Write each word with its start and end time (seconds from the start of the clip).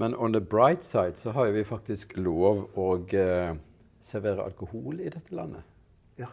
Men 0.00 0.14
on 0.14 0.32
the 0.32 0.40
bright 0.40 0.84
side 0.84 1.16
så 1.16 1.30
har 1.30 1.46
vi 1.46 1.64
faktisk 1.64 2.16
lov 2.16 2.62
å 2.74 2.84
eh, 3.12 3.50
servere 4.00 4.46
alkohol 4.48 4.96
i 4.96 5.10
dette 5.12 5.34
landet. 5.36 5.66
Ja. 6.16 6.30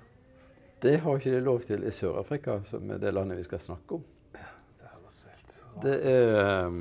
Det 0.82 0.94
har 1.04 1.20
ikke 1.20 1.34
de 1.34 1.42
lov 1.44 1.66
til 1.68 1.84
i 1.84 1.92
Sør-Afrika, 1.92 2.62
som 2.70 2.88
er 2.96 3.02
det 3.04 3.12
landet 3.12 3.42
vi 3.42 3.44
skal 3.44 3.60
snakke 3.60 4.00
om. 4.00 4.06
Det 4.32 4.88
høres 4.94 5.20
helt 5.28 5.60
Det 5.84 5.98
er, 6.14 6.32
eh, 6.46 6.80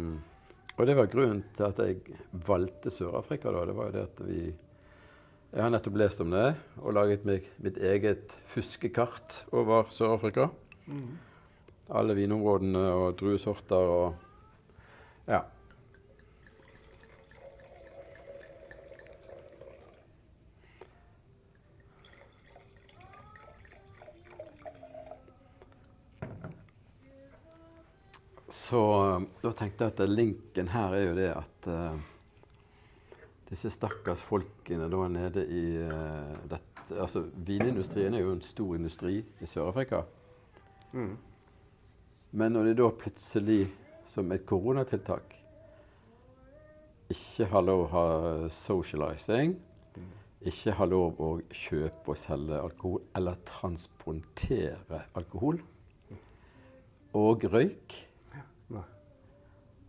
og 0.77 0.87
det 0.87 0.97
var 1.01 1.11
grunnen 1.11 1.43
til 1.59 1.67
at 1.67 1.83
jeg 1.83 2.23
valgte 2.47 2.95
Sør-Afrika. 2.95 3.51
da, 3.51 3.67
det 3.67 3.77
var 3.77 3.91
jo 3.91 3.97
det 3.99 4.07
at 4.07 4.23
vi 4.29 4.41
Jeg 5.57 5.65
har 5.65 5.71
nettopp 5.73 5.95
lest 5.97 6.19
om 6.21 6.29
det 6.35 6.51
og 6.83 6.93
laget 6.93 7.23
meg 7.25 7.47
mitt 7.65 7.79
eget 7.81 8.35
fuskekart 8.53 9.39
over 9.57 9.87
Sør-Afrika. 9.89 10.51
Alle 11.97 12.17
vinområdene 12.19 12.83
og 12.93 13.15
druesorter 13.17 13.93
og 13.95 14.23
Ja. 15.27 15.39
Så 28.51 28.83
eh, 29.07 29.25
da 29.41 29.55
tenkte 29.57 29.89
jeg 29.89 29.97
at 29.97 30.05
linken 30.13 30.69
her 30.75 30.99
er 30.99 31.09
jo 31.09 31.17
det 31.17 31.31
at 31.33 31.71
eh, 31.73 32.07
disse 33.57 33.73
stakkars 33.73 34.21
folkene 34.27 34.91
da 34.93 35.07
nede 35.09 35.47
i 35.49 35.65
eh, 35.81 36.35
dette 36.51 36.75
Altså 36.87 37.25
vinindustrien 37.43 38.15
er 38.15 38.21
jo 38.23 38.31
en 38.37 38.43
stor 38.47 38.77
industri 38.77 39.17
i 39.19 39.47
Sør-Afrika. 39.51 40.05
Mm. 40.93 41.17
Men 42.31 42.53
når 42.55 42.69
de 42.69 42.75
da 42.79 42.87
plutselig, 42.95 43.67
som 44.07 44.31
et 44.31 44.45
koronatiltak, 44.47 45.35
ikke 47.11 47.49
har 47.51 47.65
lov 47.67 47.83
å 47.83 47.91
ha 47.91 48.07
socializing, 48.55 49.57
ikke 50.47 50.77
har 50.79 50.93
lov 50.93 51.19
å 51.19 51.33
kjøpe 51.51 52.15
og 52.15 52.21
selge 52.23 52.61
alkohol 52.63 53.03
eller 53.19 53.43
transportere 53.51 55.03
alkohol, 55.19 55.59
og 57.19 57.49
røyk, 57.51 57.97
ja. 58.71 58.85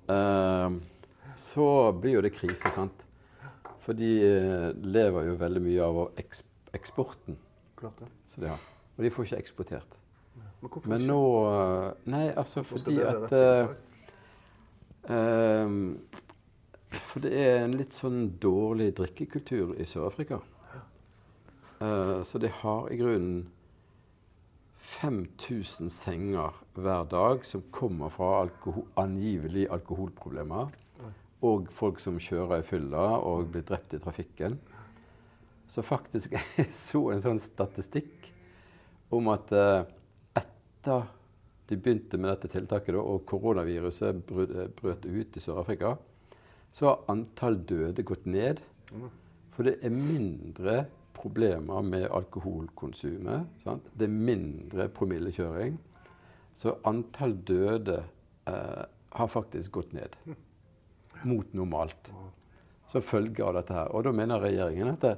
uh, 0.10 0.82
så 1.38 1.70
blir 1.94 2.18
jo 2.18 2.26
det 2.26 2.34
krise, 2.34 2.74
sant? 2.74 3.06
For 3.88 3.96
de 3.96 4.10
eh, 4.20 4.74
lever 4.84 5.30
jo 5.30 5.38
veldig 5.40 5.62
mye 5.64 5.84
av 5.86 5.98
eks 6.20 6.44
eksporten 6.76 7.38
Klart 7.80 8.02
det. 8.02 8.08
som 8.28 8.44
de 8.44 8.50
har. 8.52 8.64
Og 8.98 9.06
de 9.06 9.12
får 9.16 9.24
ikke 9.30 9.38
eksportert. 9.46 9.96
Men 10.36 10.72
hvorfor 10.74 10.90
Men 10.92 11.06
ikke? 11.06 11.14
nå 11.14 11.22
eh, 11.48 11.92
Nei, 12.12 12.26
altså 12.36 12.64
fordi 12.68 12.98
det 12.98 13.06
at 13.08 13.32
eh, 13.40 13.68
For 16.90 17.24
det 17.24 17.32
er 17.40 17.64
en 17.64 17.78
litt 17.80 17.96
sånn 17.96 18.20
dårlig 18.44 18.90
drikkekultur 18.98 19.78
i 19.80 19.86
Sør-Afrika. 19.88 20.42
Uh, 21.78 22.24
så 22.26 22.40
de 22.42 22.50
har 22.50 22.88
i 22.90 22.98
grunnen 22.98 23.44
5000 24.98 25.92
senger 25.94 26.56
hver 26.74 27.04
dag 27.12 27.46
som 27.46 27.64
kommer 27.72 28.10
fra 28.10 28.42
alkohol, 28.42 28.88
angivelig 28.98 29.68
alkoholproblemer. 29.72 30.72
Og 31.46 31.68
folk 31.70 32.00
som 32.02 32.18
kjører 32.22 32.62
i 32.62 32.66
fylla 32.66 33.04
og 33.20 33.52
blir 33.54 33.66
drept 33.68 33.94
i 33.94 34.02
trafikken. 34.02 34.58
Så 35.68 35.84
faktisk 35.86 36.34
jeg 36.58 36.72
så 36.74 37.04
en 37.14 37.24
sånn 37.24 37.44
statistikk 37.44 38.32
om 39.14 39.30
at 39.32 39.52
eh, 39.56 39.86
etter 40.40 41.06
de 41.68 41.76
begynte 41.76 42.20
med 42.20 42.32
dette 42.32 42.52
tiltaket, 42.52 42.96
og 42.96 43.26
koronaviruset 43.28 44.22
brøt, 44.28 44.54
brøt 44.80 45.06
ut 45.06 45.36
i 45.38 45.44
Sør-Afrika, 45.44 45.98
så 46.72 46.92
har 46.92 47.04
antall 47.12 47.60
døde 47.68 48.06
gått 48.08 48.28
ned. 48.30 48.62
For 49.56 49.68
det 49.68 49.78
er 49.84 49.92
mindre 49.92 50.86
problemer 51.18 51.84
med 51.84 52.08
alkoholkonsumet. 52.14 53.48
Sant? 53.64 53.88
Det 53.98 54.08
er 54.08 54.16
mindre 54.32 54.88
promillekjøring. 54.94 55.80
Så 56.58 56.78
antall 56.88 57.36
døde 57.48 58.00
eh, 58.48 58.84
har 59.18 59.32
faktisk 59.32 59.80
gått 59.80 59.96
ned. 59.98 60.16
Mot 61.24 61.54
normalt. 61.58 62.12
Som 62.88 63.04
følge 63.04 63.44
av 63.44 63.58
dette 63.58 63.76
her. 63.76 63.92
Og 63.96 64.06
da 64.08 64.14
mener 64.16 64.42
regjeringen 64.44 64.94
at 64.94 65.04
det, 65.04 65.16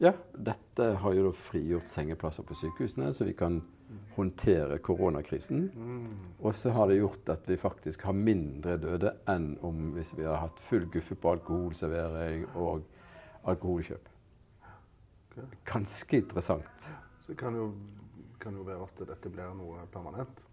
ja, 0.00 0.14
dette 0.32 0.86
har 1.02 1.12
jo 1.16 1.26
da 1.28 1.34
frigjort 1.36 1.90
sengeplasser 1.90 2.46
på 2.48 2.56
sykehusene, 2.56 3.10
så 3.12 3.26
vi 3.28 3.34
kan 3.36 3.58
håndtere 4.14 4.78
koronakrisen. 4.78 5.66
Og 6.38 6.54
så 6.56 6.72
har 6.72 6.88
det 6.88 7.00
gjort 7.00 7.28
at 7.34 7.48
vi 7.50 7.58
faktisk 7.60 8.06
har 8.08 8.16
mindre 8.16 8.78
døde 8.80 9.12
enn 9.28 9.52
om 9.66 9.90
hvis 9.96 10.14
vi 10.16 10.24
hadde 10.24 10.40
hatt 10.46 10.62
full 10.62 10.86
guffe 10.92 11.18
på 11.18 11.34
alkoholservering 11.34 12.46
og 12.54 12.86
alkoholkjøp. 13.50 14.08
Ganske 15.68 16.22
interessant. 16.22 16.88
Så 17.20 17.32
det 17.32 17.38
kan 17.40 17.56
jo, 17.56 17.72
kan 18.40 18.56
jo 18.56 18.64
være 18.66 18.86
at 18.86 19.04
dette 19.12 19.32
blir 19.32 19.52
noe 19.58 19.84
permanent. 19.92 20.44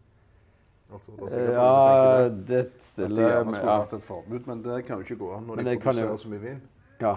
Altså, 0.94 1.12
det 1.20 1.38
er 1.38 1.52
Ja, 1.52 2.30
det. 2.30 2.48
det 2.48 2.60
At 3.04 3.10
de 3.10 3.16
gjerne 3.16 3.54
skulle 3.54 3.72
hatt 3.82 3.94
et 3.94 4.04
forbud, 4.04 4.46
men 4.48 4.62
det 4.64 4.86
kan 4.86 4.98
jo 4.98 5.04
ikke 5.04 5.18
gå 5.20 5.32
an 5.36 5.44
når 5.48 5.56
Men 5.56 5.66
de 5.66 5.80
produserer 5.80 6.10
jo- 6.10 6.18
så 6.18 6.30
mye 6.30 6.40
vin. 6.42 6.62
ja. 7.02 7.16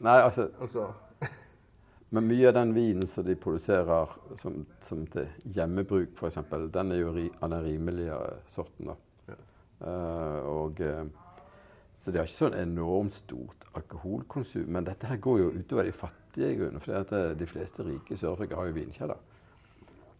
Nei, 0.00 0.20
altså 0.22 0.48
Altså, 0.60 0.86
Men 2.10 2.26
mye 2.28 2.48
av 2.48 2.54
den 2.54 2.74
vinen 2.74 3.06
som 3.06 3.24
de 3.24 3.34
produserer 3.36 4.06
som, 4.36 4.66
som 4.80 5.06
til 5.06 5.28
hjemmebruk, 5.44 6.08
f.eks., 6.16 6.38
den 6.72 6.92
er 6.92 6.96
jo 7.00 7.12
ri, 7.14 7.30
av 7.42 7.50
den 7.50 7.64
rimeligere 7.64 8.36
sorten. 8.48 8.86
da. 8.86 8.94
Ja. 9.28 9.34
Uh, 9.86 10.46
og, 10.48 10.80
eh, 10.80 11.04
så 11.96 12.10
de 12.10 12.18
har 12.18 12.26
ikke 12.26 12.48
sånn 12.50 12.54
enormt 12.58 13.12
stort 13.12 13.64
alkoholkonsum. 13.74 14.66
Men 14.68 14.84
dette 14.84 15.06
her 15.06 15.16
går 15.16 15.38
jo 15.38 15.50
utover 15.58 15.84
de 15.84 15.92
fattige 15.92 16.56
grunnen. 16.58 16.80
For 16.80 17.34
de 17.34 17.46
fleste 17.46 17.84
rike 17.86 18.12
i 18.12 18.16
Sør-Afrika 18.16 18.56
har 18.56 18.66
jo 18.66 18.72
vinkjeller. 18.72 19.16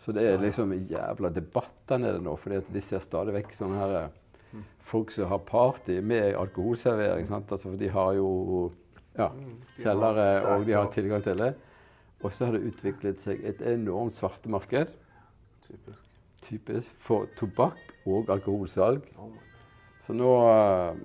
Så 0.01 0.15
det 0.17 0.25
er 0.25 0.41
liksom 0.41 0.73
jævla 0.89 1.29
debatt 1.35 1.83
der 1.89 2.01
nede 2.01 2.23
nå. 2.25 2.33
For 2.41 2.57
de 2.73 2.83
ser 2.85 3.03
stadig 3.05 3.35
vekk 3.37 3.53
sånne 3.53 3.81
her 3.83 3.97
eh, 3.99 4.63
folk 4.91 5.13
som 5.13 5.29
har 5.29 5.43
party 5.47 5.99
med 6.01 6.35
alkoholservering. 6.41 7.29
sant? 7.29 7.53
Altså, 7.53 7.69
for 7.69 7.81
de 7.81 7.91
har 7.93 8.15
jo 8.17 8.31
ja, 9.19 9.29
kjellere, 9.77 10.27
og 10.55 10.65
de 10.67 10.77
har 10.79 10.89
tilgang 10.95 11.25
til 11.25 11.45
det. 11.45 11.53
Og 12.21 12.33
så 12.33 12.49
har 12.49 12.57
det 12.57 12.67
utviklet 12.69 13.21
seg 13.21 13.45
et 13.49 13.61
enormt 13.65 14.17
svartemarked 14.17 14.93
typisk. 15.65 16.03
typisk 16.45 16.97
for 17.05 17.29
tobakk 17.37 17.95
og 18.09 18.33
alkoholsalg. 18.33 19.05
Oh. 19.21 19.33
Så 20.05 20.17
nå, 20.17 20.29
eh, 20.49 21.01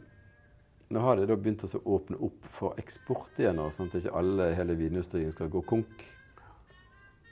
nå 0.95 1.03
har 1.03 1.19
de 1.19 1.27
da 1.27 1.35
begynt 1.35 1.63
å 1.67 1.83
åpne 1.97 2.19
opp 2.23 2.47
for 2.51 2.79
eksport 2.79 3.39
igjen, 3.39 3.59
nå, 3.59 3.69
sånn 3.75 3.91
at 3.91 3.99
ikke 3.99 4.15
alle 4.15 4.53
hele 4.55 4.77
vinindustrien 4.79 5.31
skal 5.35 5.51
gå 5.51 5.63
konk. 5.67 6.03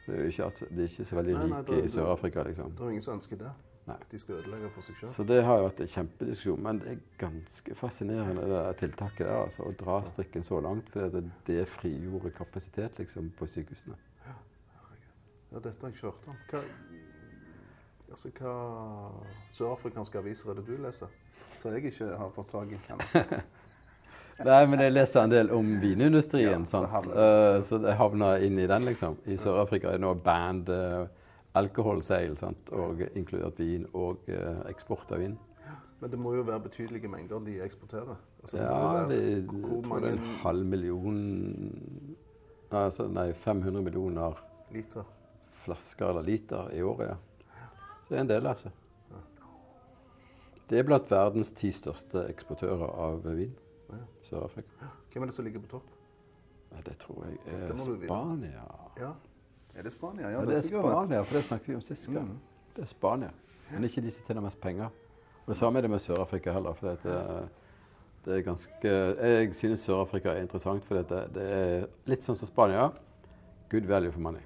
Det 0.06 0.16
er 0.20 0.26
ikke, 0.28 0.68
de 0.70 0.82
er 0.84 0.90
ikke 0.90 1.06
så 1.06 1.16
veldig 1.16 1.34
Nei, 1.38 1.46
nei, 1.48 1.60
rike 1.62 1.78
da- 1.78 1.86
i 1.86 1.92
Sør-Afrika, 1.94 2.44
liksom. 2.44 2.72
Det 2.76 2.84
er 2.86 2.90
ingen 2.90 3.02
som 3.02 3.14
ønsker 3.18 3.40
det. 3.40 3.52
Nei. 3.88 3.96
De 4.12 4.20
skal 4.20 4.36
ødelegge 4.36 4.70
for 4.72 4.82
seg 4.86 4.96
sjøl. 4.96 5.10
Så 5.12 5.24
det 5.28 5.42
har 5.44 5.58
jo 5.60 5.64
vært 5.66 5.82
en 5.84 5.92
kjempediskusjon. 5.92 6.62
Men 6.64 6.80
det 6.80 6.92
er 6.92 7.00
ganske 7.20 7.76
fascinerende 7.76 8.46
det 8.48 8.62
tiltaket 8.80 9.26
der, 9.28 9.42
altså, 9.44 9.66
å 9.68 9.74
dra 9.80 9.98
strikken 10.08 10.44
så 10.44 10.60
langt. 10.64 10.90
For 10.94 11.12
det, 11.12 11.24
det 11.48 11.66
frigjorde 11.68 12.32
kapasitet 12.36 13.00
liksom, 13.00 13.32
på 13.40 13.48
sykehusene. 13.52 13.98
Ja, 14.28 14.38
ja 15.52 15.60
dette 15.60 15.84
har 15.84 15.92
jeg 15.92 15.98
ikke 15.98 16.12
hørt 16.12 16.30
om. 16.32 16.40
Hva, 16.52 16.64
altså, 18.12 18.32
hva 18.40 18.56
sørafrikanske 19.52 20.24
aviser 20.24 20.54
er 20.54 20.62
det 20.62 20.66
du 20.68 20.78
leser? 20.84 21.12
Så 21.60 21.72
jeg 21.72 21.92
ikke 21.92 22.16
har 22.20 22.32
fått 22.36 22.56
tak 22.56 22.72
i. 22.76 22.80
Nei, 24.42 24.62
men 24.66 24.82
jeg 24.82 24.94
leser 24.94 25.22
en 25.22 25.32
del 25.34 25.52
om 25.54 25.68
vinindustrien, 25.82 26.64
Ja, 26.64 26.70
så 26.70 26.84
Eh, 27.14 27.62
så 27.62 27.80
jeg 27.84 27.98
havner 27.98 28.42
inn 28.46 28.60
i 28.60 28.68
den, 28.68 28.86
liksom. 28.86 29.18
I 29.26 29.38
Sør-Afrika 29.38 29.88
er 29.88 30.00
det 30.00 30.02
nå 30.02 30.14
band 30.14 30.70
uh, 30.70 31.06
alcohol 31.54 32.02
sale, 32.02 32.36
sant? 32.38 32.70
og 32.72 33.02
inkludert 33.14 33.60
vin 33.60 33.86
og 33.94 34.26
uh, 34.30 34.64
eksport 34.70 35.12
av 35.12 35.22
vin. 35.22 35.38
Men 36.02 36.12
det 36.12 36.20
må 36.20 36.34
jo 36.36 36.44
være 36.44 36.66
betydelige 36.66 37.08
mengder 37.08 37.40
de 37.46 37.60
eksporterer. 37.64 38.18
Altså, 38.42 38.58
Ja, 38.58 39.06
det, 39.08 39.20
det, 39.48 39.84
tror 39.86 40.00
det 40.00 40.10
er 40.10 40.18
en 40.18 40.32
halv 40.42 40.66
million 40.66 41.20
altså, 42.72 43.08
Nei, 43.08 43.32
500 43.34 43.84
millioner 43.84 44.42
liter? 44.72 45.04
flasker 45.64 46.10
eller 46.10 46.26
liter 46.28 46.74
i 46.76 46.82
året, 46.84 47.14
ja. 47.14 47.16
Så 48.04 48.10
det 48.10 48.18
er 48.18 48.22
en 48.22 48.30
del, 48.34 48.48
altså. 48.48 48.70
Det 50.70 50.80
er 50.80 50.84
blant 50.88 51.12
verdens 51.12 51.52
ti 51.56 51.72
største 51.72 52.26
eksportører 52.28 52.90
av 53.06 53.24
vin. 53.24 53.54
Ja. 53.94 54.28
Sør-Afrika. 54.30 54.90
Hvem 55.14 55.24
er 55.24 55.32
det 55.32 55.36
som 55.36 55.46
ligger 55.46 55.64
på 55.64 55.68
topp? 55.76 55.94
Ja, 56.72 56.82
det 56.86 56.98
tror 56.98 57.26
jeg 57.26 57.38
er. 57.54 57.78
Spania. 57.78 58.64
Ja. 59.00 59.12
Er 59.76 59.84
det 59.84 59.94
Spania? 59.94 60.30
Ja, 60.30 60.42
det 60.46 60.58
er. 60.58 60.68
Spania, 60.68 61.22
for 61.22 61.36
det 61.38 61.44
snakket 61.44 61.70
vi 61.70 61.76
om 61.76 61.82
sist 61.82 62.08
gang. 62.08 62.30
Mm. 62.32 62.40
Det 62.76 62.82
er 62.82 62.86
Spania. 62.92 63.30
Men 63.72 63.84
ikke 63.84 64.02
de 64.02 64.12
som 64.12 64.26
tjener 64.28 64.42
mest 64.42 64.62
penger. 64.62 64.90
Og 65.46 65.48
Det 65.48 65.58
samme 65.58 65.80
er 65.80 65.82
det 65.82 65.90
med 65.90 66.00
Sør-Afrika 66.00 66.52
heller. 66.52 66.74
For 66.74 66.88
det, 66.88 67.50
Det 68.26 68.38
er 68.38 68.42
ganske, 68.42 68.88
jeg 68.88 69.56
synes 69.56 69.80
Sør-Afrika 69.80 70.30
er 70.30 70.42
interessant, 70.42 70.86
for 70.86 70.96
det, 70.96 71.36
det 71.36 71.44
er 71.44 71.88
litt 72.06 72.24
sånn 72.24 72.38
som 72.40 72.48
Spania. 72.48 72.90
Good 73.70 73.84
value 73.90 74.12
for 74.12 74.20
money. 74.20 74.42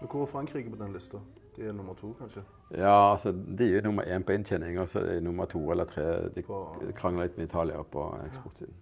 Men 0.00 0.08
hvor 0.08 0.22
er 0.22 0.26
Frankrike 0.26 0.70
på 0.70 0.76
den 0.76 0.92
lista? 0.92 1.18
De 1.56 1.68
er 1.68 1.72
nummer 1.72 1.94
to, 1.94 2.12
kanskje? 2.18 2.42
Ja, 2.76 3.12
altså, 3.12 3.32
De 3.32 3.76
er 3.76 3.82
nummer 3.82 4.04
én 4.04 4.24
på 4.24 4.32
inntjening, 4.36 4.78
og 4.80 4.88
så 4.88 5.00
er 5.00 5.14
de 5.14 5.20
nummer 5.24 5.46
to 5.48 5.62
eller 5.72 5.84
tre. 5.88 6.28
De 6.34 6.42
krangler 6.92 7.22
litt 7.28 7.38
med 7.38 7.48
Italia 7.48 7.82
på 7.82 8.06
eksportsiden. 8.26 8.74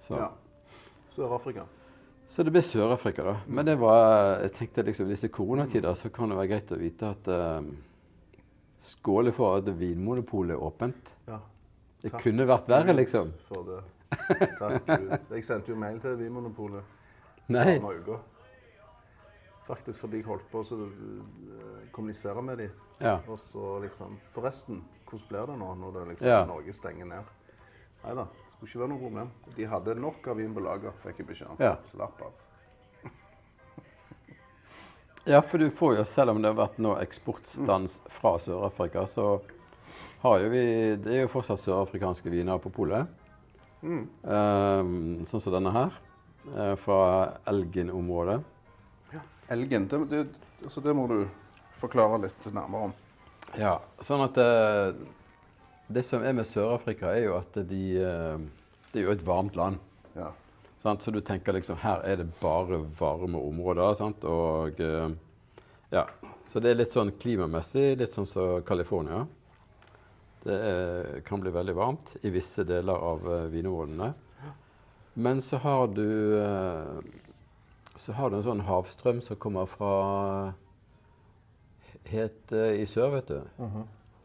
Så, 0.00 0.16
Ja. 0.16 0.28
Sør-Afrika. 1.16 1.62
så 2.28 2.42
det 2.42 2.52
blir 2.52 2.62
Sør-Afrika, 2.62 3.22
da. 3.22 3.36
Men 3.46 3.66
det 3.66 3.78
var, 3.80 4.40
jeg 4.42 4.52
tenkte 4.52 4.82
liksom, 4.82 5.08
disse 5.08 5.28
koronatider 5.28 5.94
så 5.94 6.08
kan 6.12 6.28
det 6.28 6.36
være 6.36 6.48
greit 6.48 6.72
å 6.72 6.78
vite 6.80 7.10
at 7.10 7.28
uh, 7.28 7.62
Skåle 8.84 9.32
for 9.32 9.56
at 9.56 9.68
Vinmonopolet 9.78 10.52
er 10.56 10.60
åpent. 10.62 11.14
Ja. 11.28 11.38
Det 12.02 12.10
Takk. 12.12 12.22
kunne 12.22 12.44
vært 12.46 12.68
verre, 12.68 12.92
liksom. 12.92 13.32
For 13.48 13.64
det. 13.64 13.80
Takk 14.58 14.86
Gud. 14.86 15.14
Jeg 15.30 15.44
sendte 15.44 15.72
jo 15.72 15.76
mail 15.76 16.00
til 16.00 16.18
Vinmonopolet 16.20 16.82
samme 17.48 17.94
uka. 18.00 18.18
Faktisk 19.64 20.02
fordi 20.02 20.20
jeg 20.20 20.28
holdt 20.28 20.44
på 20.52 20.60
å 20.60 20.76
eh, 20.84 21.86
kommunisere 21.94 22.42
med 22.44 22.60
dem. 22.60 22.72
Ja. 23.00 23.16
Og 23.28 23.38
så 23.40 23.78
liksom 23.84 24.18
Forresten, 24.34 24.82
hvordan 25.08 25.28
blir 25.30 25.46
det 25.50 25.56
nå 25.62 25.70
når 25.80 25.98
det 25.98 26.04
liksom 26.12 26.28
Ja. 26.28 26.44
Norge 26.48 26.72
stenger 26.76 27.08
ned? 27.08 27.30
Nei 28.04 28.14
da, 28.18 28.26
det 28.28 28.50
skulle 28.52 28.68
ikke 28.68 28.82
være 28.82 28.92
noe 28.92 29.00
problem. 29.00 29.30
De 29.56 29.64
hadde 29.64 29.94
nok 29.96 30.28
av 30.28 30.36
vin 30.36 30.54
på 30.54 30.60
lager, 30.60 30.92
fikk 31.00 31.22
jeg 31.22 31.30
beskjed 31.30 31.54
om. 31.54 31.62
Ja. 31.64 31.76
Slapp 31.88 32.22
av. 32.22 32.32
Ja, 35.24 35.40
for 35.40 35.56
du 35.56 35.70
får 35.72 35.94
jo, 35.96 36.04
selv 36.04 36.34
om 36.34 36.42
det 36.42 36.50
har 36.50 36.58
vært 36.58 36.76
nå 36.84 36.98
eksportstans 37.00 38.02
fra 38.12 38.34
Sør-Afrika, 38.36 39.06
så 39.08 39.38
har 40.20 40.40
jo 40.42 40.50
vi 40.52 40.64
Det 41.00 41.14
er 41.14 41.22
jo 41.22 41.30
fortsatt 41.32 41.62
sørafrikanske 41.62 42.28
viner 42.28 42.60
på 42.60 42.68
polet. 42.72 43.08
Mm. 43.80 44.04
Um, 44.24 45.24
sånn 45.28 45.40
som 45.40 45.52
denne 45.52 45.72
her, 45.72 45.96
eh, 46.52 46.74
fra 46.80 46.98
Elgin-området. 47.48 48.38
Elgen, 49.48 49.88
det, 49.88 49.98
det, 50.10 50.26
altså 50.62 50.80
det 50.80 50.94
må 50.96 51.06
du 51.10 51.18
forklare 51.76 52.22
litt 52.24 52.46
nærmere 52.52 52.88
om. 52.88 52.94
Ja, 53.60 53.76
sånn 54.02 54.24
at 54.24 54.38
eh, 54.40 54.94
Det 55.86 56.02
som 56.06 56.24
er 56.24 56.32
med 56.34 56.48
Sør-Afrika, 56.48 57.12
er 57.12 57.26
jo 57.28 57.36
at 57.36 57.58
de 57.68 57.82
eh, 58.00 58.38
Det 58.90 59.02
er 59.02 59.06
jo 59.08 59.12
et 59.14 59.26
varmt 59.26 59.58
land. 59.58 59.78
Ja. 60.16 60.30
Sant? 60.82 61.04
Så 61.04 61.12
du 61.12 61.20
tenker 61.20 61.56
liksom 61.56 61.78
her 61.82 62.02
er 62.08 62.22
det 62.22 62.30
bare 62.40 62.80
varme 62.98 63.40
områder. 63.40 63.94
Sant? 64.00 64.24
Og 64.24 64.80
eh, 64.80 65.14
ja. 65.92 66.08
Så 66.50 66.62
det 66.62 66.70
er 66.70 66.78
litt 66.78 66.94
sånn 66.94 67.12
klimamessig, 67.18 67.96
litt 67.98 68.14
sånn 68.14 68.28
som 68.30 68.60
California. 68.66 69.24
Det 70.44 70.54
er, 70.54 71.08
kan 71.26 71.40
bli 71.40 71.50
veldig 71.50 71.74
varmt 71.74 72.12
i 72.22 72.30
visse 72.30 72.66
deler 72.68 73.00
av 73.00 73.24
vinområdene. 73.50 74.12
Men 75.14 75.42
så 75.42 75.56
har 75.56 75.88
du 75.88 76.38
eh, 76.38 76.98
så 77.96 78.12
har 78.12 78.30
du 78.30 78.36
en 78.38 78.46
sånn 78.46 78.64
havstrøm 78.66 79.20
som 79.22 79.38
kommer 79.40 79.66
fra 79.70 80.54
helt 82.10 82.52
uh, 82.52 82.72
i 82.74 82.86
sør, 82.90 83.14
vet 83.18 83.28
du. 83.30 83.38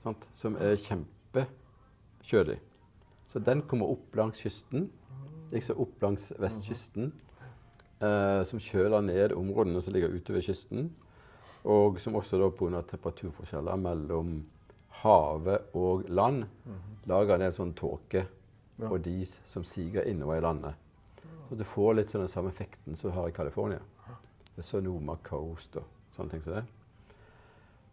sant? 0.02 0.28
Som 0.34 0.56
er 0.58 0.78
kjempekjølig. 0.86 2.60
Så 3.30 3.40
den 3.46 3.62
kommer 3.70 3.92
opp 3.94 4.16
langs 4.18 4.42
kysten, 4.42 4.88
liksom 5.54 5.80
opp 5.84 6.02
langs 6.02 6.32
vestkysten. 6.42 7.12
Uh, 8.00 8.46
som 8.48 8.62
kjøler 8.64 9.04
ned 9.04 9.34
områdene 9.36 9.82
som 9.84 9.94
ligger 9.94 10.14
ute 10.16 10.34
ved 10.34 10.46
kysten. 10.48 10.90
Og 11.68 12.00
som 12.00 12.16
også 12.16 12.40
da 12.40 12.48
pga. 12.56 12.82
temperaturforskjeller 12.88 13.76
mellom 13.76 14.46
havet 15.04 15.76
og 15.76 16.08
land 16.10 16.46
lager 17.08 17.36
en 17.36 17.44
del 17.46 17.56
sånn 17.56 17.74
tåke 17.76 18.26
Ja. 18.80 18.88
og 18.88 19.02
dis 19.04 19.42
som 19.44 19.64
siger 19.68 20.08
innover 20.08 20.38
i 20.38 20.42
landet. 20.42 20.74
Så 21.50 21.56
du 21.56 21.64
får 21.66 21.96
litt 21.98 22.12
sånn 22.12 22.22
den 22.22 22.30
samme 22.30 22.52
effekten 22.54 22.96
som 22.96 23.10
du 23.10 23.16
har 23.16 23.30
i 23.30 23.34
California. 23.34 23.80
Sonoma 24.62 25.16
Coast 25.26 25.80
og 25.80 25.88
sånne 26.14 26.36
ting 26.36 26.44
som 26.46 26.60
det. 26.60 26.66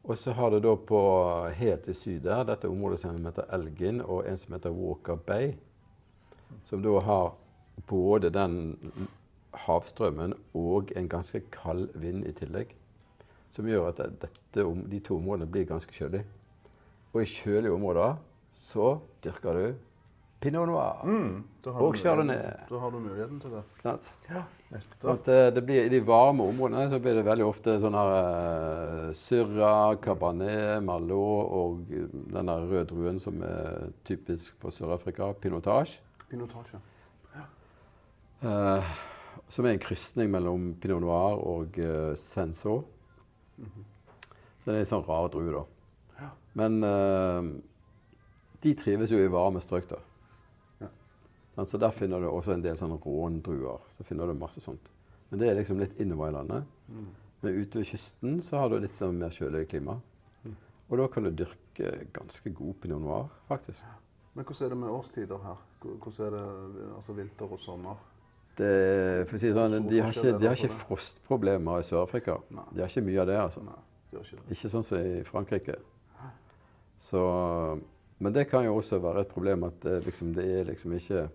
Og 0.05 0.19
så 0.21 0.35
har 0.37 0.53
du 0.53 0.59
da 0.61 0.75
på 0.77 1.01
helt 1.57 1.89
i 1.89 1.95
syd 1.97 2.27
der 2.27 2.45
dette 2.47 2.69
området 2.69 3.01
som 3.01 3.17
heter 3.17 3.49
Elgin, 3.57 4.03
og 4.05 4.27
en 4.29 4.37
som 4.39 4.55
heter 4.55 4.77
Walker 4.77 5.17
Bay. 5.17 5.55
Som 6.69 6.85
da 6.85 7.01
har 7.01 7.33
både 7.89 8.31
den 8.35 8.77
havstrømmen 9.65 10.37
og 10.55 10.93
en 10.97 11.09
ganske 11.09 11.41
kald 11.55 11.89
vind 11.97 12.27
i 12.29 12.35
tillegg. 12.37 12.77
Som 13.57 13.73
gjør 13.73 13.89
at 13.89 14.05
dette, 14.21 14.63
de 14.63 15.01
to 15.01 15.17
områdene 15.17 15.49
blir 15.49 15.65
ganske 15.67 15.97
kjølige. 15.97 16.29
Og 17.15 17.23
i 17.23 17.31
kjølige 17.31 17.73
områder 17.73 18.21
så 18.53 18.99
dyrker 19.25 19.57
du 19.57 19.67
pinot 20.41 20.69
noir. 20.69 21.01
Mm, 21.05 21.45
Og 21.67 21.97
chardonnay. 21.99 22.43
Da 22.69 22.79
har 22.79 22.91
du 22.91 22.99
muligheten 23.03 23.41
til 23.41 23.51
det. 23.57 23.63
Ja. 24.31 24.43
At 25.11 25.29
eh, 25.31 25.49
det 25.55 25.63
blir, 25.67 25.85
I 25.87 25.89
de 25.89 26.01
varme 26.03 26.43
områdene 26.43 26.89
så 26.91 26.99
blir 27.03 27.15
det 27.15 27.25
veldig 27.27 27.45
ofte 27.47 27.77
sånn 27.83 27.95
her 27.95 28.13
uh, 28.15 29.13
Syrah, 29.15 29.95
Cabernet, 30.03 30.83
Malot 30.85 31.53
og 31.55 31.93
eh, 31.95 32.09
den 32.35 32.51
der 32.51 32.67
røde 32.67 32.89
druen 32.91 33.21
som 33.23 33.39
er 33.47 33.93
typisk 34.07 34.57
for 34.63 34.75
Sør-Afrika, 34.75 35.31
pinotage. 35.43 36.01
Pinotage. 36.31 36.81
eh, 38.43 38.91
som 39.49 39.67
er 39.67 39.77
en 39.77 39.83
krysning 39.83 40.31
mellom 40.35 40.73
pinot 40.83 41.05
noir 41.05 41.39
og 41.47 41.79
uh, 41.79 42.13
senso. 42.19 42.81
Så 43.57 44.67
det 44.73 44.75
er 44.75 44.83
en 44.83 44.91
sånn 44.91 45.07
rar 45.07 45.31
drue, 45.31 45.53
da. 45.55 45.63
Ja. 46.19 46.31
Men 46.59 46.81
de 48.65 48.73
trives 48.75 49.13
jo 49.15 49.21
i 49.23 49.31
varme 49.31 49.63
strøk, 49.63 49.87
da. 49.93 50.01
Så 51.65 51.79
der 51.81 51.95
finner 51.97 52.21
du 52.21 52.29
også 52.29 52.53
en 52.53 52.65
del 52.65 52.77
sånne 52.77 52.99
råndruer. 53.01 53.85
Så 53.97 54.05
finner 54.05 54.29
du 54.29 54.37
masse 54.37 54.61
sånt. 54.61 54.91
Men 55.31 55.41
det 55.41 55.49
er 55.49 55.57
liksom 55.59 55.81
litt 55.81 55.97
innover 56.01 56.31
i 56.31 56.35
landet. 56.37 56.67
Mm. 56.93 57.07
Men 57.41 57.61
ute 57.63 57.81
ved 57.81 57.89
kysten 57.89 58.43
så 58.45 58.61
har 58.61 58.71
du 58.71 58.77
litt 58.83 58.95
sånn 58.97 59.17
mer 59.19 59.33
kjølig 59.35 59.65
klima. 59.71 59.97
Mm. 60.45 60.59
Og 60.91 61.01
da 61.01 61.07
kan 61.13 61.27
du 61.27 61.31
dyrke 61.33 61.95
ganske 62.15 62.53
god 62.57 62.77
pinot 62.83 63.03
noir, 63.03 63.33
faktisk. 63.49 63.87
Men 64.37 64.45
hvordan 64.45 64.67
er 64.67 64.75
det 64.75 64.79
med 64.83 64.93
årstider 64.93 65.41
her? 65.47 65.65
Hvordan 65.81 66.27
er 66.27 66.37
det 66.37 66.91
altså 66.99 67.17
vinter 67.17 67.57
og 67.57 67.61
sommer? 67.61 68.05
Det, 68.57 68.69
si 69.37 69.51
sånn, 69.53 69.85
de 69.89 69.99
har 70.01 70.15
ikke, 70.15 70.37
de 70.41 70.49
har 70.49 70.57
ikke 70.57 70.77
frostproblemer 70.77 71.83
i 71.83 71.85
Sør-Afrika. 71.85 72.39
De 72.49 72.81
har 72.81 72.89
ikke 72.89 73.05
mye 73.05 73.21
av 73.21 73.29
det, 73.29 73.37
altså. 73.41 73.65
Nei, 73.65 73.81
ikke 74.13 74.39
det. 74.39 74.45
Ikke 74.57 74.71
sånn 74.73 74.87
som 74.87 75.01
i 75.01 75.19
Frankrike. 75.29 75.77
Så, 77.01 77.21
men 78.25 78.33
det 78.33 78.47
kan 78.49 78.65
jo 78.65 78.79
også 78.79 79.01
være 79.05 79.27
et 79.27 79.33
problem 79.33 79.67
at 79.69 79.77
det, 79.85 79.99
liksom, 80.07 80.31
det 80.37 80.47
er 80.49 80.71
liksom 80.71 80.95
ikke 80.97 81.27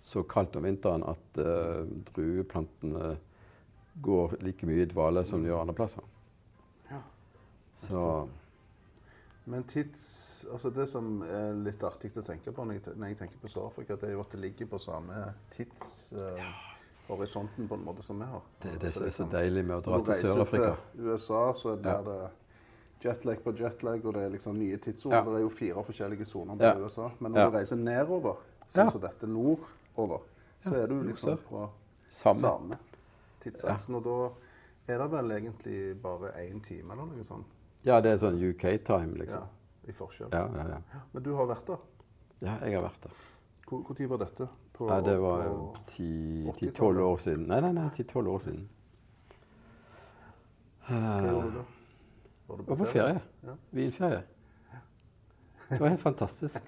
så 0.00 0.22
kaldt 0.24 0.56
om 0.56 0.62
vinteren 0.64 1.02
at 1.04 1.38
uh, 1.38 1.84
drueplantene 2.14 3.18
går 4.00 4.32
like 4.40 4.66
mye 4.68 4.82
i 4.86 4.88
dvale 4.88 5.24
som 5.28 5.42
de 5.44 5.48
gjør 5.50 5.60
andre 5.66 5.74
plasser. 5.76 6.02
Ja. 6.90 7.00
Så 7.76 8.28
Men 9.50 9.64
tids, 9.64 10.46
altså 10.52 10.70
det 10.70 10.86
som 10.88 11.22
er 11.26 11.52
litt 11.64 11.82
artig 11.84 12.12
å 12.16 12.22
tenke 12.24 12.52
på 12.54 12.64
når 12.64 12.72
jeg, 12.78 12.82
når 12.96 13.06
jeg 13.12 13.16
tenker 13.18 13.38
på 13.42 13.48
Sør-Afrika, 13.50 13.96
det 13.98 14.08
er 14.08 14.12
jo 14.14 14.20
at 14.22 14.30
det 14.32 14.40
ligger 14.44 14.66
på 14.70 14.78
samme 14.78 15.14
tidshorisonten 15.54 17.68
på 17.68 17.74
en 17.74 17.84
måte 17.84 18.02
som 18.06 18.18
vi 18.20 18.24
har. 18.30 18.40
det 18.62 18.70
er 18.70 18.76
det 18.78 18.86
Altså 18.92 18.98
som 19.00 19.06
er 19.08 19.12
så 19.16 19.24
deilig 19.32 19.64
med 19.66 19.76
å 19.76 19.80
dra 19.80 19.90
Når 19.90 19.98
du 19.98 20.04
til 20.04 20.12
reiser 20.14 20.28
Sør-Afrika. 20.36 20.74
til 20.92 21.00
USA, 21.08 21.52
så 21.54 21.76
blir 21.76 21.92
Ja. 21.92 22.02
det 22.02 22.30
jetlag 23.04 23.42
på 23.44 23.52
jetlag, 23.56 24.04
og 24.06 24.14
det 24.14 24.22
er 24.22 24.28
liksom 24.30 24.58
nye 24.58 24.76
tidssoner. 24.76 25.16
Ja. 25.16 25.22
Det 25.24 25.34
er 25.34 25.40
jo 25.40 25.48
fire 25.48 25.82
forskjellige 25.84 26.24
soner 26.28 26.56
på 26.56 26.62
Ja. 26.64 26.74
USA. 26.78 27.10
Men 27.18 27.32
når 27.32 27.50
du 27.50 27.56
reiser 27.56 27.76
nedover, 27.76 28.36
sånn 28.74 28.90
som 28.90 29.00
dette 29.00 29.26
nordover, 30.00 30.26
så 30.64 30.74
er 30.80 30.90
du 30.90 30.98
liksom 31.06 31.38
på 31.48 31.64
Samme. 32.10 32.78
tidsaksen. 33.44 33.94
Og 34.00 34.04
da 34.04 34.92
er 34.94 34.98
det 35.04 35.10
vel 35.12 35.30
egentlig 35.36 35.80
bare 36.02 36.32
én 36.42 36.60
time 36.64 36.92
eller 36.96 37.06
noe 37.12 37.24
sånt 37.24 37.46
Ja, 37.86 38.00
det 38.04 38.10
er 38.12 38.18
sånn 38.20 38.36
UK-time, 38.50 39.14
liksom. 39.22 39.44
ja, 39.46 39.88
i 39.88 39.92
forskjell. 39.96 40.32
Ja, 40.34 40.42
ja, 40.56 40.66
ja. 40.74 41.04
Men 41.14 41.22
du 41.24 41.30
har 41.38 41.46
vært 41.48 41.70
der. 41.70 41.78
ja, 42.44 42.56
jeg 42.66 42.74
har 42.76 42.82
vært 42.88 43.06
der. 43.06 43.22
Tid 43.94 44.08
var 44.10 44.18
dette? 44.18 44.48
På, 44.74 44.88
Ja, 44.90 45.00
det 45.00 45.14
var 45.22 45.44
10-12 45.86 47.00
år 47.06 47.18
siden. 47.22 47.46
Nei, 47.46 47.60
nei, 47.60 47.70
nei, 47.76 47.88
10-12 47.94 48.28
år 48.34 48.40
siden. 48.42 48.68
Hva 50.88 50.98
gjorde 51.22 51.50
du 51.52 51.56
da? 51.60 51.64
Var 52.48 52.56
du 52.58 52.62
på 52.66 52.76
ferie. 52.90 53.20
Ja. 53.46 53.54
Vinferie. 53.78 54.22
Det 55.70 55.78
var 55.78 55.92
helt 55.92 56.02
fantastisk. 56.02 56.64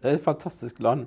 Det 0.00 0.08
er 0.10 0.16
et 0.16 0.24
fantastisk 0.24 0.80
land. 0.82 1.06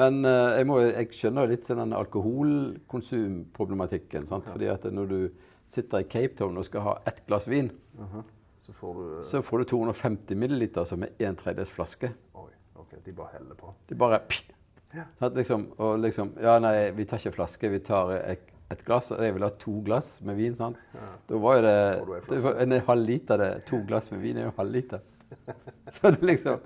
Men 0.00 0.12
eh, 0.24 0.52
jeg, 0.58 0.64
må, 0.70 0.74
jeg 0.86 1.06
skjønner 1.18 1.50
litt 1.50 1.64
sånn 1.68 1.82
den 1.82 1.92
alkoholkonsumproblematikken. 1.98 4.26
sant? 4.30 4.46
Fordi 4.48 4.66
at 4.72 4.82
når 4.92 5.06
du 5.10 5.18
sitter 5.68 5.98
i 6.02 6.08
Cape 6.08 6.34
Town 6.38 6.56
og 6.60 6.64
skal 6.68 6.80
ha 6.86 6.94
ett 7.08 7.20
glass 7.28 7.46
vin, 7.50 7.70
Aha. 8.00 8.22
Så 8.62 8.70
får 8.78 8.92
du 8.94 9.00
eh, 9.18 9.22
så 9.26 9.40
får 9.42 9.56
du 9.58 9.64
250 9.72 10.36
milliliter 10.38 10.84
som 10.88 11.02
er 11.02 11.08
en 11.26 11.36
tredjedels 11.36 11.70
flaske. 11.74 12.08
Oi, 12.38 12.50
OK. 12.78 12.92
De 13.04 13.12
bare 13.16 13.30
heller 13.34 13.54
på. 13.58 13.72
De 13.90 13.94
bare 13.98 14.18
pff. 14.28 14.42
Ja. 14.92 15.04
Sant, 15.18 15.34
liksom, 15.38 15.60
og 15.80 15.98
liksom 16.02 16.34
Ja, 16.44 16.58
nei, 16.60 16.90
vi 16.92 17.04
tar 17.08 17.16
ikke 17.18 17.32
flaske, 17.38 17.68
vi 17.72 17.78
tar 17.84 18.10
et, 18.18 18.42
et 18.70 18.84
glass. 18.86 19.10
Og 19.16 19.22
jeg 19.24 19.34
vil 19.34 19.42
ha 19.46 19.50
to 19.58 19.72
glass 19.84 20.08
med 20.22 20.34
vin. 20.38 20.54
sant? 20.56 20.76
Ja. 20.94 21.08
Da 21.30 21.34
var 21.42 21.52
jo 21.58 21.62
det, 21.66 21.78
det 22.28 22.42
var 22.44 22.54
en 22.60 22.72
halv 22.86 23.04
liter. 23.08 23.36
det. 23.40 23.50
To 23.70 23.78
glass 23.88 24.10
med 24.12 24.20
vin 24.22 24.36
er 24.38 24.42
jo 24.46 24.50
en 24.52 24.58
halv 24.60 24.72
liter. 24.76 25.00
Så 25.96 26.02
det 26.12 26.22
liksom 26.28 26.56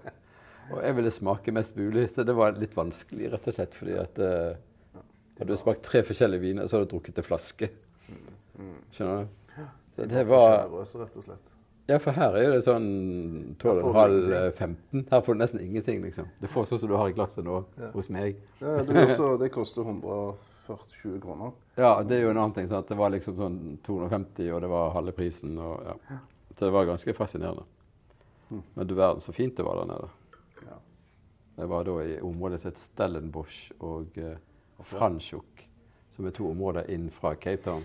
Og 0.72 0.80
jeg 0.82 0.96
ville 0.98 1.12
smake 1.14 1.52
mest 1.54 1.76
mulig, 1.78 2.08
så 2.10 2.24
det 2.26 2.34
var 2.36 2.56
litt 2.58 2.74
vanskelig, 2.76 3.30
rett 3.32 3.50
og 3.50 3.54
slett. 3.54 3.74
Fordi 3.78 3.98
at 4.02 4.18
uh, 4.18 5.02
hadde 5.38 5.52
du 5.52 5.60
smakt 5.60 5.84
tre 5.86 6.02
forskjellige 6.06 6.42
viner, 6.42 6.66
så 6.66 6.76
hadde 6.78 6.88
du 6.88 6.96
drukket 6.96 7.20
en 7.22 7.26
flaske. 7.26 7.70
Skjønner 8.96 9.26
du? 9.26 9.42
Så 9.96 10.06
det 10.10 10.24
var 10.28 10.66
rett 10.68 11.16
og 11.16 11.24
slett. 11.24 11.52
Ja, 11.86 12.00
for 12.02 12.16
her 12.18 12.34
er 12.34 12.50
det 12.50 12.64
sånn 12.66 12.86
Her 13.62 13.78
får 13.78 14.10
du 14.10 14.32
12,5-15. 14.32 15.04
Her 15.12 15.20
får 15.22 15.36
du 15.36 15.38
nesten 15.38 15.60
ingenting, 15.62 16.00
liksom. 16.02 16.26
Du 16.42 16.48
får 16.50 16.66
sånn 16.66 16.80
som 16.82 16.90
du 16.90 16.96
har 16.98 17.12
i 17.12 17.14
glasset 17.14 17.46
nå 17.46 17.60
Ja. 17.78 17.90
hos 17.94 18.10
meg. 18.10 18.40
Ja, 18.58 18.80
det, 18.82 18.96
er 18.96 19.06
også, 19.06 19.28
det 19.38 19.52
koster 19.54 19.86
140-20 19.86 21.20
kroner. 21.22 21.54
Ja, 21.78 21.92
det 22.02 22.18
er 22.18 22.26
jo 22.26 22.32
en 22.32 22.40
annen 22.42 22.56
ting. 22.58 22.66
Sant? 22.68 22.90
Det 22.90 22.98
var 22.98 23.14
liksom 23.14 23.38
sånn 23.38 23.60
250, 23.86 24.50
og 24.50 24.64
det 24.66 24.72
var 24.72 24.92
halve 24.98 25.14
prisen. 25.14 25.54
Og, 25.62 25.86
ja. 26.10 26.18
Så 26.50 26.64
det 26.64 26.74
var 26.74 26.90
ganske 26.90 27.14
fascinerende. 27.14 27.62
Men 28.50 28.86
du 28.86 28.94
verden 28.94 29.22
så 29.22 29.32
fint 29.36 29.56
det 29.56 29.66
var 29.66 29.78
der 29.80 29.92
nede. 29.94 30.10
Det 31.56 31.66
var 31.66 31.84
da 31.88 31.96
i 32.04 32.20
området 32.20 32.60
som 32.60 32.70
het 32.70 32.80
Stellenbosch 32.80 33.60
og 33.80 34.18
uh, 34.20 34.36
Franschhoek, 34.84 35.62
som 36.12 36.26
er 36.28 36.34
to 36.36 36.50
områder 36.50 36.90
inn 36.92 37.08
fra 37.10 37.34
Cape 37.34 37.62
Town. 37.64 37.84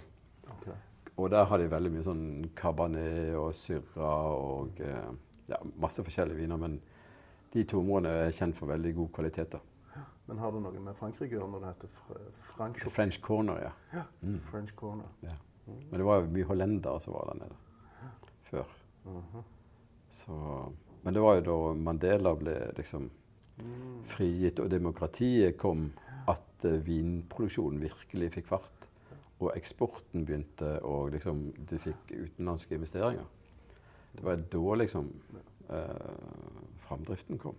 Okay. 0.58 0.76
Og 1.16 1.30
der 1.32 1.46
har 1.48 1.60
de 1.60 1.70
veldig 1.72 1.92
mye 1.94 2.04
sånn 2.04 2.26
cabernet 2.58 3.36
og 3.38 3.52
syrra 3.56 4.12
og 4.36 4.80
eh, 4.82 5.12
ja, 5.52 5.60
masse 5.80 6.04
forskjellige 6.04 6.40
viner. 6.40 6.60
Men 6.60 6.80
de 7.54 7.64
to 7.68 7.82
områdene 7.84 8.26
er 8.26 8.36
kjent 8.36 8.58
for 8.58 8.72
veldig 8.72 8.94
god 8.98 9.12
kvalitet. 9.20 9.56
da. 9.58 10.04
Men 10.28 10.40
har 10.40 10.52
det 10.56 10.64
noe 10.64 10.84
med 10.84 10.96
Frankrike 10.96 11.36
å 11.36 11.40
gjøre 11.40 11.52
når 11.52 11.64
det 11.64 11.72
heter 11.74 11.94
fr 11.96 12.20
Frank 12.56 12.84
French 12.96 13.20
Corner, 13.24 13.60
ja. 13.66 13.72
ja. 13.94 14.04
French 14.48 14.76
Corner? 14.80 15.10
ja. 15.28 15.36
Men 15.66 16.00
det 16.00 16.06
var 16.08 16.22
jo 16.22 16.30
mye 16.34 16.48
hollendere 16.48 17.00
som 17.04 17.14
var 17.14 17.32
der 17.32 17.44
nede 17.44 17.58
før. 18.48 18.72
Mhm. 19.06 19.44
Så, 20.12 20.38
men 21.04 21.14
det 21.14 21.22
var 21.24 21.38
jo 21.38 21.44
da 21.48 21.58
Mandela 21.80 22.34
ble 22.36 22.56
liksom 22.76 23.10
frigitt 24.12 24.60
og 24.60 24.72
demokratiet 24.72 25.58
kom, 25.60 25.90
at 26.30 26.66
eh, 26.68 26.80
vinproduksjonen 26.86 27.82
virkelig 27.82 28.32
fikk 28.38 28.50
fart. 28.52 28.88
Og 29.42 29.56
eksporten 29.56 30.26
begynte, 30.26 30.76
og 30.86 31.16
liksom, 31.16 31.48
du 31.70 31.78
fikk 31.82 32.12
utenlandske 32.14 32.78
investeringer. 32.78 33.26
Det 34.12 34.26
var 34.26 34.44
da 34.52 34.76
liksom 34.82 35.08
eh, 35.70 36.12
framdriften 36.86 37.40
kom. 37.42 37.56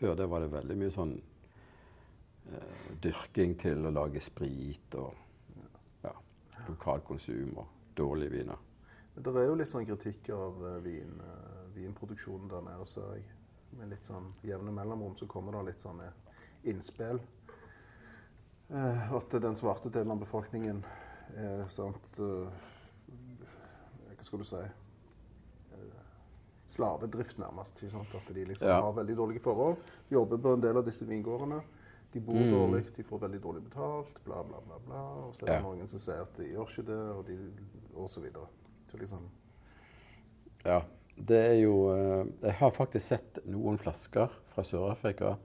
Før 0.00 0.16
det 0.18 0.26
var 0.30 0.42
det 0.42 0.50
veldig 0.52 0.78
mye 0.80 0.94
sånn 0.94 1.12
eh, 2.50 2.80
dyrking 3.04 3.54
til 3.60 3.86
å 3.86 3.94
lage 3.94 4.22
sprit 4.24 4.98
og 4.98 5.62
ja, 6.02 6.14
lokalkonsum 6.66 7.54
og 7.62 7.94
dårlige 7.96 8.38
viner. 8.38 8.68
Men 9.14 9.24
det 9.26 9.34
er 9.36 9.48
jo 9.48 9.56
litt 9.60 9.72
sånn 9.72 9.86
kritikk 9.86 10.32
av 10.34 10.64
eh, 10.66 10.80
vin, 10.86 11.14
eh, 11.20 11.62
vinproduksjonen 11.76 12.50
der 12.50 12.66
nede, 12.66 12.88
ser 12.88 13.14
jeg. 13.18 13.28
Med 13.78 13.88
litt 13.92 14.04
sånn 14.04 14.32
jevne 14.44 14.72
mellomrom 14.74 15.14
så 15.16 15.26
kommer 15.30 15.52
det 15.56 15.64
litt 15.72 15.80
sånne 15.80 16.10
innspill. 16.68 17.20
Eh, 18.72 19.12
at 19.16 19.30
den 19.42 19.56
svarte 19.58 19.90
delen 19.92 20.12
av 20.14 20.20
befolkningen 20.22 20.84
er 21.36 21.66
sant 21.72 22.18
eh, 22.18 22.48
Hva 24.12 24.24
skal 24.24 24.38
du 24.42 24.44
si 24.48 24.60
eh, 24.62 26.00
Slavedrift, 26.72 27.36
nærmest. 27.42 27.82
At 27.84 28.34
de 28.34 28.44
liksom 28.48 28.68
Ja. 28.68 28.80
har 28.80 28.92
veldig 28.96 29.16
dårlige 29.16 29.40
forhold. 29.44 29.76
Jobber 30.10 30.38
på 30.38 30.52
en 30.54 30.60
del 30.60 30.76
av 30.76 30.84
disse 30.86 31.04
vingårdene. 31.04 31.62
De 32.12 32.20
bor 32.20 32.34
Mm. 32.34 32.50
dårlig, 32.50 32.94
de 32.96 33.02
får 33.02 33.18
veldig 33.20 33.40
dårlig 33.42 33.62
betalt, 33.64 34.24
bla, 34.24 34.42
bla, 34.44 34.60
bla. 34.60 34.78
bla. 34.86 35.02
Og 35.26 35.34
så 35.34 35.42
er 35.42 35.46
det 35.46 35.54
Ja. 35.56 35.60
noen 35.62 35.88
som 35.88 35.98
sier 35.98 36.20
at 36.22 36.34
de 36.36 36.44
gjør 36.44 36.66
ikke 36.68 36.86
det, 36.86 36.98
og, 37.16 37.26
de, 37.26 37.52
og 37.94 38.08
så 38.10 38.20
videre. 38.20 38.46
Så 38.90 38.98
liksom 38.98 39.28
Ja, 40.64 40.82
det 41.16 41.38
er 41.38 41.58
jo 41.60 41.76
eh, 41.92 42.26
Jeg 42.42 42.54
har 42.58 42.74
faktisk 42.74 43.06
sett 43.06 43.38
noen 43.46 43.78
flasker 43.78 44.32
fra 44.52 44.64
Sør-Afrika 44.64 45.36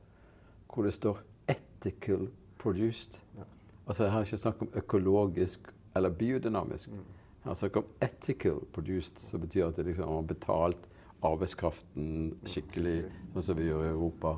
hvor 0.68 0.84
det 0.86 0.94
står 0.94 1.24
'ethical 1.48 2.28
produced'. 2.60 3.22
Ja. 3.38 3.44
Altså 3.88 4.04
jeg 4.04 4.12
har 4.12 4.22
ikke 4.22 4.38
snakk 4.38 4.62
om 4.62 4.70
økologisk 4.76 5.72
eller 5.96 6.10
biodynamisk. 6.10 6.90
Jeg 6.90 7.50
har 7.50 7.54
snakk 7.54 7.78
om 7.78 7.86
'ethical 8.02 8.60
produced', 8.74 9.20
som 9.20 9.42
betyr 9.42 9.68
at 9.68 9.76
det 9.76 9.86
liksom 9.86 10.08
har 10.08 10.22
betalt 10.22 10.90
arbeidskraften 11.24 12.38
skikkelig, 12.46 13.06
sånn 13.34 13.44
som 13.44 13.58
vi 13.58 13.70
gjør 13.70 13.84
i 13.84 13.94
Europa. 13.94 14.38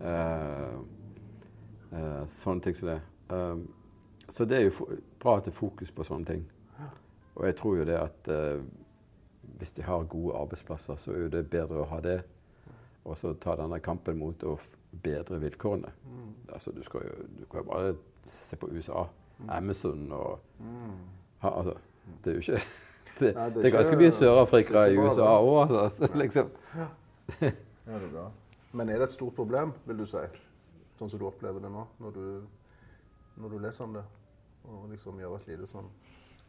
Eh, 0.00 0.78
eh, 1.92 2.26
sånne 2.26 2.60
ting 2.60 2.74
som 2.74 2.88
det. 2.88 3.00
Um, 3.30 3.68
så 4.28 4.44
det 4.44 4.56
er 4.56 4.62
jo 4.70 4.98
bra 5.20 5.36
at 5.36 5.44
det 5.44 5.52
er 5.52 5.58
fokus 5.58 5.90
på 5.90 6.06
sånne 6.06 6.26
ting. 6.26 6.44
Og 7.34 7.46
jeg 7.46 7.56
tror 7.56 7.76
jo 7.76 7.84
det 7.84 7.98
at 7.98 8.28
eh, 8.28 8.62
hvis 9.60 9.72
de 9.76 9.84
har 9.84 10.08
gode 10.08 10.36
arbeidsplasser, 10.40 10.96
så 10.96 11.12
er 11.12 11.28
det 11.32 11.46
bedre 11.52 11.82
å 11.84 11.88
ha 11.92 12.00
det. 12.04 12.18
Og 13.04 13.16
så 13.18 13.32
ta 13.40 13.56
denne 13.60 13.80
kampen 13.84 14.18
mot 14.20 14.42
å 14.48 14.56
bedre 15.04 15.40
vilkårene. 15.42 15.92
Altså, 16.50 16.72
du, 16.72 16.82
skal 16.84 17.04
jo, 17.06 17.26
du 17.38 17.44
kan 17.50 17.62
jo 17.62 17.68
bare 17.70 17.94
se 18.28 18.56
på 18.60 18.70
USA. 18.72 19.06
Amazon 19.48 20.10
og 20.12 20.40
ha, 21.40 21.48
altså, 21.48 21.74
Det 22.24 22.30
er 22.30 22.34
jo 22.34 22.42
ikke 22.44 22.58
Det, 23.20 23.30
Nei, 23.36 23.46
det 23.52 23.64
er 23.68 23.72
ganske 23.74 23.96
mye 24.00 24.12
Sør-Afrika 24.16 24.82
i 24.88 24.96
USA 24.96 25.30
òg, 25.40 25.56
altså. 25.62 25.88
Så 25.96 26.08
liksom. 26.16 26.52
Ja, 26.76 26.86
det 27.40 27.50
er 27.96 28.06
bra. 28.12 28.28
Men 28.72 28.88
er 28.88 29.00
det 29.00 29.08
et 29.10 29.16
stort 29.16 29.34
problem, 29.36 29.74
vil 29.84 30.00
du 30.00 30.06
si? 30.08 30.22
Sånn 30.96 31.10
som 31.10 31.20
du 31.20 31.26
opplever 31.28 31.60
det 31.60 31.72
nå, 31.72 31.84
når 32.00 32.14
du, 32.16 32.24
når 33.42 33.52
du 33.52 33.58
leser 33.64 33.84
om 33.88 33.98
det? 33.98 34.04
Og 34.70 34.86
liksom 34.92 35.20
gjør 35.20 35.36
et 35.36 35.50
lite 35.50 35.68
sånn 35.68 35.88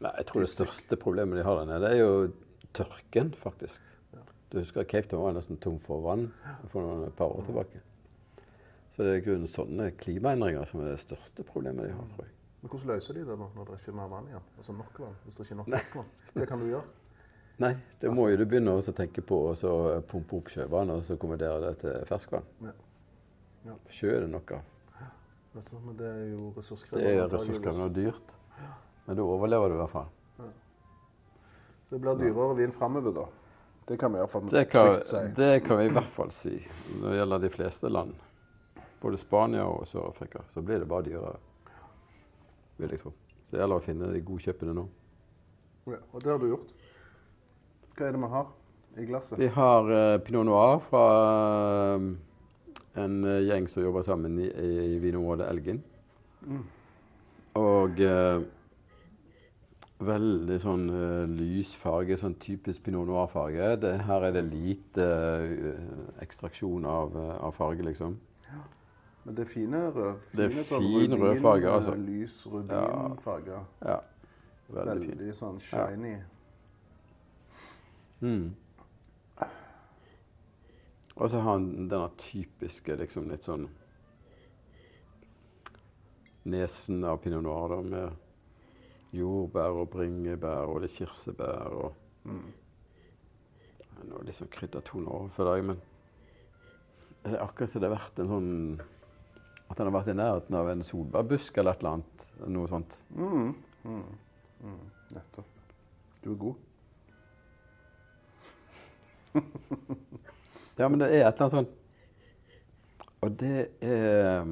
Nei, 0.02 0.10
jeg 0.18 0.26
tror 0.28 0.42
det 0.42 0.50
største 0.50 0.96
problemet 0.98 1.38
de 1.38 1.44
har 1.46 1.60
der 1.60 1.68
nede, 1.68 1.90
er 1.92 2.00
jo 2.00 2.14
tørken, 2.76 3.32
faktisk. 3.38 3.80
Du 4.52 4.58
husker 4.60 4.84
Cape 4.84 5.08
Town 5.08 5.24
var 5.24 5.32
nesten 5.32 5.56
tom 5.56 5.78
for 5.80 6.02
vann 6.04 6.26
for 6.68 6.84
noen 6.84 7.06
et 7.06 7.14
par 7.16 7.32
år 7.32 7.44
tilbake. 7.46 7.80
Så 8.92 9.06
det 9.06 9.14
er 9.16 9.22
grunnen 9.24 9.48
sånne 9.48 9.86
klimaendringer 9.96 10.66
som 10.68 10.82
er 10.82 10.90
det 10.90 10.98
største 11.00 11.44
problemet 11.48 11.88
de 11.88 11.94
har, 11.96 12.08
tror 12.12 12.26
jeg. 12.26 12.34
Men 12.60 12.70
hvordan 12.70 12.90
løser 12.92 13.16
de 13.16 13.22
det 13.24 13.38
da, 13.40 13.46
når 13.56 13.70
det 13.70 13.78
ikke 13.80 13.90
er 13.94 13.96
mer 13.96 14.10
vann 14.12 14.26
igjen? 14.28 14.44
Altså 14.58 14.74
nok 14.76 15.00
vann, 15.00 15.14
hvis 15.24 15.38
det 15.38 15.46
ikke 15.46 15.54
er 15.56 15.60
nok 15.62 15.70
ferskvann? 15.72 16.10
Hva 16.36 16.48
kan 16.50 16.60
du 16.60 16.66
gjøre? 16.68 16.84
Nei, 17.62 17.72
det 18.02 18.12
må 18.12 18.26
jo 18.28 18.36
du 18.40 18.44
begynne 18.48 18.74
å 18.76 18.94
tenke 18.96 19.24
på 19.24 19.38
så 19.58 19.72
pumpe 20.08 20.36
opp 20.38 20.52
sjøvann 20.52 20.92
og 20.92 21.02
så 21.06 21.16
konvertere 21.20 21.58
det 21.64 21.72
til 21.82 22.06
ferskvann. 22.08 22.46
Ja. 22.66 22.72
Ja. 23.70 23.74
Sjø 23.94 24.12
er 24.16 24.24
det 24.26 24.30
noe 24.32 24.56
av. 24.58 24.68
Ja. 25.00 25.08
du, 25.54 25.76
Men 25.86 25.96
det 25.96 26.06
er 26.12 26.22
jo 26.32 26.48
Det 26.50 26.56
ressurskrevende. 26.60 27.08
er 27.10 27.22
antageligvis. 27.24 27.48
ressurskrevende 27.48 27.88
og 27.88 27.94
dyrt. 27.96 28.36
Men 29.06 29.16
da 29.16 29.22
overlever 29.22 29.68
du 29.68 29.74
i 29.74 29.80
hvert 29.80 29.94
fall. 29.96 30.08
Så 31.92 31.98
det 31.98 32.14
blir 32.14 32.14
dyrere 32.24 32.54
vin 32.56 32.70
framover, 32.72 33.12
da. 33.12 33.26
Det 33.84 33.98
kan 34.00 34.12
vi 34.12 34.18
iallfall 34.18 34.46
Det 34.48 34.64
kan, 34.64 34.86
trygt 34.94 35.04
si. 35.04 35.18
det 35.36 35.60
kan 35.60 35.76
vi 35.76 35.84
i 35.84 35.90
hvert 35.92 36.08
fall 36.08 36.30
si 36.32 36.52
når 37.02 37.10
det 37.10 37.16
gjelder 37.18 37.42
de 37.42 37.50
fleste 37.52 37.90
land. 37.92 38.14
Både 39.02 39.18
Spania 39.20 39.66
og 39.68 39.84
Sør-Afrika. 39.90 40.40
Så 40.48 40.62
blir 40.64 40.80
det 40.80 40.88
bare 40.88 41.04
dyrere, 41.04 41.34
vil 42.78 42.94
jeg 42.96 43.02
tro. 43.02 43.12
Så 43.44 43.52
det 43.52 43.60
gjelder 43.60 43.82
å 43.82 43.84
finne 43.84 44.08
de 44.08 44.22
gode 44.24 44.46
kjøpene 44.46 44.76
nå. 44.78 44.86
Ja, 45.92 46.00
og 46.00 46.24
det 46.24 46.32
har 46.32 46.40
du 46.40 46.48
gjort. 46.54 46.72
Hva 47.92 48.08
er 48.08 48.16
det 48.16 48.24
vi 48.24 48.32
har 48.38 48.48
i 48.96 49.06
glasset? 49.12 49.38
Vi 49.44 49.50
har 49.58 49.92
uh, 49.92 50.16
Pinot 50.24 50.48
Noir 50.48 50.80
fra 50.88 51.04
uh, 52.00 52.08
en 53.04 53.20
eh, 53.34 53.42
gjeng 53.50 53.68
som 53.68 53.84
jobber 53.84 54.08
sammen 54.08 54.40
i, 54.40 54.48
i 54.48 54.96
vinområdet 55.04 55.52
Elgin. 55.52 55.84
Og 57.60 58.00
eh, 58.00 58.48
veldig 60.06 60.58
sånn 60.62 60.84
uh, 60.92 61.22
lys 61.30 61.72
farge, 61.78 62.16
sånn 62.20 62.36
typisk 62.42 62.84
Pinot 62.86 63.08
Noir-farge. 63.08 63.72
Her 64.06 64.26
er 64.28 64.34
det 64.36 64.42
lite 64.48 65.06
uh, 65.06 66.06
ekstraksjon 66.24 66.86
av, 66.88 67.16
uh, 67.16 67.34
av 67.48 67.56
farge, 67.56 67.84
liksom. 67.86 68.16
Ja. 68.48 68.62
Men 69.24 69.38
det 69.38 69.44
er 69.44 69.50
fine 69.52 69.82
rød, 69.94 70.24
Det 70.32 70.46
er 70.46 70.54
fine 70.56 70.66
sånn 70.68 70.86
fin 70.86 71.14
rubin, 71.14 71.22
rød 71.22 71.42
farge, 71.44 71.76
altså. 71.76 71.94
Lys 71.98 72.40
rubinfarge. 72.50 73.60
Ja, 73.84 74.00
veldig 74.68 74.88
Veldig, 74.92 75.20
fin. 75.20 75.38
sånn 75.42 75.62
shiny. 75.62 76.16
Mm. 78.22 78.50
Og 81.16 81.30
så 81.30 81.38
har 81.38 81.52
han 81.52 81.88
denne 81.90 82.08
typiske 82.18 82.96
liksom 82.98 83.30
litt 83.30 83.46
sånn 83.46 83.68
Nesen 86.42 87.04
av 87.06 87.20
pinot 87.22 87.44
noir 87.46 87.70
da, 87.70 87.76
med 87.86 88.31
jordbær 89.12 89.78
og 89.82 89.90
bringebær 89.92 90.70
og 90.72 90.82
litt 90.84 90.96
kirsebær 90.96 91.76
og 91.76 91.98
Noe 94.02 94.24
litt 94.26 94.34
sånn 94.34 94.50
kryddertoner 94.50 95.12
overfor 95.14 95.46
deg, 95.52 95.60
men 95.68 95.76
det 97.22 97.36
er 97.36 97.44
akkurat 97.44 97.70
som 97.70 97.82
det 97.82 97.86
har 97.86 98.00
vært 98.00 98.18
en 98.18 98.30
sånn 98.32 98.50
At 99.70 99.78
han 99.78 99.88
har 99.88 99.94
vært 99.94 100.10
i 100.10 100.16
nærheten 100.18 100.56
av 100.58 100.70
en 100.72 100.82
solbærbusk 100.84 101.60
eller 101.60 101.72
et 101.72 101.80
eller 101.80 101.94
annet. 101.96 102.24
Noe 102.52 102.68
sånt. 102.68 102.98
Mm. 103.14 103.54
Mm. 103.86 104.02
Mm. 104.66 104.82
Nettopp. 105.14 105.70
Du 106.24 106.32
er 106.32 106.40
god. 106.42 106.56
Ja, 110.80 110.88
men 110.88 111.00
det 111.00 111.08
er 111.12 111.26
et 111.28 111.36
eller 111.36 111.44
annet 111.44 111.52
sånn 111.52 111.66
Og 113.22 113.34
det 113.38 113.58
er 113.84 114.48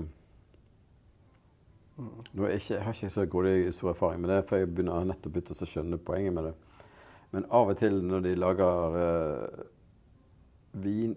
Nå 2.00 2.48
jeg, 2.48 2.60
ikke, 2.60 2.74
jeg 2.74 2.84
har 2.84 2.96
ikke 2.96 3.12
så 3.12 3.26
god 3.26 3.48
stor 3.76 3.92
erfaring 3.92 4.20
med 4.22 4.32
det, 4.32 4.42
for 4.48 4.60
jeg 4.60 4.70
begynner 4.70 5.08
nettopp 5.08 5.40
å 5.40 5.68
skjønne 5.68 5.98
poenget 6.02 6.36
med 6.36 6.50
det. 6.50 6.54
Men 7.30 7.46
av 7.54 7.70
og 7.70 7.78
til 7.78 8.00
når 8.02 8.24
de 8.24 8.36
lager 8.38 8.96
eh, 9.00 9.66
vin 10.82 11.14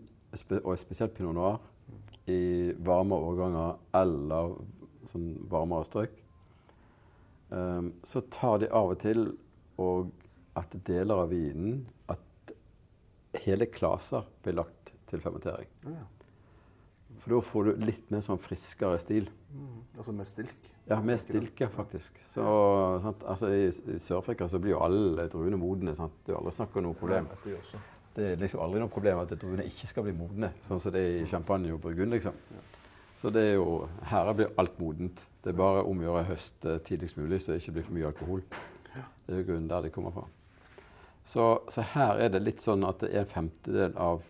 og 0.64 0.76
spesielt 0.82 1.14
pinot 1.18 1.36
noir, 1.38 1.62
i 2.32 2.72
varme 2.86 3.18
årganger 3.20 3.80
eller 4.00 4.54
sånn 5.10 5.34
varmere 5.52 5.84
strøk, 5.88 6.14
um, 7.52 7.90
så 8.08 8.24
tar 8.32 8.62
de 8.64 8.70
av 8.72 8.94
og 8.94 9.02
til 9.04 9.26
og 9.84 10.14
at 10.56 10.76
deler 10.86 11.24
av 11.24 11.32
vinen 11.34 11.80
At 12.14 12.54
hele 13.44 13.66
klaser 13.74 14.28
blir 14.46 14.56
lagt 14.60 14.94
til 15.10 15.22
fermentering. 15.24 15.68
Ja. 15.84 16.06
For 17.22 17.36
da 17.36 17.40
får 17.46 17.68
du 17.68 17.86
litt 17.88 18.12
mer 18.12 18.24
sånn 18.26 18.42
friskere 18.42 19.00
stil. 19.00 19.30
Mm. 19.54 19.80
Altså 19.96 20.14
med 20.16 20.28
stilk. 20.28 20.70
Ja, 20.90 20.98
med 21.00 21.22
stilk, 21.22 21.54
ja, 21.62 21.70
faktisk. 21.72 22.18
Så? 22.34 22.44
Altså, 23.14 23.52
I, 23.54 23.70
Sør-Afrika 24.02 24.50
så 24.52 24.60
blir 24.60 24.74
jo 24.74 24.82
alle 24.84 25.28
druene 25.32 25.60
modne. 25.60 25.96
Sant? 25.96 26.18
Det 26.26 26.34
er 26.34 26.40
aldri 26.42 26.56
snakk 26.58 26.76
om 26.80 26.88
noe 26.90 27.00
problem. 27.00 27.30
Ja. 27.48 27.82
Det 28.14 28.28
er 28.32 28.42
liksom 28.42 28.62
aldri 28.62 28.82
noe 28.84 28.92
problem 28.94 29.24
at 29.24 29.32
druene 29.42 29.66
ikke 29.70 29.90
skal 29.90 30.06
bli 30.06 30.14
modne, 30.18 30.52
sånn 30.68 30.82
som 30.82 30.94
det 30.94 31.02
er 31.02 31.22
i 31.22 31.30
champagne 31.30 31.72
og 31.74 31.82
burgund. 31.82 32.14
liksom. 32.14 32.36
Så 33.18 33.32
det 33.32 33.46
er 33.54 33.54
jo, 33.56 33.86
her 34.10 34.34
blir 34.36 34.52
alt 34.60 34.76
modent. 34.82 35.26
Det 35.44 35.54
er 35.54 35.58
bare 35.58 35.86
om 35.88 36.02
å 36.02 36.08
gjøre 36.10 36.28
høst 36.28 36.66
eh, 36.68 36.82
tidligst 36.84 37.18
mulig, 37.18 37.40
så 37.42 37.54
det 37.54 37.62
ikke 37.62 37.78
blir 37.78 37.86
for 37.88 37.96
mye 37.96 38.10
alkohol. 38.10 38.42
Det 38.94 39.32
er 39.32 39.40
jo 39.40 39.46
grunnen 39.48 39.70
der 39.72 39.86
det 39.86 39.94
kommer 39.96 40.12
fra. 40.12 40.26
Så, 41.24 41.46
så 41.72 41.86
her 41.94 42.20
er 42.20 42.34
det 42.34 42.44
litt 42.44 42.62
sånn 42.62 42.84
at 42.84 43.06
en 43.08 43.30
femtedel 43.32 43.96
av 43.96 44.26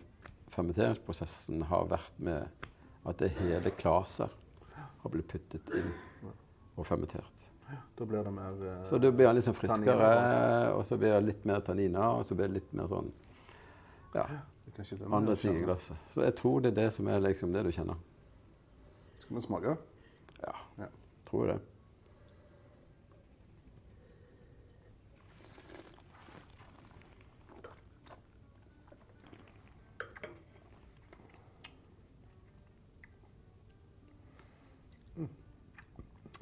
fermenteringsprosessen 0.54 1.66
har 1.66 1.88
vært 1.90 2.22
med 2.22 2.68
at 3.04 3.18
det 3.20 3.28
hele 3.38 3.70
klaser 3.76 4.32
har 4.76 5.10
blitt 5.12 5.28
puttet 5.28 5.70
inn 5.76 5.90
og 6.76 6.86
fermentert. 6.88 7.42
Da 7.96 8.04
blir 8.04 8.24
det 8.24 8.30
mer 8.34 8.62
eh, 8.66 8.80
Så 8.88 8.98
da 9.00 9.10
blir 9.12 9.32
litt 9.32 9.46
sånn 9.46 9.56
friskere, 9.56 10.08
og 10.74 10.82
så 10.86 10.98
blir 11.00 11.14
det 11.14 11.20
litt 11.28 11.44
mer 11.48 11.62
tanniner, 11.64 12.18
og 12.20 12.26
så 12.26 12.36
blir 12.36 12.50
det 12.50 12.60
litt 12.60 12.72
mer 12.76 12.88
sånn 12.90 13.12
ja, 14.14 14.26
andre 15.10 15.36
ting 15.36 15.56
i 15.58 15.62
glasset. 15.64 15.96
Så 16.12 16.24
jeg 16.24 16.36
tror 16.38 16.64
det 16.64 16.72
er 16.74 16.80
det 16.82 16.88
som 16.96 17.08
er 17.10 17.22
liksom 17.24 17.54
det 17.54 17.64
du 17.66 17.70
kjenner. 17.74 18.00
Skal 19.18 19.36
vi 19.38 19.44
smake? 19.46 19.76
Ja, 20.42 20.54
Ja. 20.78 20.88
tror 21.28 21.46
det. 21.46 21.58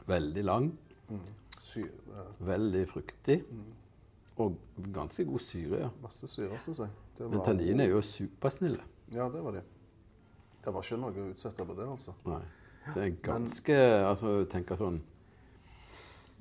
Veldig 0.08 0.44
lang, 0.44 0.72
Syre. 1.60 2.24
veldig 2.40 2.86
fruktig. 2.90 3.42
Og 4.42 4.56
ganske 4.94 5.24
god 5.28 5.44
syre, 5.44 5.84
ja. 5.84 5.90
Masse 6.02 6.26
syre, 6.26 6.58
syns 6.64 6.80
jeg. 6.82 6.88
Det 7.18 7.28
Men 7.28 7.44
tannin 7.44 7.66
tanniner 7.66 7.84
er 7.84 7.90
jo 7.90 8.00
supersnille. 8.00 8.82
Ja, 9.14 9.28
det 9.28 9.44
var 9.44 9.58
de. 9.58 9.62
Det 10.64 10.72
var 10.74 10.82
ikke 10.82 10.98
noe 11.02 11.12
å 11.12 11.30
utsette 11.30 11.66
på 11.66 11.76
det, 11.76 11.86
altså. 11.90 12.14
Nei. 12.26 12.42
Det 12.94 13.02
er 13.02 13.16
ganske 13.22 13.74
Altså, 14.02 14.44
tenker 14.50 14.78
sånn 14.78 15.02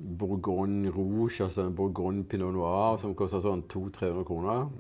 Bourgogne 0.02 0.90
Rouge, 0.90 1.44
altså 1.46 1.68
en 1.68 1.76
Bourgogne 1.78 2.24
Pinot 2.26 2.56
Noir 2.56 2.98
som 3.02 3.14
koster 3.18 3.44
sånn 3.44 3.62
200-300 3.70 4.26
kroner. 4.26 4.72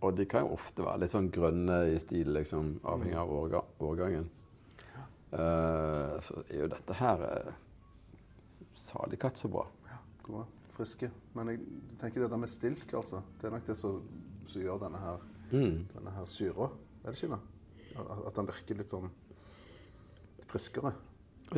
Og 0.00 0.16
de 0.16 0.24
kan 0.26 0.46
jo 0.46 0.56
ofte 0.56 0.82
være 0.82 1.04
litt 1.04 1.12
sånn 1.12 1.28
grønne 1.30 1.76
i 1.92 1.98
stil, 2.00 2.32
liksom, 2.34 2.78
avhengig 2.88 3.18
av 3.20 3.30
årga, 3.36 3.60
årgangen. 3.84 4.26
Eh, 5.32 6.14
så 6.26 6.40
er 6.50 6.62
jo 6.64 6.68
dette 6.72 6.94
her 6.98 7.20
uh, 7.22 7.52
salig 8.74 9.18
katt 9.22 9.38
så 9.38 9.48
bra. 9.52 9.62
Ja, 9.86 9.98
Gode, 10.26 10.46
friske. 10.74 11.10
Men 11.38 11.52
jeg 11.52 11.60
tenker 12.00 12.26
det 12.28 12.38
med 12.40 12.50
stilk, 12.50 12.90
altså. 12.98 13.22
Det 13.38 13.46
er 13.46 13.54
nok 13.54 13.66
det 13.68 13.76
som, 13.78 14.00
som 14.44 14.62
gjør 14.64 14.80
denne 14.86 14.98
her, 15.02 15.20
Mm. 15.50 15.86
denne 15.94 16.10
her 16.14 16.26
syra. 16.30 16.68
Er 17.04 17.10
det 17.10 17.18
ikke 17.22 17.34
det? 17.34 17.40
At- 17.98 18.34
den 18.36 18.46
virker 18.46 18.76
litt 18.78 18.90
sånn 18.92 19.10
friskere. 20.46 20.92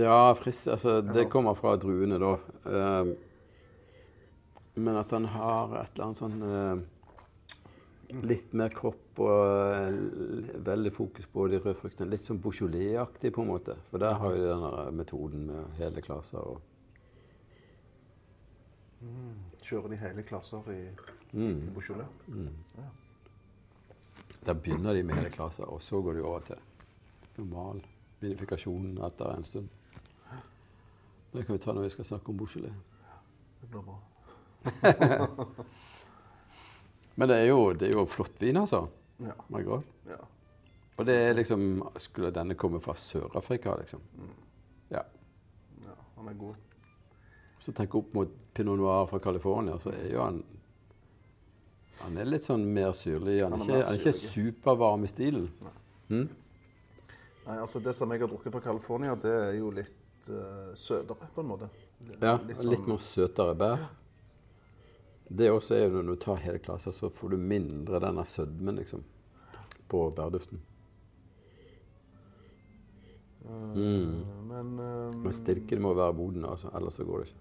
Ja, 0.01 0.33
frisk, 0.35 0.69
altså 0.73 1.01
det 1.05 1.27
kommer 1.31 1.55
fra 1.55 1.75
druene 1.77 2.17
da. 2.21 2.31
Eh, 2.65 3.13
men 4.81 4.97
at 4.97 5.11
den 5.13 5.27
har 5.29 5.75
et 5.83 5.91
eller 5.93 6.05
annet 6.07 6.23
sånn 6.23 6.43
eh, 6.43 6.81
Litt 8.13 8.53
mer 8.53 8.73
kropp 8.75 9.21
og 9.25 9.73
eh, 9.73 10.59
veldig 10.67 10.93
fokus 10.93 11.29
på 11.33 11.47
de 11.49 11.61
røde 11.63 11.79
fruktene. 11.79 12.11
Litt 12.13 12.27
sånn 12.27 12.43
Beaujolais-aktig 12.45 13.33
på 13.33 13.45
en 13.45 13.53
måte. 13.55 13.79
For 13.89 14.03
der 14.03 14.19
har 14.21 14.37
jo 14.37 14.51
denne 14.51 14.73
metoden 14.99 15.47
med 15.49 15.81
hele 15.81 16.05
klasser 16.05 16.43
og 16.43 16.61
Kjører 19.63 19.89
de 19.91 19.97
hele 19.99 20.23
klasser 20.23 20.69
i, 20.71 20.83
mm. 21.33 21.57
i 21.67 21.71
Beaujolais? 21.75 22.07
Der 24.47 24.55
begynner 24.55 24.95
de 24.95 25.03
med 25.03 25.19
hele 25.19 25.31
klasser, 25.31 25.65
og 25.65 25.83
så 25.83 26.01
går 26.03 26.13
de 26.19 26.23
over 26.23 26.45
til 26.47 26.61
normal 27.39 27.83
vinifikasjon 28.21 28.99
etter 29.07 29.33
en 29.33 29.45
stund. 29.45 29.69
Det 31.33 31.47
kan 31.47 31.57
vi 31.57 31.63
ta 31.65 31.75
når 31.75 31.89
vi 31.89 31.95
skal 31.97 32.11
snakke 32.13 32.31
om 32.31 32.39
Beaujolais. 32.39 32.79
Det 33.61 33.71
blir 33.71 33.83
bra. 33.83 33.99
Men 37.15 37.29
det 37.29 37.37
er 37.43 37.49
jo, 37.51 37.73
det 37.77 37.89
er 37.91 37.97
jo 37.99 38.05
flott 38.09 38.39
vin, 38.41 38.57
altså. 38.57 38.87
Ja. 39.23 39.35
Ja. 40.09 40.19
Og 40.99 41.07
det 41.07 41.15
er 41.25 41.35
liksom 41.37 41.83
Skulle 42.01 42.33
denne 42.35 42.55
komme 42.59 42.81
fra 42.83 42.95
Sør-Afrika, 42.99 43.77
liksom? 43.81 44.01
Ja. 44.91 45.03
ja. 45.85 45.95
Han 46.17 46.29
er 46.29 46.39
god. 46.41 46.55
Så 47.63 47.73
tenk 47.73 47.95
opp 47.95 48.15
mot 48.17 48.33
pinot 48.55 48.79
noir 48.81 49.07
fra 49.11 49.21
California, 49.23 49.79
så 49.79 49.93
er 49.95 50.09
jo 50.13 50.23
han 50.25 50.43
Han 52.03 52.17
er 52.19 52.27
litt 52.27 52.49
sånn 52.49 52.65
mer 52.75 52.93
syrlig. 52.97 53.43
Han 53.45 53.53
Han 53.53 53.61
er 53.61 53.65
ikke, 53.65 53.87
han 53.87 53.95
er 53.95 54.01
ikke 54.01 54.13
supervarm 54.19 55.05
i 55.05 55.11
stilen. 55.13 55.51
Mm? 56.09 56.29
Nei, 57.47 57.57
altså 57.59 57.81
Det 57.83 57.95
som 57.97 58.11
jeg 58.11 58.23
har 58.23 58.31
drukket 58.31 58.53
fra 58.55 58.61
California, 58.65 59.15
det 59.15 59.33
er 59.33 59.53
jo 59.59 59.71
litt 59.75 60.29
uh, 60.31 60.73
søtere, 60.79 61.29
på 61.35 61.43
en 61.45 61.51
måte. 61.53 61.69
Ja, 62.21 62.37
Litt 62.39 62.49
litt 62.65 62.65
sånn- 62.65 62.89
mer 62.89 63.03
søtere 63.03 63.55
bær. 63.59 63.85
Det 65.39 65.49
også 65.51 65.77
er 65.79 65.87
jo 65.87 66.03
når 66.03 66.15
du 66.17 66.21
tar 66.21 66.43
hele 66.43 66.61
klasser, 66.61 66.93
så 66.93 67.09
får 67.09 67.33
du 67.33 67.37
mindre 67.41 68.01
denne 68.03 68.25
sødmen, 68.29 68.77
liksom, 68.77 69.05
på 69.89 70.05
bærduften. 70.17 70.61
Mm. 73.75 74.23
Men 74.47 74.79
uh, 74.79 75.17
Men 75.17 75.33
stilken 75.35 75.83
må 75.83 75.95
være 75.99 76.15
moden, 76.15 76.45
altså, 76.45 76.71
ellers 76.77 77.01
så 77.01 77.05
går 77.05 77.23
det 77.23 77.31
ikke. 77.31 77.39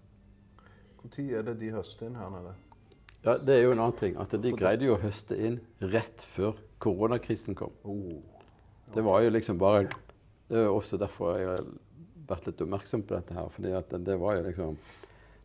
når 1.02 1.28
er 1.34 1.46
det 1.46 1.60
de 1.60 1.72
høster 1.74 2.08
inn 2.08 2.18
her 2.18 2.30
nede? 2.34 2.54
Ja, 3.26 3.38
Det 3.38 3.56
er 3.56 3.64
jo 3.66 3.72
en 3.76 3.80
annen 3.80 3.98
ting. 3.98 4.18
at 4.18 4.34
De 4.44 4.54
greide 4.58 4.86
jo 4.86 4.96
å 4.96 5.02
høste 5.02 5.38
inn 5.38 5.60
rett 5.94 6.24
før 6.26 6.58
koronakrisen 6.82 7.58
kom. 7.58 7.74
Oh. 7.84 8.22
Det 8.94 9.04
var 9.06 9.22
jo 9.22 9.30
liksom 9.30 9.60
bare 9.62 9.88
Det 10.50 10.58
er 10.58 10.68
også 10.68 10.98
derfor 11.00 11.38
jeg 11.38 11.48
har 11.48 11.66
vært 12.28 12.48
litt 12.50 12.62
oppmerksom 12.62 13.04
på 13.04 13.16
dette 13.16 13.34
her. 13.34 13.50
fordi 13.50 13.72
at 13.72 13.94
det 14.06 14.20
var 14.20 14.36
jo 14.36 14.48
liksom 14.50 14.78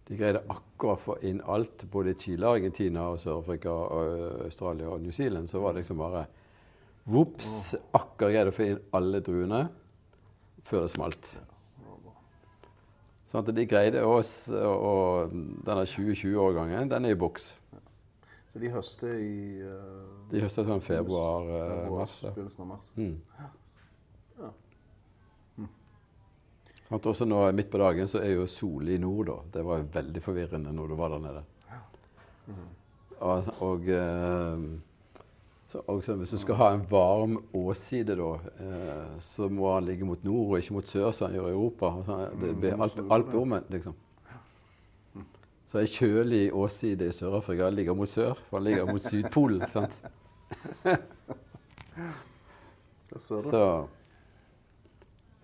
De 0.07 0.17
greide 0.19 0.45
akkurat 0.53 1.01
å 1.01 1.03
få 1.03 1.17
inn 1.27 1.41
alt. 1.51 1.85
Både 1.91 2.15
Chile, 2.19 2.47
Argentina, 2.47 3.09
og 3.11 3.19
Sør-Afrika, 3.23 3.73
og 3.73 4.45
Australia 4.47 4.93
og 4.93 5.03
New 5.03 5.15
Zealand. 5.15 5.51
Så 5.51 5.63
var 5.63 5.75
det 5.75 5.83
liksom 5.83 5.99
bare 6.03 6.27
Vops! 7.07 7.75
Akkurat 7.95 8.33
greide 8.35 8.51
å 8.51 8.55
få 8.55 8.71
inn 8.71 8.81
alle 8.99 9.21
druene 9.23 9.67
før 10.67 10.87
det 10.87 10.95
smalt. 10.95 11.29
Sånn 13.27 13.43
at 13.43 13.51
de 13.55 13.67
greide 13.67 14.03
oss, 14.07 14.47
og 14.55 15.33
denne 15.67 15.83
2020-årgangen, 15.91 16.91
den 16.91 17.09
er 17.09 17.15
i 17.15 17.19
boks. 17.19 17.53
Så 18.53 18.63
de 18.63 18.71
høster 18.73 19.19
i 19.19 19.63
uh, 19.67 20.31
De 20.31 20.41
høster 20.41 20.67
sånn 20.67 20.83
februar-mars. 20.83 22.21
Begynnelsen 22.31 22.63
av 22.63 22.71
mars. 22.71 22.93
Mm. 22.95 23.17
Ja. 23.39 23.51
Sånn 26.87 27.03
også 27.11 27.27
nå 27.27 27.41
midt 27.57 27.71
på 27.73 27.79
dagen 27.83 28.07
så 28.07 28.21
er 28.23 28.37
jo 28.37 28.47
sol 28.47 28.89
i 28.95 28.99
nord, 29.03 29.27
da. 29.27 29.37
Det 29.57 29.63
var 29.67 29.81
jo 29.81 29.89
veldig 29.97 30.23
forvirrende 30.23 30.73
når 30.75 30.93
du 30.93 30.95
var 30.99 31.15
der 31.17 31.25
nede. 31.25 31.43
Og, 33.19 33.49
og, 33.65 33.89
eh, 33.91 34.67
så, 35.73 35.81
og 35.91 36.05
så 36.05 36.15
hvis 36.21 36.31
du 36.31 36.39
skal 36.39 36.59
ha 36.61 36.69
en 36.77 36.85
varm 36.91 37.39
åsside, 37.59 38.15
da, 38.21 38.29
eh, 38.63 39.17
så 39.25 39.49
må 39.51 39.73
han 39.75 39.89
ligge 39.89 40.07
mot 40.07 40.23
nord 40.25 40.53
og 40.53 40.59
ikke 40.61 40.77
mot 40.77 40.87
sør, 40.87 41.11
som 41.17 41.27
han 41.27 41.35
gjør 41.41 41.49
i 41.49 41.55
Europa. 41.57 41.91
Så 42.07 42.19
det 42.41 42.53
Mm, 42.55 42.61
blir 42.61 42.83
alt, 42.87 43.01
alt 43.11 43.35
omvendt, 43.35 43.71
liksom. 43.75 43.95
Så 45.67 45.81
ei 45.83 45.87
kjølig 45.91 46.53
åsside 46.55 47.09
i 47.09 47.13
Sør-Afrika 47.13 47.67
ligger 47.75 47.95
mot 47.99 48.09
sør, 48.09 48.39
for 48.47 48.61
han 48.61 48.65
ligger 48.69 48.87
mot 48.87 49.03
Sydpolen. 49.03 49.67
sant? 49.75 49.99
Så, 53.17 53.89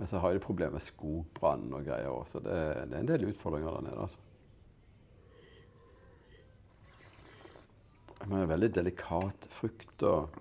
men 0.03 0.07
så 0.09 0.19
har 0.19 0.33
de 0.35 0.41
problemer 0.43 0.73
med 0.75 0.83
skogbrann 0.83 1.69
og 1.77 1.85
greier 1.87 2.09
òg, 2.11 2.25
så 2.27 2.41
det, 2.43 2.55
det 2.91 2.97
er 2.97 3.03
en 3.05 3.07
del 3.07 3.29
utfordringer 3.29 3.77
der 3.77 3.85
nede. 3.87 4.01
altså. 4.03 4.19
Men 8.25 8.33
det 8.33 8.41
er 8.41 8.51
veldig 8.51 8.71
delikat 8.81 9.47
frukt 9.61 10.03
og 10.09 10.41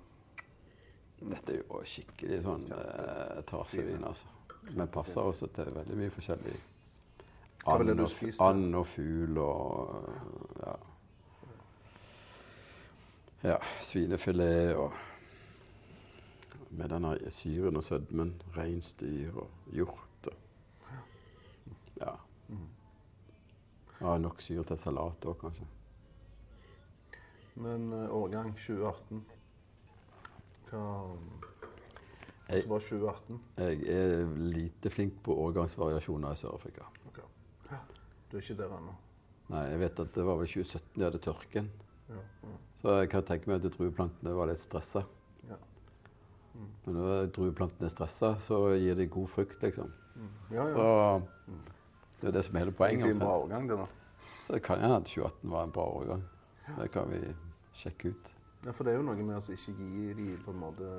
Dette 1.20 1.54
er 1.54 1.60
jo 1.60 1.84
skikkelig 1.86 2.40
sånn 2.48 2.66
eh, 2.74 3.44
tarsevin, 3.52 4.02
altså. 4.10 4.34
Men 4.72 4.90
passer 4.90 5.30
også 5.30 5.52
til 5.54 5.70
veldig 5.78 6.00
mye 6.00 6.16
forskjellig. 6.16 6.58
And 7.70 7.94
og, 8.02 8.18
and 8.42 8.82
og 8.82 8.90
fugl 8.96 9.38
og 9.46 10.10
ja. 10.64 10.76
ja. 13.52 13.62
Svinefilet 13.86 14.74
og 14.74 14.98
med 16.72 16.90
denne 16.94 17.16
syren 17.32 17.78
og 17.80 17.84
sødmen. 17.84 18.34
Reinsdyr 18.56 19.36
og 19.44 19.76
hjort. 19.76 20.32
Og, 20.32 20.96
ja. 22.00 22.16
ja. 24.02 24.18
Nok 24.18 24.42
syre 24.42 24.64
til 24.68 24.80
salat 24.80 25.28
òg, 25.28 25.38
kanskje. 25.42 25.68
Men 27.62 27.92
eh, 27.94 28.08
årgang 28.16 28.54
2018 28.56 29.26
Hva 30.72 30.84
Hva 32.48 32.62
var 32.68 32.84
2018? 32.84 33.40
Jeg 33.60 33.84
er 33.92 34.32
lite 34.56 34.92
flink 34.92 35.20
på 35.24 35.36
årgangsvariasjoner 35.46 36.34
i 36.34 36.40
Sør-Afrika. 36.40 36.88
Ok. 37.08 37.22
Ja. 37.70 37.80
Du 38.32 38.38
er 38.38 38.44
ikke 38.44 38.58
der 38.60 38.74
ennå? 38.76 38.96
Nei, 39.52 39.62
Jeg 39.68 39.80
vet 39.84 40.02
at 40.04 40.14
det 40.16 40.26
var 40.28 40.40
vel 40.40 40.48
2017 40.48 40.98
de 40.98 41.06
hadde 41.06 41.24
tørken. 41.24 41.70
Ja. 42.10 42.24
ja. 42.48 42.58
Så 42.82 42.96
jeg 42.98 43.12
kan 43.12 43.28
tenke 43.28 43.52
meg 43.52 43.62
at 43.62 43.76
drueplantene 43.76 44.36
var 44.36 44.52
litt 44.52 44.60
stressa. 44.60 45.06
Men 46.86 46.96
når 46.96 47.32
drueplantene 47.36 47.86
er 47.86 47.94
stressa, 47.94 48.36
så 48.40 48.60
gir 48.78 48.96
de 48.96 49.08
god 49.08 49.28
frukt, 49.30 49.62
liksom. 49.64 49.92
Mm. 50.16 50.28
ja, 50.52 50.68
ja. 50.68 51.22
Så 52.12 52.22
det 52.22 52.28
er 52.28 52.32
det 52.38 52.46
som 52.46 52.56
er 52.56 52.60
hele 52.66 52.72
poenget. 52.72 53.00
Egentlig 53.06 53.16
en 53.22 53.24
bra 53.28 53.38
årgang, 53.44 53.68
det, 53.70 53.78
da. 53.78 53.86
Så 54.46 54.54
det 54.54 54.62
kan 54.64 54.80
hende 54.80 54.96
at 55.02 55.04
2018 55.10 55.50
var 55.52 55.64
en 55.64 55.72
bra 55.72 55.86
årgang. 55.98 56.24
Det 56.78 56.92
kan 56.94 57.10
vi 57.10 57.20
sjekke 57.74 58.10
ut. 58.14 58.32
Ja, 58.66 58.72
For 58.72 58.84
det 58.86 58.94
er 58.94 58.98
jo 59.00 59.06
noe 59.08 59.16
med 59.26 59.36
å 59.40 59.54
ikke 59.56 59.74
gi 59.74 60.14
de 60.14 60.26
på 60.46 60.52
en 60.54 60.60
måte 60.62 60.90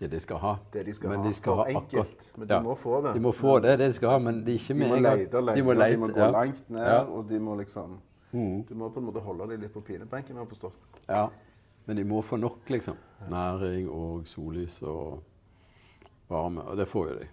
Det 0.00 0.08
de 0.10 0.18
skal 0.20 0.36
ha. 0.42 0.56
det 0.72 0.82
de 0.88 0.94
skal 0.94 1.10
Men 1.10 1.20
ha. 1.20 1.26
de 1.28 1.32
skal 1.32 1.54
ha 1.54 1.64
akkurat- 1.64 1.84
enkelt. 1.94 2.32
Men 2.36 2.48
de 2.48 2.54
ja. 2.54 2.60
må 2.60 2.74
få 2.74 3.02
det. 3.04 3.12
De 3.14 3.20
må 3.20 3.30
få 3.32 3.60
det, 3.62 3.78
det 3.78 3.86
de 3.86 3.92
skal 3.94 4.10
ha, 4.10 4.18
men 4.18 4.40
de 4.44 4.50
er 4.50 4.58
ikke 4.58 4.74
med 4.74 4.96
en 4.96 5.02
gang. 5.04 5.18
De 5.30 5.62
må, 5.62 5.70
og 5.70 5.78
de 5.90 5.96
må 5.96 6.08
gå 6.08 6.18
ja. 6.18 6.30
langt 6.30 6.70
ned, 6.70 6.82
Ja. 6.82 6.98
og 7.04 7.28
de 7.28 7.38
må 7.38 7.54
liksom 7.60 8.00
Mm. 8.34 8.64
Du 8.66 8.74
må 8.74 8.88
på 8.90 8.98
en 8.98 9.06
måte 9.06 9.20
holde 9.22 9.46
dem 9.48 9.60
litt 9.60 9.72
på 9.72 9.80
pinebenken, 9.80 10.34
har 10.34 10.42
jeg 10.44 10.48
forstått. 10.48 10.74
ja. 11.08 11.28
Men 11.84 11.96
de 11.96 12.04
må 12.08 12.22
få 12.22 12.36
nok, 12.40 12.70
liksom. 12.70 12.96
Næring 13.30 13.88
og 13.92 14.28
sollys 14.28 14.80
og 14.82 15.22
varme. 16.28 16.64
Og 16.64 16.78
det 16.80 16.88
får 16.88 17.10
jo 17.10 17.18
de. 17.18 17.28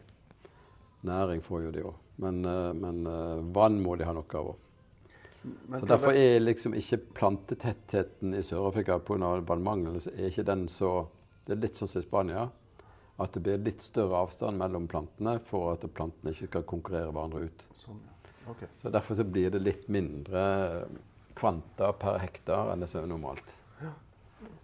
Næring 1.08 1.44
får 1.44 1.68
jo 1.68 1.72
de 1.72 1.86
òg. 1.88 2.02
Men, 2.22 2.44
eh, 2.46 2.74
men 2.74 3.08
eh, 3.08 3.46
vann 3.56 3.80
må 3.82 3.96
de 3.96 4.06
ha 4.06 4.14
nok 4.14 4.36
av 4.36 4.52
òg. 4.54 4.68
Så 5.80 5.86
Derfor 5.90 6.14
er 6.14 6.40
liksom 6.40 6.76
ikke 6.78 7.00
plantetettheten 7.18 8.36
i 8.38 8.44
Sør-Afrika 8.46 9.00
pga. 9.02 9.40
vannmangel 9.42 9.98
så 10.02 10.12
er 10.14 10.30
ikke 10.30 10.46
den 10.46 10.68
så 10.70 11.08
Det 11.46 11.56
er 11.56 11.62
litt 11.64 11.80
sånn 11.80 11.90
som 11.90 12.04
i 12.04 12.06
Spania. 12.06 12.44
At 13.18 13.34
det 13.34 13.42
blir 13.42 13.58
litt 13.58 13.82
større 13.82 14.20
avstand 14.22 14.60
mellom 14.62 14.86
plantene 14.88 15.40
for 15.46 15.72
at 15.74 15.86
plantene 15.94 16.36
ikke 16.36 16.52
skal 16.52 16.68
konkurrere 16.70 17.10
hverandre 17.10 17.48
ut. 17.50 17.66
Sånn, 17.74 17.98
ja. 18.06 18.36
okay. 18.52 18.70
Så 18.78 18.92
Derfor 18.94 19.18
så 19.18 19.26
blir 19.26 19.50
det 19.50 19.64
litt 19.64 19.88
mindre 19.90 20.86
kvanta 21.34 21.90
per 21.98 22.20
hektar 22.22 22.70
enn 22.70 22.86
det 22.86 22.92
som 22.92 23.02
er 23.02 23.10
normalt. 23.10 23.56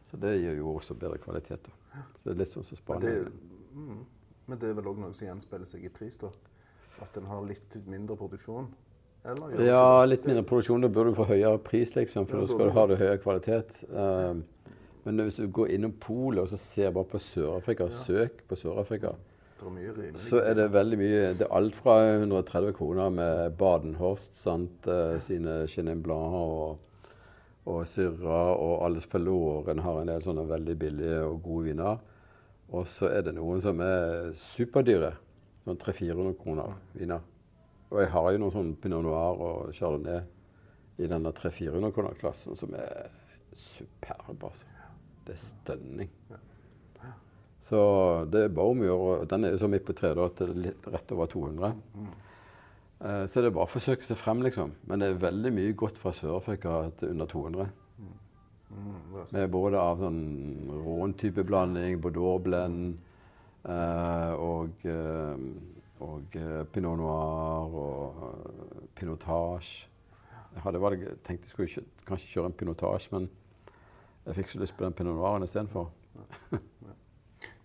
Så 0.07 0.17
det 0.17 0.37
gir 0.39 0.57
jo 0.57 0.75
også 0.75 0.95
bedre 0.95 1.17
kvalitet. 1.17 1.67
da. 1.67 2.03
Så 2.15 2.29
det 2.29 2.35
er 2.35 2.41
litt 2.43 2.51
sånn 2.53 2.65
som 2.67 2.79
Spania. 2.79 3.09
Men, 3.27 3.31
mm, 3.73 4.03
men 4.47 4.59
det 4.59 4.69
er 4.69 4.77
vel 4.77 4.91
òg 4.91 4.99
noe 5.01 5.13
som 5.13 5.27
gjenspeiler 5.27 5.67
seg 5.67 5.85
i 5.85 5.91
pris, 5.93 6.17
da? 6.21 6.31
At 7.03 7.17
en 7.17 7.27
har 7.29 7.43
litt 7.45 7.75
mindre 7.87 8.17
produksjon? 8.17 8.69
Eller 9.27 9.65
Ja, 9.65 10.05
litt 10.05 10.25
mindre 10.25 10.43
produksjon. 10.47 10.81
Da 10.81 10.87
burde 10.87 11.11
du 11.11 11.19
få 11.19 11.27
høyere 11.27 11.59
pris, 11.59 11.95
liksom, 11.95 12.27
for 12.29 12.39
da 12.39 12.47
skal 12.47 12.69
du 12.69 12.77
ha 12.77 12.85
det 12.87 12.99
høyere 13.01 13.21
kvalitet. 13.21 13.81
Um, 13.91 14.45
men 15.07 15.23
hvis 15.23 15.39
du 15.39 15.47
går 15.47 15.71
innom 15.75 15.93
polet 16.03 16.43
og 16.43 16.49
så 16.51 16.59
ser 16.59 16.91
bare 16.95 17.07
på 17.11 17.19
Sør-Afrika, 17.23 17.89
søk 17.91 18.43
på 18.47 18.57
Sør-Afrika, 18.59 19.13
så 19.57 20.41
er 20.43 20.53
det 20.53 20.67
veldig 20.69 20.97
mye 20.99 21.21
Det 21.33 21.47
er 21.47 21.53
alt 21.57 21.75
fra 21.75 21.95
130 22.19 22.73
kroner 22.77 23.09
med 23.09 23.55
Badenhorst, 23.57 24.35
sant, 24.37 24.87
eh, 24.87 25.15
sine 25.23 25.63
Chenin 25.67 26.03
Blanc 26.03 26.35
og, 26.37 26.77
og 27.67 27.83
Syrah, 27.89 28.53
og 28.55 28.85
alle 28.85 29.01
spelloren 29.03 29.81
har 29.83 30.01
en 30.01 30.11
del 30.11 30.23
sånne 30.23 30.45
veldig 30.47 30.75
billige 30.79 31.19
og 31.27 31.41
gode 31.43 31.67
viner. 31.67 31.99
Og 32.71 32.87
så 32.91 33.09
er 33.11 33.25
det 33.27 33.35
noen 33.35 33.61
som 33.63 33.79
er 33.83 34.31
superdyre. 34.35 35.13
Sånn 35.67 35.79
300-400 35.81 36.37
kroner 36.39 36.77
viner. 36.95 37.23
Og 37.91 38.01
jeg 38.01 38.11
har 38.13 38.31
jo 38.31 38.41
noen 38.41 38.55
sånne 38.55 38.79
Pinot 38.83 39.03
Noir 39.03 39.43
og 39.43 39.71
Chardonnay 39.75 40.23
i 41.03 41.07
denne 41.11 41.31
300-400 41.35 41.93
kroner-klassen 41.95 42.57
som 42.59 42.75
er 42.75 43.11
superb, 43.55 44.43
altså. 44.43 44.67
Det 45.27 45.35
er 45.35 45.43
stønning. 45.43 46.11
Så 47.67 47.79
det 48.31 48.45
er 48.45 48.53
bare 48.55 48.71
om 48.71 48.83
å 48.83 48.87
gjøre. 48.87 49.27
Den 49.27 49.43
er 49.43 49.51
jo 49.55 49.59
så 49.59 49.67
midt 49.71 49.83
på 49.87 49.95
treet 49.97 50.19
at 50.23 50.39
det 50.39 50.47
er 50.47 50.61
litt 50.69 50.87
rett 50.87 51.11
over 51.11 51.27
200. 51.33 51.73
Eh, 53.01 53.25
Så 53.27 53.41
det 53.41 53.51
er 53.51 53.55
bare 53.55 53.67
å 53.67 53.71
forsøke 53.71 54.05
seg 54.05 54.17
frem, 54.17 54.41
liksom. 54.41 54.71
Men 54.89 54.99
det 54.99 55.09
er 55.11 55.19
veldig 55.21 55.51
mye 55.53 55.73
godt 55.77 55.97
fra 56.01 56.13
Sør-Afrika 56.15 56.89
til 56.97 57.13
under 57.13 57.25
200. 57.25 57.67
Mm, 57.99 58.93
er. 59.13 59.25
Med 59.33 59.51
både 59.51 59.79
av 59.79 60.01
sånn 60.01 60.21
rån-type 60.85 61.43
blanding, 61.47 62.01
Bordeaux-blend 62.01 62.97
eh, 63.65 64.33
og, 64.33 64.85
eh, 64.85 65.45
og 66.03 66.35
eh, 66.35 66.63
Pinot 66.73 66.97
Noir 66.97 67.77
og 67.83 68.89
Pinotage. 68.95 69.87
Jeg 70.53 70.63
hadde 70.65 70.81
valg, 70.81 71.05
tenkte 71.23 71.45
jeg 71.45 71.53
skulle 71.53 71.69
ikke, 71.69 71.85
kanskje 72.07 72.31
kjøre 72.33 72.51
en 72.51 72.57
Pinotage, 72.59 73.11
men 73.13 73.29
jeg 74.25 74.39
fikk 74.41 74.49
så 74.49 74.59
lyst 74.63 74.77
på 74.77 74.83
den 74.87 74.97
Pinot 74.97 75.15
Noiren 75.15 75.45
istedenfor. 75.45 75.91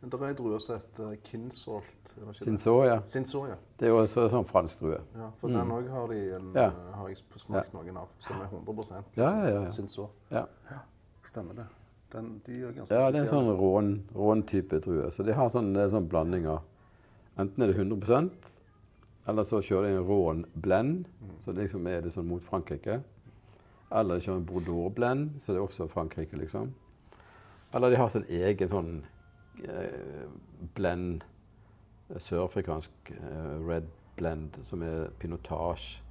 Men 0.02 0.10
det 0.10 0.18
er 0.18 0.24
ei 0.26 0.34
drue 0.34 0.58
som 0.60 0.76
heter 0.80 1.12
Kinsolt. 1.22 2.14
Er 2.16 2.22
ikke 2.22 2.32
det? 2.32 2.38
Sinso, 2.42 2.72
ja. 2.84 2.96
Sinso, 3.06 3.44
ja. 3.46 3.54
Det 3.78 3.86
er 3.86 3.92
jo 3.92 4.00
også 4.02 4.24
sånn 4.32 4.44
fransk 4.48 4.80
drue. 4.82 4.98
ja. 5.14 5.28
For 5.40 5.48
den 5.52 5.70
òg 5.70 5.88
har 5.90 6.08
de 6.10 6.18
en, 6.36 6.52
Ja. 6.56 6.64
eh, 6.66 6.94
har 6.98 7.08
jeg 7.08 7.16
smakt 7.36 7.72
noen 7.74 7.96
av, 7.96 8.08
som 8.18 8.40
er 8.40 8.46
100 8.50 8.74
liksom, 8.76 9.04
ja, 9.16 9.28
ja, 9.48 9.62
ja. 9.62 9.70
Sinso. 9.70 10.08
Ja. 10.30 10.44
Stemmer 11.24 11.54
det. 11.54 11.66
Den, 12.10 12.40
de 12.44 12.52
er 12.62 12.72
ganske 12.72 12.90
Ja, 12.94 13.10
det 13.10 13.20
er 13.20 13.22
en 13.22 13.28
sånn 13.28 13.56
rån, 13.56 14.02
rån-type 14.14 14.80
drue. 14.84 15.10
Så 15.10 15.22
de 15.24 15.32
har 15.32 15.48
sånn, 15.50 15.72
det 15.72 15.82
er 15.86 15.88
sånn 15.94 16.08
blanding 16.08 16.46
av 16.46 16.62
Enten 17.38 17.62
er 17.62 17.72
det 17.72 17.76
100% 17.78 18.30
eller 19.26 19.42
så 19.42 19.62
kjører 19.62 19.82
de 19.88 19.96
en 19.96 20.04
rån-blend, 20.04 21.04
så 21.40 21.52
liksom 21.54 21.86
er 21.86 22.02
det 22.02 22.10
sånn 22.12 22.26
mot 22.26 22.42
Frankrike. 22.42 23.02
Eller 23.90 24.18
de 24.18 24.20
kjører 24.26 24.36
en 24.36 24.44
Bordeaux-blend, 24.46 25.40
så 25.40 25.52
det 25.52 25.60
er 25.60 25.66
også 25.66 25.88
Frankrike, 25.88 26.36
liksom. 26.36 26.74
Eller 27.72 27.90
de 27.90 27.96
har 27.96 28.08
sin 28.10 28.24
egen 28.28 28.68
sånn 28.68 29.02
eh, 29.04 29.08
blend, 30.74 31.22
eh, 32.10 32.20
sørafrikansk 32.20 33.10
eh, 33.10 33.68
red 33.68 33.90
blend, 34.16 34.58
som 34.62 34.82
er 34.82 35.10
pinotage. 35.18 36.02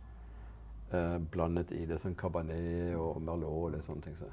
Eh, 0.91 1.17
blandet 1.31 1.71
i 1.71 1.85
det 1.87 2.01
sånn 2.01 2.15
cabernet 2.19 2.95
og 2.99 3.21
merlot 3.23 3.51
og 3.51 3.69
litt 3.71 3.85
sånne 3.85 4.01
ting. 4.03 4.17
Så. 4.19 4.27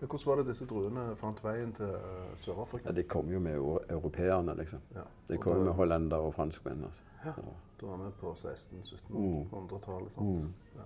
Men 0.00 0.08
hvordan 0.08 0.26
var 0.30 0.36
det 0.40 0.46
disse 0.48 0.66
druene 0.68 1.04
fant 1.16 1.40
veien 1.44 1.72
til 1.72 1.92
uh, 1.92 2.32
Sør-Afrika? 2.36 2.88
Ja, 2.88 2.92
de 2.96 3.04
kom 3.08 3.30
jo 3.32 3.38
med 3.40 3.56
europeerne, 3.92 4.54
liksom. 4.58 4.80
Ja. 4.94 5.04
De 5.28 5.38
kom 5.40 5.58
da- 5.58 5.64
med 5.64 5.72
hollendere 5.78 6.20
og 6.20 6.34
franskmenn. 6.34 6.84
Altså. 6.84 7.02
Ja. 7.24 7.32
Så, 7.32 7.42
Da 7.80 7.86
var 7.86 7.96
vi 8.04 8.10
på 8.20 8.32
1600-1700-tallet. 8.32 10.16
Mm. 10.20 10.26
Mm. 10.26 10.54
Ja. 10.76 10.84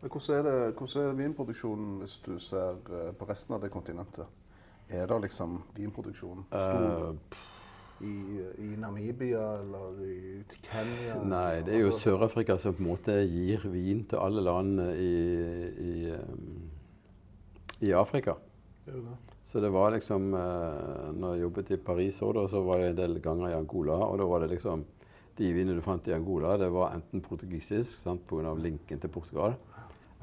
Men 0.00 0.10
hvordan 0.10 0.38
er, 0.38 0.42
det, 0.50 0.74
hvordan 0.74 1.08
er 1.08 1.12
vinproduksjonen 1.12 1.98
hvis 1.98 2.18
du 2.18 2.38
ser 2.38 2.70
eh, 2.70 3.12
på 3.14 3.24
resten 3.28 3.54
av 3.54 3.60
det 3.60 3.70
kontinentet? 3.70 4.26
Er 4.90 5.06
det 5.06 5.20
liksom 5.28 5.60
vinproduksjon 5.76 6.44
stor 6.50 7.12
eh, 7.12 7.38
i, 8.00 8.14
i 8.58 8.68
Namibia 8.80 9.42
eller 9.60 10.00
i 10.02 10.42
Kenya? 10.64 11.20
nei, 11.22 11.60
det 11.66 11.76
er 11.76 11.84
jo 11.84 11.92
Altså, 11.92 12.08
Sør-Afrika 12.08 12.56
som 12.58 12.74
på 12.74 12.82
en 12.82 12.90
måte 12.90 13.16
gir 13.28 13.66
vin 13.70 14.02
til 14.10 14.18
alle 14.18 14.42
land 14.42 14.80
i, 14.96 15.12
i, 15.86 16.14
um, 16.16 16.70
i 17.86 17.92
Afrika. 17.94 18.34
det. 18.86 19.18
Så 19.44 19.60
det 19.60 19.70
var 19.74 19.90
liksom 19.90 20.34
eh, 20.34 21.12
Når 21.14 21.34
jeg 21.34 21.42
jobbet 21.42 21.70
i 21.70 21.76
Paris 21.76 22.20
òg, 22.22 22.42
så 22.50 22.62
var 22.66 22.82
jeg 22.82 22.94
en 22.94 23.00
del 23.00 23.20
ganger 23.22 23.50
i 23.50 23.56
Angola. 23.58 23.96
Og 24.06 24.18
da 24.18 24.26
var 24.26 24.44
det 24.44 24.52
liksom 24.56 24.84
De 25.38 25.52
vinene 25.54 25.78
du 25.78 25.82
fant 25.82 26.06
i 26.08 26.12
Angola, 26.12 26.56
det 26.58 26.68
var 26.70 26.92
enten 26.94 27.22
portugisisk 27.24 28.06
pga. 28.28 28.54
linken 28.54 29.00
til 29.00 29.08
Portugal, 29.08 29.54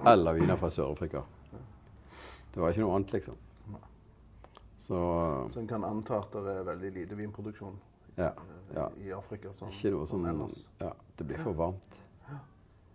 eller 0.05 0.33
viner 0.33 0.55
fra 0.55 0.69
Sør-Afrika. 0.69 1.23
Det 2.53 2.61
var 2.61 2.69
ikke 2.69 2.81
noe 2.81 2.95
annet, 2.95 3.13
liksom. 3.13 3.35
Så 4.87 4.97
Så 5.51 5.59
en 5.59 5.67
kan 5.67 5.83
anta 5.83 6.19
at 6.21 6.31
det 6.31 6.53
er 6.61 6.63
veldig 6.67 6.91
lite 6.95 7.15
vinproduksjon 7.19 7.73
ja. 8.15 8.29
eh, 8.31 8.75
ja. 8.75 8.85
i 9.03 9.09
Afrika 9.11 9.51
som, 9.53 9.67
Ikke 9.73 9.91
noe 9.91 10.07
som 10.07 10.21
sånn 10.23 10.29
ellers. 10.31 10.61
Ja, 10.79 10.93
det 11.19 11.25
blir 11.27 11.41
for 11.43 11.57
varmt. 11.57 11.97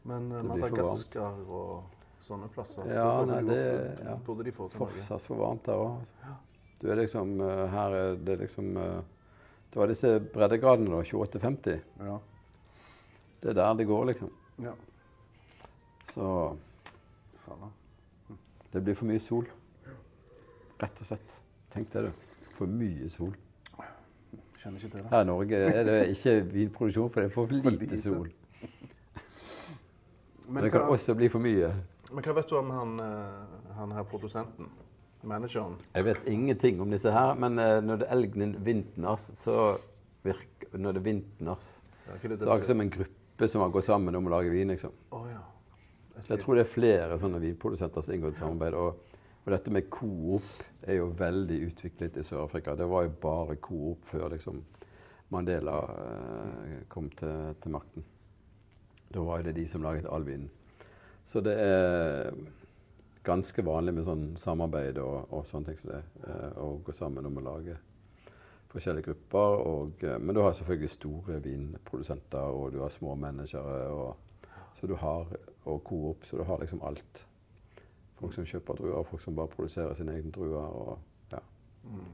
Men 0.08 0.30
eh, 0.32 0.38
det 0.40 0.48
Madagaskar 0.48 1.42
og 1.44 1.98
sånne 2.24 2.48
plasser 2.54 2.88
Ja, 2.88 3.04
burde, 3.20 3.42
nei, 3.42 3.42
det- 3.54 3.98
få- 3.98 4.06
ja. 4.08 4.14
burde 4.26 4.46
de 4.48 4.54
få 4.56 4.68
til. 4.72 4.80
Fortsatt 4.80 5.26
for 5.26 5.36
varmt 5.42 5.68
der 5.68 5.82
òg. 5.84 6.32
Du 6.80 6.88
er 6.90 6.96
liksom 7.02 7.36
eh, 7.44 7.66
Her 7.70 7.98
er 7.98 8.16
det 8.16 8.38
liksom 8.40 8.72
eh, 8.76 9.02
Det 9.70 9.78
var 9.82 9.86
disse 9.92 10.14
breddegradene, 10.32 10.90
da. 10.90 11.02
28-50. 11.02 11.78
Ja. 12.00 12.18
Det 13.42 13.50
er 13.50 13.54
der 13.60 13.74
det 13.74 13.86
går, 13.88 14.04
liksom. 14.14 14.30
ja. 14.64 14.72
Så 16.12 16.56
Faen. 17.44 17.70
det 18.72 18.82
blir 18.84 18.94
for 18.94 19.04
mye 19.08 19.20
sol. 19.20 19.46
Rett 20.82 21.00
og 21.00 21.06
slett. 21.06 21.38
Tenk 21.72 21.92
det, 21.92 22.02
du. 22.02 22.28
For 22.52 22.68
mye 22.68 23.08
sol. 23.10 23.32
Kjenner 24.60 24.78
ikke 24.78 24.92
til 24.92 25.00
det. 25.00 25.08
Her 25.10 25.24
i 25.24 25.26
Norge 25.26 25.60
er 25.72 25.84
det 25.88 25.98
ikke 26.12 26.34
vinproduksjon, 26.52 27.10
for 27.10 27.20
det 27.20 27.30
er 27.30 27.34
for 27.34 27.54
lite 27.80 27.98
sol. 27.98 28.28
Men 30.48 30.66
det 30.66 30.72
kan 30.74 30.84
hva, 30.84 30.96
også 30.96 31.14
bli 31.16 31.30
for 31.32 31.42
mye. 31.42 31.70
men 32.12 32.24
hva 32.26 32.34
vet 32.36 32.50
du 32.50 32.56
om 32.58 32.70
han, 32.74 32.96
eh, 33.00 33.74
han 33.78 33.94
her 33.96 34.04
produsenten? 34.08 34.68
Manageren. 35.22 35.76
Jeg 35.94 36.04
vet 36.04 36.26
ingenting 36.26 36.80
om 36.82 36.90
disse 36.90 37.10
her, 37.14 37.34
men 37.38 37.58
eh, 37.62 37.78
når 37.80 38.02
det 38.02 38.06
er 38.08 38.16
Elgnen 38.16 38.56
Vintners, 38.66 39.28
så 39.38 39.78
virker 40.26 40.78
Når 40.78 40.92
det 40.92 41.00
er 41.00 41.04
Vintners, 41.04 41.82
Ja, 42.06 42.14
det 42.16 42.40
så 42.40 42.50
er 42.50 42.58
det 42.58 42.66
som 42.66 42.80
en 42.80 42.90
gruppe 42.90 43.48
som 43.48 43.60
har 43.62 43.70
gått 43.70 43.84
sammen 43.84 44.14
om 44.14 44.26
å 44.26 44.30
lage 44.32 44.50
vin, 44.50 44.70
liksom. 44.72 44.92
Oh, 45.10 45.26
ja. 45.30 45.42
Jeg 46.28 46.40
tror 46.40 46.56
det 46.56 46.64
er 46.64 46.70
flere 46.70 47.18
sånne 47.18 47.40
vinprodusenter 47.42 48.04
som 48.04 48.14
inngår 48.14 48.34
et 48.34 48.40
samarbeid. 48.40 48.76
Og, 48.78 49.11
og 49.42 49.50
dette 49.50 49.72
med 49.74 49.90
Coop 49.90 50.46
er 50.86 51.00
jo 51.00 51.10
veldig 51.18 51.58
utviklet 51.66 52.16
i 52.20 52.22
Sør-Afrika. 52.22 52.76
Det 52.78 52.86
var 52.90 53.06
jo 53.08 53.14
bare 53.22 53.58
Coop 53.62 54.06
før 54.06 54.28
liksom 54.36 54.62
Mandela 55.32 55.78
eh, 55.98 56.82
kom 56.92 57.08
til, 57.16 57.54
til 57.62 57.74
makten. 57.74 58.04
Da 59.12 59.22
var 59.26 59.42
det 59.42 59.56
de 59.56 59.64
som 59.68 59.82
laget 59.82 60.06
all 60.06 60.26
vinen. 60.26 60.50
Så 61.24 61.40
det 61.40 61.54
er 61.58 62.30
ganske 63.24 63.64
vanlig 63.64 63.94
med 63.96 64.06
sånn 64.06 64.24
samarbeid 64.38 64.98
og, 65.02 65.32
og 65.32 65.46
sånne 65.48 65.70
ting 65.70 65.80
som 65.80 65.94
det. 65.94 66.02
Eh, 66.26 66.60
å 66.62 66.76
gå 66.84 66.94
sammen 66.96 67.26
om 67.26 67.40
å 67.40 67.46
lage 67.48 67.78
forskjellige 68.72 69.10
grupper. 69.10 69.58
Og, 69.72 70.06
eh, 70.06 70.18
men 70.18 70.36
du 70.36 70.42
har 70.44 70.54
selvfølgelig 70.58 70.94
store 70.94 71.40
vinprodusenter, 71.44 72.46
og 72.46 72.72
du 72.76 72.80
har 72.84 72.94
små 72.94 73.16
managere. 73.18 73.82
Og, 73.90 74.48
så 74.78 74.86
du 74.90 74.96
har, 74.98 75.26
og 75.64 75.84
Coop, 75.88 76.26
så 76.26 76.38
du 76.38 76.46
har 76.48 76.62
liksom 76.62 76.82
alt. 76.86 77.26
Folk 78.22 78.34
som 78.38 78.46
kjøper 78.46 78.78
druer, 78.78 79.06
folk 79.10 79.22
som 79.22 79.36
bare 79.36 79.50
produserer 79.50 79.98
sine 79.98 80.14
egne 80.14 80.30
druer. 80.32 80.62
Og, 80.62 80.98
ja. 81.32 81.42
Mm. 81.84 82.10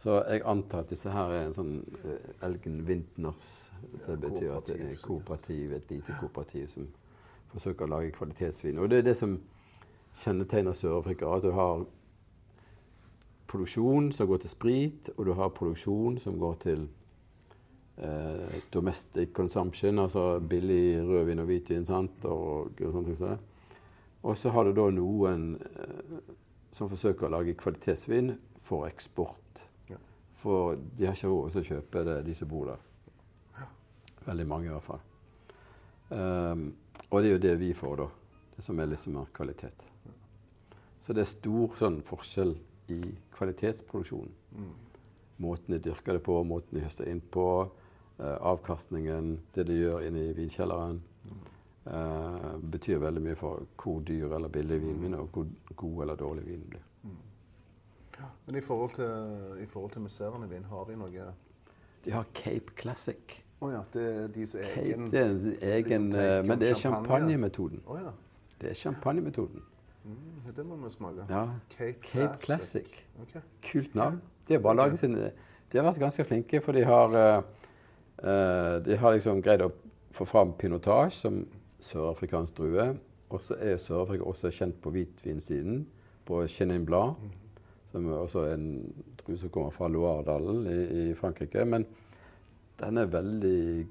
Så 0.00 0.16
jeg 0.22 0.42
antar 0.48 0.84
at 0.86 0.92
disse 0.94 1.10
her 1.12 1.34
er 1.34 1.48
en 1.48 1.56
sånn 1.56 1.72
eh, 2.06 2.28
Elgen 2.46 2.78
Vintners. 2.88 3.48
Det 3.82 4.16
betyr 4.22 4.54
at 4.54 4.70
det 4.70 4.78
er 4.78 4.94
kooperativ, 4.94 5.02
kooperativ, 5.02 5.74
et 5.76 5.90
lite 5.92 6.14
kooperativ 6.20 6.70
som 6.72 6.86
forsøker 7.50 7.84
å 7.84 7.96
lage 7.96 8.14
kvalitetsvin. 8.14 8.78
Og 8.78 8.88
det 8.88 9.02
er 9.02 9.10
det 9.10 9.16
som 9.18 9.34
kjennetegner 10.22 10.78
Sør-Afrika. 10.78 11.28
At 11.34 11.44
du 11.44 11.50
har 11.58 11.84
produksjon 13.50 14.12
som 14.14 14.30
går 14.30 14.44
til 14.44 14.54
sprit, 14.54 15.10
og 15.16 15.26
du 15.26 15.34
har 15.36 15.52
produksjon 15.58 16.18
som 16.22 16.38
går 16.38 16.56
til 16.64 16.86
eh, 17.98 18.58
domestic 18.72 19.34
consumption, 19.34 19.98
altså 19.98 20.38
billig 20.40 21.02
rødvin 21.08 21.42
og 21.42 21.50
hvitvin. 21.50 21.86
sant, 21.86 22.24
og, 22.24 22.70
det. 22.78 23.38
Og 24.22 24.36
så 24.36 24.52
har 24.52 24.68
du 24.68 24.74
da 24.76 24.86
noen 24.92 25.54
eh, 25.64 26.34
som 26.74 26.90
forsøker 26.90 27.26
å 27.26 27.34
lage 27.36 27.56
kvalitetsvin 27.58 28.34
for 28.66 28.86
eksport. 28.88 29.64
Ja. 29.88 29.98
For 30.42 30.76
de 30.76 31.08
har 31.08 31.16
ikke 31.16 31.32
råd 31.32 31.54
til 31.54 31.62
å 31.62 31.68
kjøpe 31.74 32.04
det, 32.06 32.18
de 32.28 32.36
som 32.36 32.50
bor 32.50 32.70
der. 32.70 32.86
Veldig 34.26 34.46
mange 34.46 34.68
i 34.68 34.74
hvert 34.74 34.84
fall. 34.84 35.00
Um, 36.10 36.66
og 37.08 37.22
det 37.22 37.30
er 37.30 37.32
jo 37.32 37.42
det 37.42 37.54
vi 37.62 37.70
får, 37.74 38.02
da. 38.02 38.08
Det 38.56 38.64
som 38.66 38.78
er 38.78 38.90
liksom 38.90 39.16
mer 39.16 39.30
kvalitet. 39.34 39.86
Så 41.00 41.16
det 41.16 41.24
er 41.24 41.30
stor 41.30 41.76
sånn 41.80 42.00
forskjell 42.04 42.52
i 42.92 43.00
kvalitetsproduksjonen. 43.34 44.32
Mm. 44.52 44.72
Måten 45.40 45.74
de 45.74 45.80
dyrker 45.88 46.18
det 46.18 46.24
på, 46.26 46.36
måten 46.44 46.76
de 46.76 46.84
høster 46.84 47.08
inn 47.08 47.22
på, 47.32 47.46
eh, 48.18 48.36
avkastningen, 48.52 49.38
det 49.54 49.64
de 49.70 49.78
gjør 49.78 50.04
inne 50.04 50.26
i 50.28 50.34
vinkjelleren. 50.36 51.00
Eh, 51.90 52.52
betyr 52.72 53.02
veldig 53.02 53.22
mye 53.24 53.36
for 53.38 53.66
hvor 53.82 54.00
dyr 54.06 54.36
eller 54.36 54.48
billig 54.48 54.80
vinen 54.82 55.02
min 55.02 55.18
og 55.18 55.28
hvor 55.34 55.46
god 55.76 56.02
eller 56.06 56.16
dårlig 56.16 56.46
vinen 56.46 56.70
blir. 56.70 56.86
Men 58.46 58.56
i 58.56 58.60
forhold 58.60 58.90
til, 58.90 59.62
i 59.62 59.66
forhold 59.66 59.90
til 59.90 60.00
musserende 60.00 60.48
vin, 60.50 60.64
har 60.64 60.84
de 60.84 60.96
noe 60.96 61.26
De 62.04 62.12
har 62.12 62.26
Cape 62.34 62.74
Classic. 62.80 63.36
Å 63.60 63.68
ja, 63.70 63.80
det 63.92 64.04
er 64.08 64.28
deres 64.32 64.54
Cape, 64.56 64.80
egen 64.80 65.10
det 65.12 65.20
er 65.20 65.30
en 65.30 65.40
egen, 65.72 66.06
liksom 66.08 66.20
eh, 66.20 66.46
men 66.48 66.60
det 66.60 66.70
er 66.70 66.78
champagnemetoden. 66.80 67.82
Oh 67.86 67.98
ja. 68.00 68.12
Det 68.60 68.70
er 68.70 68.74
champagnemetoden. 68.74 69.62
Mm, 70.04 70.52
det 70.56 70.64
må 70.66 70.78
vi 70.80 70.90
smake. 70.94 71.26
Ja. 71.28 71.44
Cape, 71.76 72.00
Cape 72.06 72.40
Classic. 72.44 73.04
Ok. 73.20 73.36
Kult 73.62 73.94
navn. 73.94 74.20
De 74.48 74.56
har 74.56 74.60
bare 74.64 74.76
laget 74.76 75.00
sin 75.00 75.14
De 75.14 75.78
har 75.78 75.84
vært 75.84 76.00
ganske 76.00 76.24
flinke, 76.24 76.60
for 76.64 76.72
de 76.72 76.84
har 76.84 77.14
uh, 77.14 78.80
De 78.84 78.96
har 78.96 79.12
liksom 79.14 79.42
greid 79.44 79.62
å 79.62 79.70
få 80.10 80.24
fram 80.26 80.56
pinotage 80.58 81.20
som 81.20 81.44
sørafrikansk 81.84 82.58
drue. 82.58 82.90
Og 83.30 83.44
så 83.46 83.56
er 83.62 83.78
Sør-Afrika 83.78 84.26
også 84.26 84.50
kjent 84.54 84.80
på 84.82 84.90
hvitvinsiden, 84.94 85.84
på 86.26 86.42
Chenin 86.50 86.84
Blanc, 86.86 87.18
som 87.90 88.06
er 88.10 88.18
også 88.18 88.44
en 88.52 88.66
drue 89.20 89.38
som 89.38 89.52
kommer 89.54 89.74
fra 89.74 89.88
Loire-dalen 89.90 90.66
i, 90.66 90.80
i 91.10 91.14
Frankrike. 91.18 91.64
Men 91.64 91.86
den 92.80 92.98
er 92.98 93.12
veldig 93.12 93.86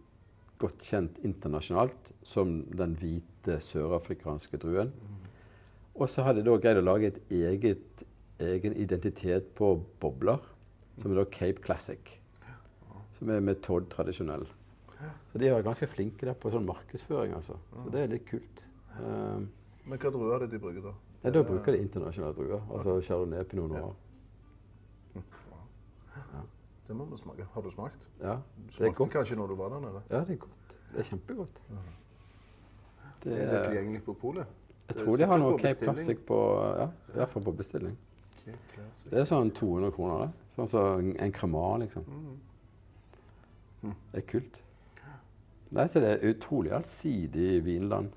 godt 0.60 0.84
kjent 0.84 1.20
internasjonalt 1.24 2.12
som 2.28 2.60
den 2.76 2.96
hvite 3.00 3.60
sørafrikanske 3.64 4.60
druen. 4.60 4.92
Og 5.96 6.08
så 6.12 6.24
har 6.24 6.36
de 6.36 6.44
da 6.44 6.56
greid 6.60 6.80
å 6.80 6.86
lage 6.86 7.12
et 7.12 7.20
eget, 7.32 8.04
egen 8.44 8.76
identitet 8.80 9.52
på 9.56 9.74
bobler, 10.00 10.40
som 11.00 11.12
er 11.12 11.22
da 11.22 11.28
Cape 11.32 11.64
Classic. 11.64 12.16
Som 13.18 13.32
er 13.36 13.44
med 13.44 13.60
Todd 13.64 13.90
tradisjonell. 13.92 14.48
Så 15.32 15.38
de 15.40 15.48
er 15.48 15.62
ganske 15.64 15.88
flinke 15.88 16.26
der 16.28 16.34
på 16.34 16.52
sånn 16.52 16.66
markedsføring, 16.68 17.34
altså. 17.38 17.56
Så 17.84 17.92
det 17.94 18.02
er 18.04 18.08
litt 18.12 18.26
kult. 18.28 18.66
Um, 19.00 19.50
Men 19.86 19.98
hva 20.00 20.12
druer 20.12 20.36
er 20.36 20.40
det 20.46 20.52
de 20.52 20.60
bruker 20.60 20.82
da? 20.82 20.94
ja, 21.24 21.30
da 21.32 21.44
bruker 21.44 21.72
de 21.72 21.80
internasjonale 21.82 22.36
druer. 22.36 22.62
Altså 22.74 23.00
Chardonnay, 23.02 23.44
Pinot 23.44 23.70
Noir. 23.72 23.94
Det 26.88 26.96
må 26.98 27.06
vi 27.06 27.18
smake. 27.18 27.46
Har 27.54 27.62
du 27.62 27.70
smakt? 27.70 28.08
Ja, 28.20 28.40
det 28.78 28.88
er 28.88 28.92
godt. 28.98 29.12
kanskje 29.14 29.36
når 29.38 29.48
du 29.48 29.56
var 29.56 29.70
der 29.70 29.80
nede? 29.80 30.02
Ja, 30.10 30.20
det 30.26 30.30
er 30.34 30.38
godt. 30.42 30.78
Det 30.92 31.00
er 31.00 31.04
kjempegodt. 31.12 31.62
Det 33.24 33.32
Er 33.34 33.46
det 33.46 33.60
er, 33.60 33.64
tilgjengelig 33.68 34.04
på 34.04 34.14
polet? 34.14 34.48
jeg 34.90 34.98
tror 34.98 35.18
de 35.18 35.26
har 35.26 35.38
noe 35.38 35.58
Cape. 35.60 35.84
Classic 35.86 36.18
på 36.26 36.40
Ja, 36.80 36.88
i 37.14 37.18
hvert 37.20 37.30
fall 37.30 37.44
på 37.44 37.52
bestilling. 37.56 37.98
Det 38.46 39.14
er 39.20 39.26
sånn 39.30 39.52
200 39.54 39.92
kroner, 39.92 40.26
det. 40.26 40.32
Sånn 40.56 40.68
som 40.68 41.00
en- 41.00 41.16
en 41.20 41.32
kremar, 41.32 41.78
liksom. 41.80 42.04
Mm. 43.84 43.94
Det 44.12 44.24
er 44.24 44.28
kult. 44.28 44.62
Nei, 45.72 45.86
så 45.88 46.02
det 46.02 46.10
er 46.16 46.32
utrolig 46.32 46.72
allsidig 46.74 47.60
vinland. 47.66 48.10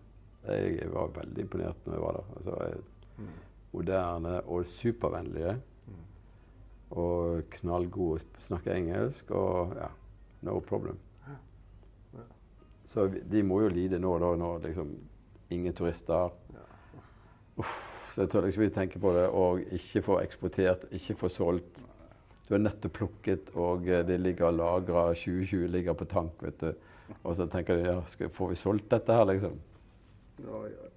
Jeg 0.49 0.88
var 0.93 1.11
veldig 1.15 1.45
imponert 1.45 1.85
når 1.87 1.95
jeg 1.99 2.03
var 2.07 2.17
der. 2.19 2.33
Altså, 2.37 2.81
Mm. 3.19 3.27
moderne 3.73 4.41
og 4.49 4.65
supervennlige. 4.67 5.59
Og 6.91 7.43
knallgode 7.51 8.21
å 8.21 8.43
snakke 8.45 8.73
engelsk 8.75 9.31
og 9.31 9.75
ja, 9.77 9.88
no 10.43 10.59
problem. 10.61 10.97
Ja. 11.29 12.25
Så 12.85 13.07
de 13.09 13.43
må 13.43 13.61
jo 13.62 13.69
lide 13.73 13.99
nå 14.01 14.19
da, 14.21 14.33
når 14.37 14.67
liksom 14.67 14.91
ingen 15.51 15.73
turister 15.77 16.31
Uff, 17.61 17.73
så 18.15 18.23
jeg 18.23 18.31
tør 18.33 18.47
liksom 18.47 18.62
ikke 18.65 18.75
tenke 18.81 18.99
på 19.01 19.12
det. 19.12 19.27
Og 19.29 19.61
ikke 19.77 20.03
få 20.03 20.19
eksportert, 20.23 20.87
ikke 20.91 21.17
få 21.21 21.29
solgt. 21.29 21.83
Du 22.49 22.55
er 22.57 22.62
nettopp 22.65 22.93
plukket, 22.97 23.51
og 23.57 23.87
eh, 23.88 24.03
det 24.09 24.19
ligger 24.21 24.51
lagra 24.57 25.11
2020 25.15 25.69
ligger 25.69 25.93
på 25.97 26.09
tank, 26.09 26.41
vet 26.43 26.61
du. 26.61 26.73
Og 27.22 27.37
så 27.37 27.46
tenker 27.46 27.79
du 27.79 27.85
ja, 27.87 27.98
skal, 28.11 28.31
får 28.35 28.48
vi 28.53 28.57
solgt 28.59 28.88
dette 28.90 29.16
her, 29.16 29.25
liksom? 29.29 29.61
Ja, 30.42 30.62
ja. 30.68 30.88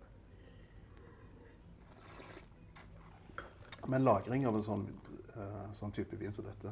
Men 3.88 4.04
lagring 4.04 4.48
av 4.50 4.56
en 4.58 4.64
sånn, 4.66 4.88
uh, 5.36 5.68
sånn 5.78 5.94
type 5.94 6.18
vin 6.18 6.34
som 6.34 6.48
dette, 6.48 6.72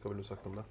hva 0.00 0.08
ville 0.08 0.24
du 0.24 0.28
sagt 0.28 0.46
om 0.48 0.56
det? 0.56 0.64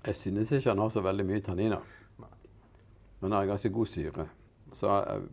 Jeg 0.00 0.16
synes 0.16 0.52
ikke 0.56 0.72
han 0.72 0.80
har 0.80 0.92
så 0.94 1.02
veldig 1.04 1.26
mye 1.28 1.44
tanniner. 1.44 1.84
Nei. 2.22 2.32
Men 3.20 3.26
han 3.26 3.38
har 3.42 3.50
ganske 3.52 3.72
god 3.74 3.90
syre. 3.92 4.26
Så 4.72 4.88
uh, 4.88 5.26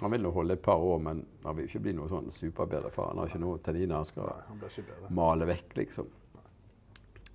han 0.00 0.14
vil 0.14 0.22
nå 0.24 0.32
holde 0.32 0.56
et 0.56 0.64
par 0.64 0.80
år, 0.80 1.02
men 1.02 1.20
han 1.44 1.58
vil 1.58 1.68
ikke 1.68 1.82
bli 1.84 1.94
noe 1.98 2.08
sånn 2.08 2.30
superbedre, 2.32 2.92
for 2.94 3.10
han 3.10 3.20
har 3.20 3.28
ikke 3.28 3.42
noe 3.42 3.60
tanniner 3.60 3.98
han 3.98 4.06
Nei, 4.06 4.12
skal 4.14 4.32
han 4.48 4.64
ikke 4.70 5.12
male 5.18 5.48
vekk, 5.50 5.76
liksom. 5.82 6.08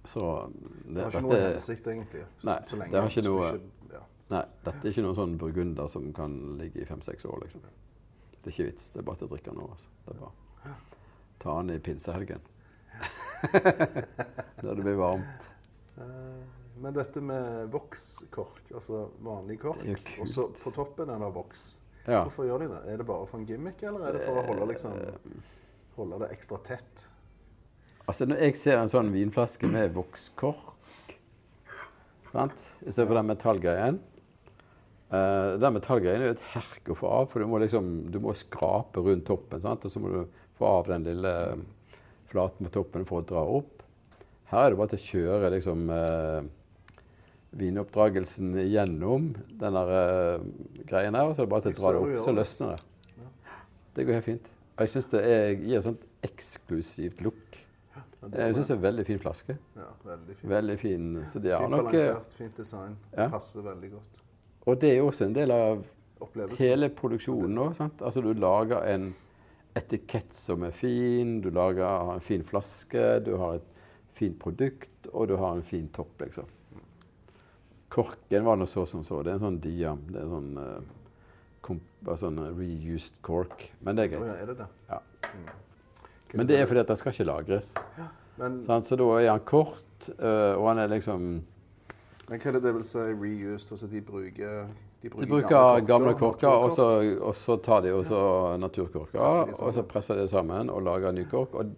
Så 0.05 0.51
Det 0.85 1.01
har 1.03 1.11
ikke 1.11 1.21
noe 1.23 1.37
hensikt, 1.39 1.87
egentlig. 1.87 2.25
Nei, 2.43 2.57
så 2.67 2.75
lenge 2.77 2.91
det 2.91 3.01
har 3.01 3.09
ikke 3.09 3.23
noe- 3.27 3.53
ikke- 3.53 3.93
ja. 3.93 4.01
Nei, 4.29 4.41
dette 4.65 4.81
er 4.83 4.91
ikke 4.91 5.03
noen 5.05 5.15
sånn 5.15 5.37
burgunder 5.39 5.87
som 5.89 6.11
kan 6.13 6.57
ligge 6.57 6.81
i 6.81 6.85
fem-seks 6.85 7.25
år, 7.25 7.39
liksom. 7.45 7.61
Det 8.41 8.47
er 8.47 8.51
ikke 8.51 8.71
vits. 8.71 8.89
Det 8.89 8.99
er 8.99 9.03
bare 9.03 9.15
at 9.15 9.21
jeg 9.21 9.29
drikker 9.29 9.53
nå, 9.55 9.69
altså. 9.71 9.87
Det 10.05 10.15
er 10.15 10.19
bare 10.19 10.75
ta 11.39 11.55
den 11.61 11.69
i 11.75 11.79
pinsehelgen. 11.79 12.41
Når 14.63 14.75
det 14.75 14.83
blir 14.83 14.95
varmt. 14.99 15.47
Eh, 15.97 16.43
Men 16.83 16.93
dette 16.93 17.21
med 17.21 17.69
vokskork, 17.71 18.71
altså 18.73 19.05
vanlig 19.23 19.59
kork, 19.61 19.79
Det 19.85 19.99
og 20.19 20.27
så 20.27 20.47
på 20.57 20.71
toppen 20.73 21.09
er 21.13 21.19
det 21.21 21.29
voks. 21.35 21.77
Ja. 22.07 22.23
Hvorfor 22.25 22.43
gjør 22.49 22.59
de 22.63 22.67
det? 22.73 22.79
Er 22.91 22.97
det 22.97 23.05
bare 23.07 23.27
for 23.29 23.37
en 23.37 23.45
gimmick, 23.45 23.83
eller 23.83 24.07
er 24.07 24.11
det 24.17 24.23
for 24.25 24.39
å 24.41 24.45
holde, 24.47 24.65
liksom, 24.73 24.91
holde 25.95 26.19
det 26.19 26.31
ekstra 26.33 26.57
tett? 26.65 27.05
Altså, 28.03 28.27
når 28.27 28.41
jeg 28.43 28.57
ser 28.59 28.81
en 28.81 28.91
sånn 28.91 29.13
vinflaske 29.13 29.67
med 29.71 29.93
vokskork 29.95 31.13
sant? 32.33 32.65
istedenfor 32.83 33.15
den 33.15 33.29
metallgreien 33.29 33.99
uh, 35.13 35.53
Den 35.61 35.77
metallgreien 35.77 36.23
er 36.23 36.31
jo 36.31 36.35
et 36.35 36.49
herk 36.51 36.91
å 36.91 36.97
få 36.99 37.11
av, 37.21 37.29
for 37.31 37.43
du 37.43 37.47
må 37.47 37.61
liksom 37.63 37.93
du 38.11 38.19
må 38.23 38.33
skrape 38.35 39.03
rundt 39.05 39.27
toppen. 39.29 39.61
Sant? 39.63 39.85
Og 39.87 39.93
så 39.93 40.01
må 40.03 40.11
du 40.11 40.41
få 40.59 40.67
av 40.81 40.89
den 40.91 41.07
lille 41.07 41.33
flaten 42.33 42.67
på 42.67 42.73
toppen 42.73 43.07
for 43.07 43.21
å 43.21 43.29
dra 43.29 43.45
opp. 43.59 43.85
Her 44.51 44.67
er 44.67 44.73
det 44.73 44.81
bare 44.81 44.93
til 44.93 45.01
å 45.01 45.07
kjøre 45.07 45.53
liksom 45.55 45.87
uh, 45.93 46.41
vinoppdragelsen 47.57 48.55
gjennom 48.67 49.31
den 49.61 49.77
der 49.79 49.93
uh, 49.93 50.47
greien 50.89 51.15
her, 51.15 51.29
og 51.29 51.37
så 51.37 51.43
er 51.43 51.47
det 51.47 51.53
bare 51.53 51.67
til 51.69 51.77
å 51.77 51.79
dra 51.79 51.93
det 51.93 52.03
opp, 52.03 52.25
så 52.25 52.35
løsner 52.35 52.75
det. 52.75 52.89
Det 53.93 54.05
går 54.07 54.19
helt 54.19 54.27
fint. 54.27 54.53
Og 54.73 54.83
jeg 54.83 54.91
syns 54.95 55.09
det 55.11 55.21
er, 55.29 55.51
gir 55.61 55.79
et 55.79 55.87
sånt 55.87 56.05
eksklusivt 56.25 57.21
look. 57.21 57.59
Men 58.23 58.39
Jeg 58.39 58.55
syns 58.55 58.67
det 58.67 58.73
er 58.73 58.77
en 58.77 58.83
veldig 58.83 59.05
fin 59.05 59.19
flaske. 59.19 59.57
ja, 59.75 59.89
veldig 60.05 60.35
fint. 60.35 60.49
Veldig 60.51 60.77
fin. 60.79 61.09
Så 61.27 61.39
de 61.43 61.51
har 61.51 61.59
Fint 61.65 61.71
nok 61.71 61.85
balansert, 61.85 62.37
fint 62.37 62.57
design. 62.57 62.95
Ja. 63.17 63.27
Passer 63.29 63.61
veldig 63.61 63.91
godt. 63.91 64.21
Og 64.65 64.79
det 64.81 64.91
er 64.93 64.97
jo 65.01 65.09
også 65.11 65.25
en 65.27 65.35
del 65.35 65.51
av 65.51 65.83
hele 66.59 66.89
produksjonen 66.89 67.53
nå. 67.57 67.73
sant? 67.75 68.01
Altså 68.01 68.21
du 68.23 68.31
lager 68.33 68.85
en 68.93 69.09
etikett 69.75 70.33
som 70.33 70.63
er 70.63 70.71
fin, 70.71 71.41
du 71.41 71.49
lager 71.51 72.13
en 72.13 72.21
fin 72.23 72.43
flaske, 72.47 73.19
du 73.25 73.35
har 73.41 73.57
et 73.59 73.69
fint 74.13 74.37
produkt, 74.39 75.09
og 75.11 75.27
du 75.27 75.35
har 75.41 75.57
en 75.57 75.65
fin 75.65 75.87
topp, 75.93 76.21
liksom. 76.21 76.45
Korken 77.93 78.45
var 78.45 78.57
nå 78.57 78.65
så 78.69 78.85
som 78.89 79.03
så. 79.05 79.21
Det 79.21 79.33
er 79.33 79.37
en 79.37 79.43
sånn 79.43 79.59
diam. 79.61 79.99
Det 80.09 80.17
er 80.17 80.23
en 80.25 80.31
sånn, 80.33 80.55
uh, 80.57 82.09
altså 82.09 82.31
reused 82.57 83.19
cork. 83.21 83.67
Men 83.81 83.97
det 83.99 84.07
er 84.07 84.15
greit. 84.15 84.23
greit. 84.23 84.33
ja, 84.33 84.41
er 84.41 84.49
det 84.49 84.57
det? 84.63 84.69
Ja. 84.89 85.01
Mm. 86.33 86.37
Men 86.37 86.47
det 86.49 86.59
er 86.59 86.65
fordi 86.65 86.79
at 86.79 86.87
den 86.87 86.97
skal 86.97 87.13
ikke 87.13 87.29
lagres. 87.29 87.73
Men, 88.37 88.63
sånn, 88.65 88.83
Så 88.83 88.97
da 88.97 89.09
er 89.21 89.29
han 89.29 89.43
kort, 89.45 90.09
eh, 90.17 90.53
og 90.57 90.67
han 90.71 90.79
er 90.79 90.87
liksom 90.87 91.43
men 92.29 92.39
hva 92.39 92.49
er 92.49 92.55
det 92.55 92.63
det 92.63 92.71
vil 92.77 92.85
si 92.87 93.01
reused? 93.19 93.71
Altså 93.75 93.87
de 93.91 94.01
bruker 94.01 94.67
De 95.03 95.09
De 95.11 95.27
bruker 95.27 95.83
gamle 95.85 96.13
korker, 96.15 96.47
og 96.47 96.71
så, 96.71 96.85
og 97.19 97.35
så 97.35 97.57
tar 97.59 97.81
de 97.83 97.91
også 97.91 98.57
naturkorker. 98.61 99.19
Presser 99.19 99.49
de 99.49 99.55
sammen. 99.57 99.67
Og 99.67 99.73
så 99.75 99.83
presser 99.83 100.15
de 100.21 100.27
sammen 100.31 100.69
og 100.71 100.85
lager 100.87 101.11
ny 101.11 101.25
kork. 101.27 101.53
Og 101.59 101.73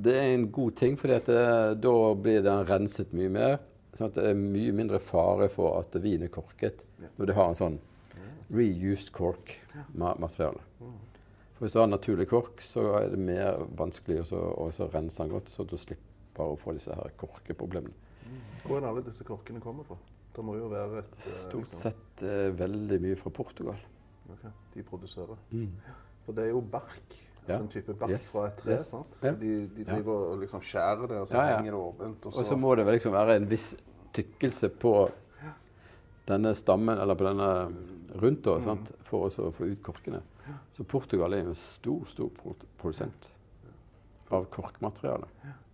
det 0.00 0.14
er 0.16 0.32
en 0.32 0.46
god 0.50 0.70
ting, 0.80 0.96
for 0.98 1.12
da 1.12 1.92
blir 2.14 2.40
den 2.46 2.64
renset 2.70 3.12
mye 3.12 3.28
mer. 3.28 3.58
Sånn 3.98 4.08
at 4.08 4.16
det 4.16 4.24
er 4.30 4.40
mye 4.40 4.72
mindre 4.72 5.00
fare 5.02 5.50
for 5.52 5.76
at 5.82 6.00
vin 6.00 6.24
er 6.24 6.32
korket 6.32 6.84
Ja. 6.98 7.12
når 7.18 7.26
du 7.26 7.32
har 7.34 7.48
en 7.48 7.54
sånn 7.58 7.78
reused 8.50 9.12
cork-materiale. 9.12 10.60
Mm. 11.58 11.60
For 11.60 11.66
Hvis 11.66 11.72
du 11.72 11.78
har 11.80 11.86
naturlig 11.90 12.28
kork, 12.30 12.60
så 12.62 12.82
er 13.02 13.08
det 13.10 13.18
mer 13.18 13.56
vanskelig 13.76 14.20
å 14.22 14.24
så- 14.24 14.54
å 14.56 14.90
rense 14.92 15.18
den 15.18 15.30
godt, 15.30 15.48
så 15.50 15.66
du 15.66 15.76
slipper 15.76 16.44
å 16.44 16.56
få 16.58 16.72
disse 16.74 16.94
her 16.94 17.10
korkeproblemene. 17.18 17.92
Hvor 18.64 18.78
er 18.82 18.86
alle 18.88 19.02
disse 19.02 19.24
korkene 19.24 19.60
kommer 19.60 19.84
fra? 19.84 19.96
Det 20.34 20.44
må 20.44 20.54
jo 20.56 20.68
være 20.68 20.98
et 20.98 21.08
eh, 21.18 21.30
Stort 21.32 21.64
liksom- 21.64 21.78
sett 21.78 22.22
eh, 22.22 22.50
veldig 22.52 23.00
mye 23.00 23.16
fra 23.16 23.30
Portugal. 23.30 23.76
ok, 24.30 24.50
De 24.74 24.82
produserer. 24.82 25.36
Mm. 25.52 25.70
For 26.22 26.32
det 26.32 26.44
er 26.44 26.48
jo 26.50 26.60
bark. 26.60 27.02
Ja. 27.48 27.54
Altså 27.54 27.62
en 27.62 27.68
type 27.68 27.94
bark 27.98 28.10
Yes. 28.10 28.30
fra 28.30 28.46
et 28.46 28.56
tre. 28.58 28.72
Yes. 28.74 28.86
sant? 28.90 29.06
Ja. 29.22 29.32
Så 29.32 29.40
de, 29.40 29.66
de 29.66 29.82
Ja. 29.84 29.94
driver 29.96 30.12
og 30.32 30.38
liksom 30.40 30.60
skjærer 30.60 31.08
det, 31.08 31.16
og 31.18 31.26
så 31.26 31.32
Ja, 31.38 31.48
ja. 31.48 31.56
henger 31.56 31.70
det 31.72 31.80
åpent. 31.80 32.26
Og 32.26 32.32
så, 32.32 32.40
Og 32.40 32.46
så 32.46 32.56
må 32.56 32.76
det 32.76 32.86
liksom 32.86 33.12
være 33.12 33.36
en 33.36 33.46
viss 33.48 33.74
tykkelse 34.12 34.68
på 34.78 35.10
denne 36.26 36.54
stammen, 36.54 36.98
eller 36.98 37.14
på 37.14 37.24
denne 37.24 37.74
rundt 38.20 38.42
da, 38.42 38.60
sant? 38.60 38.92
for 39.00 39.28
å 39.28 39.52
få 39.52 39.64
ut 39.72 39.82
korkene. 39.82 40.22
Så 40.72 40.84
Portugal 40.84 41.34
er 41.34 41.42
jo 41.44 41.52
en 41.52 41.58
stor, 41.58 42.04
stor 42.10 42.30
produsent 42.78 43.30
av 44.34 44.46
korkmateriale. 44.52 45.28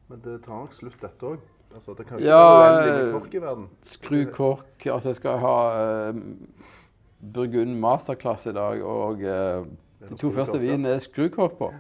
Men 0.08 0.22
det 0.24 0.38
tar 0.44 0.62
nok 0.62 0.74
slutt, 0.76 1.00
dette 1.02 1.34
òg. 1.34 1.42
Altså, 1.74 1.94
det 1.98 2.06
kan 2.06 2.18
jo 2.18 2.22
ikke 2.22 2.30
Ja, 2.30 2.42
være 2.44 2.74
uendelig 2.74 2.94
med 2.94 3.06
eh, 3.06 3.12
kork 3.12 3.34
i 3.34 3.42
verden. 3.42 3.68
Skrukork, 3.82 4.86
altså 4.86 5.10
jeg 5.10 5.16
skal 5.18 5.40
ha 5.42 5.56
uh, 6.10 6.20
Burgund 7.34 7.78
masterclass 7.82 8.46
i 8.46 8.54
dag, 8.54 8.82
og 8.84 9.24
eh, 9.24 9.64
Er 10.04 10.12
de 10.12 10.18
to 10.20 10.30
første 10.30 10.60
vinene 10.60 10.94
er 10.94 11.02
skrukork 11.02 11.56
på. 11.58 11.70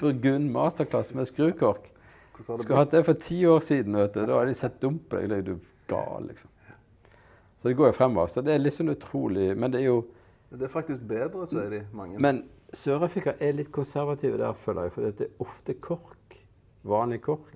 Burgund 0.00 0.48
masterclass 0.54 1.12
med 1.14 1.28
skrukork. 1.28 1.90
Skulle 2.40 2.78
hatt 2.78 2.94
det 2.94 3.04
for 3.04 3.20
ti 3.20 3.42
år 3.44 3.60
siden, 3.60 3.98
vet 4.00 4.14
du. 4.14 4.22
Da 4.24 4.38
hadde 4.38 4.54
de 4.54 4.56
sett 4.56 4.80
dumt 4.80 5.02
på 5.10 5.20
deg. 5.20 5.34
Er 5.36 5.44
du 5.44 5.58
gal, 5.90 6.24
liksom. 6.30 6.48
Så 7.60 7.68
det 7.68 7.76
går 7.76 7.90
jo 7.90 7.92
fremover. 7.98 8.30
Så 8.32 8.40
det 8.40 8.54
er 8.54 8.62
litt 8.62 8.72
sånn 8.72 8.88
utrolig 8.88 9.50
Men 9.52 9.72
det 9.74 9.82
er 9.82 9.90
jo 9.90 9.98
Det 10.50 10.66
er 10.66 10.72
faktisk 10.72 11.02
bedre, 11.06 11.46
sier 11.46 11.70
de 11.70 11.84
mange. 11.94 12.18
Men 12.18 12.42
Sør-Afrika 12.74 13.36
er 13.38 13.54
litt 13.54 13.70
konservative 13.74 14.38
der, 14.38 14.56
føler 14.58 14.88
jeg. 14.88 14.94
For 14.94 15.06
det 15.06 15.26
er 15.28 15.44
ofte 15.44 15.76
kork. 15.82 16.36
Vanlig 16.86 17.20
kork. 17.22 17.52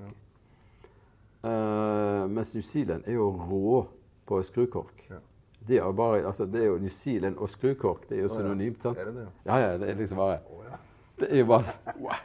Eh, 1.44 2.24
mens 2.30 2.54
New 2.54 2.62
Zealand 2.62 3.08
er 3.08 3.18
jo 3.18 3.28
rå 3.30 3.82
på 4.26 4.40
skrukork. 4.42 5.04
Ja. 5.10 5.20
De 5.68 5.78
er 5.78 5.92
bare, 5.92 6.26
altså 6.26 6.46
det 6.46 6.62
er 6.62 6.66
jo 6.66 6.78
New 6.78 6.92
Zealand 6.92 7.36
og 7.36 7.50
skrukork. 7.50 8.08
Det 8.08 8.18
er 8.18 8.22
jo 8.22 8.28
ja. 8.28 8.34
synonymt, 8.36 8.82
sant? 8.82 8.98
Er 8.98 9.10
det 9.10 9.14
det? 9.14 9.28
Ja, 9.46 9.56
ja. 9.56 9.76
Det 9.78 9.90
er 9.90 10.00
liksom 10.00 10.20
bare 10.20 10.38
Å 10.38 10.64
ja. 10.68 10.80
Det 11.20 11.30
er 11.30 11.42
jo 11.42 11.50
bare 11.50 11.76
wow. 12.00 12.24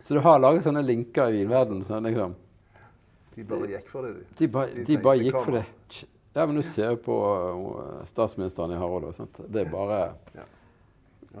Så 0.00 0.14
du 0.14 0.20
har 0.20 0.40
laget 0.40 0.64
sånne 0.66 0.82
linker 0.84 1.32
i 1.32 1.42
vinverdenen. 1.42 1.84
Sånn, 1.88 2.04
liksom. 2.08 2.34
De 3.32 3.44
bare 3.48 3.68
gikk 3.70 3.88
for 3.88 4.04
det, 4.04 4.14
de. 4.18 4.24
De, 4.38 4.48
ba, 4.52 4.66
De 4.68 4.84
de 4.88 4.98
bare 5.00 5.22
gikk 5.22 5.36
kom 5.38 5.46
for 5.46 5.56
det. 5.56 5.64
Ja, 6.32 6.46
men 6.46 6.56
du 6.56 6.62
ser 6.62 6.96
på 6.96 7.16
uh, 7.78 8.04
statsministeren 8.08 8.72
i 8.72 8.76
Harald 8.80 9.04
òg. 9.04 9.40
Det 9.48 9.66
er 9.66 9.70
bare 9.70 10.02
Ja. 10.34 10.48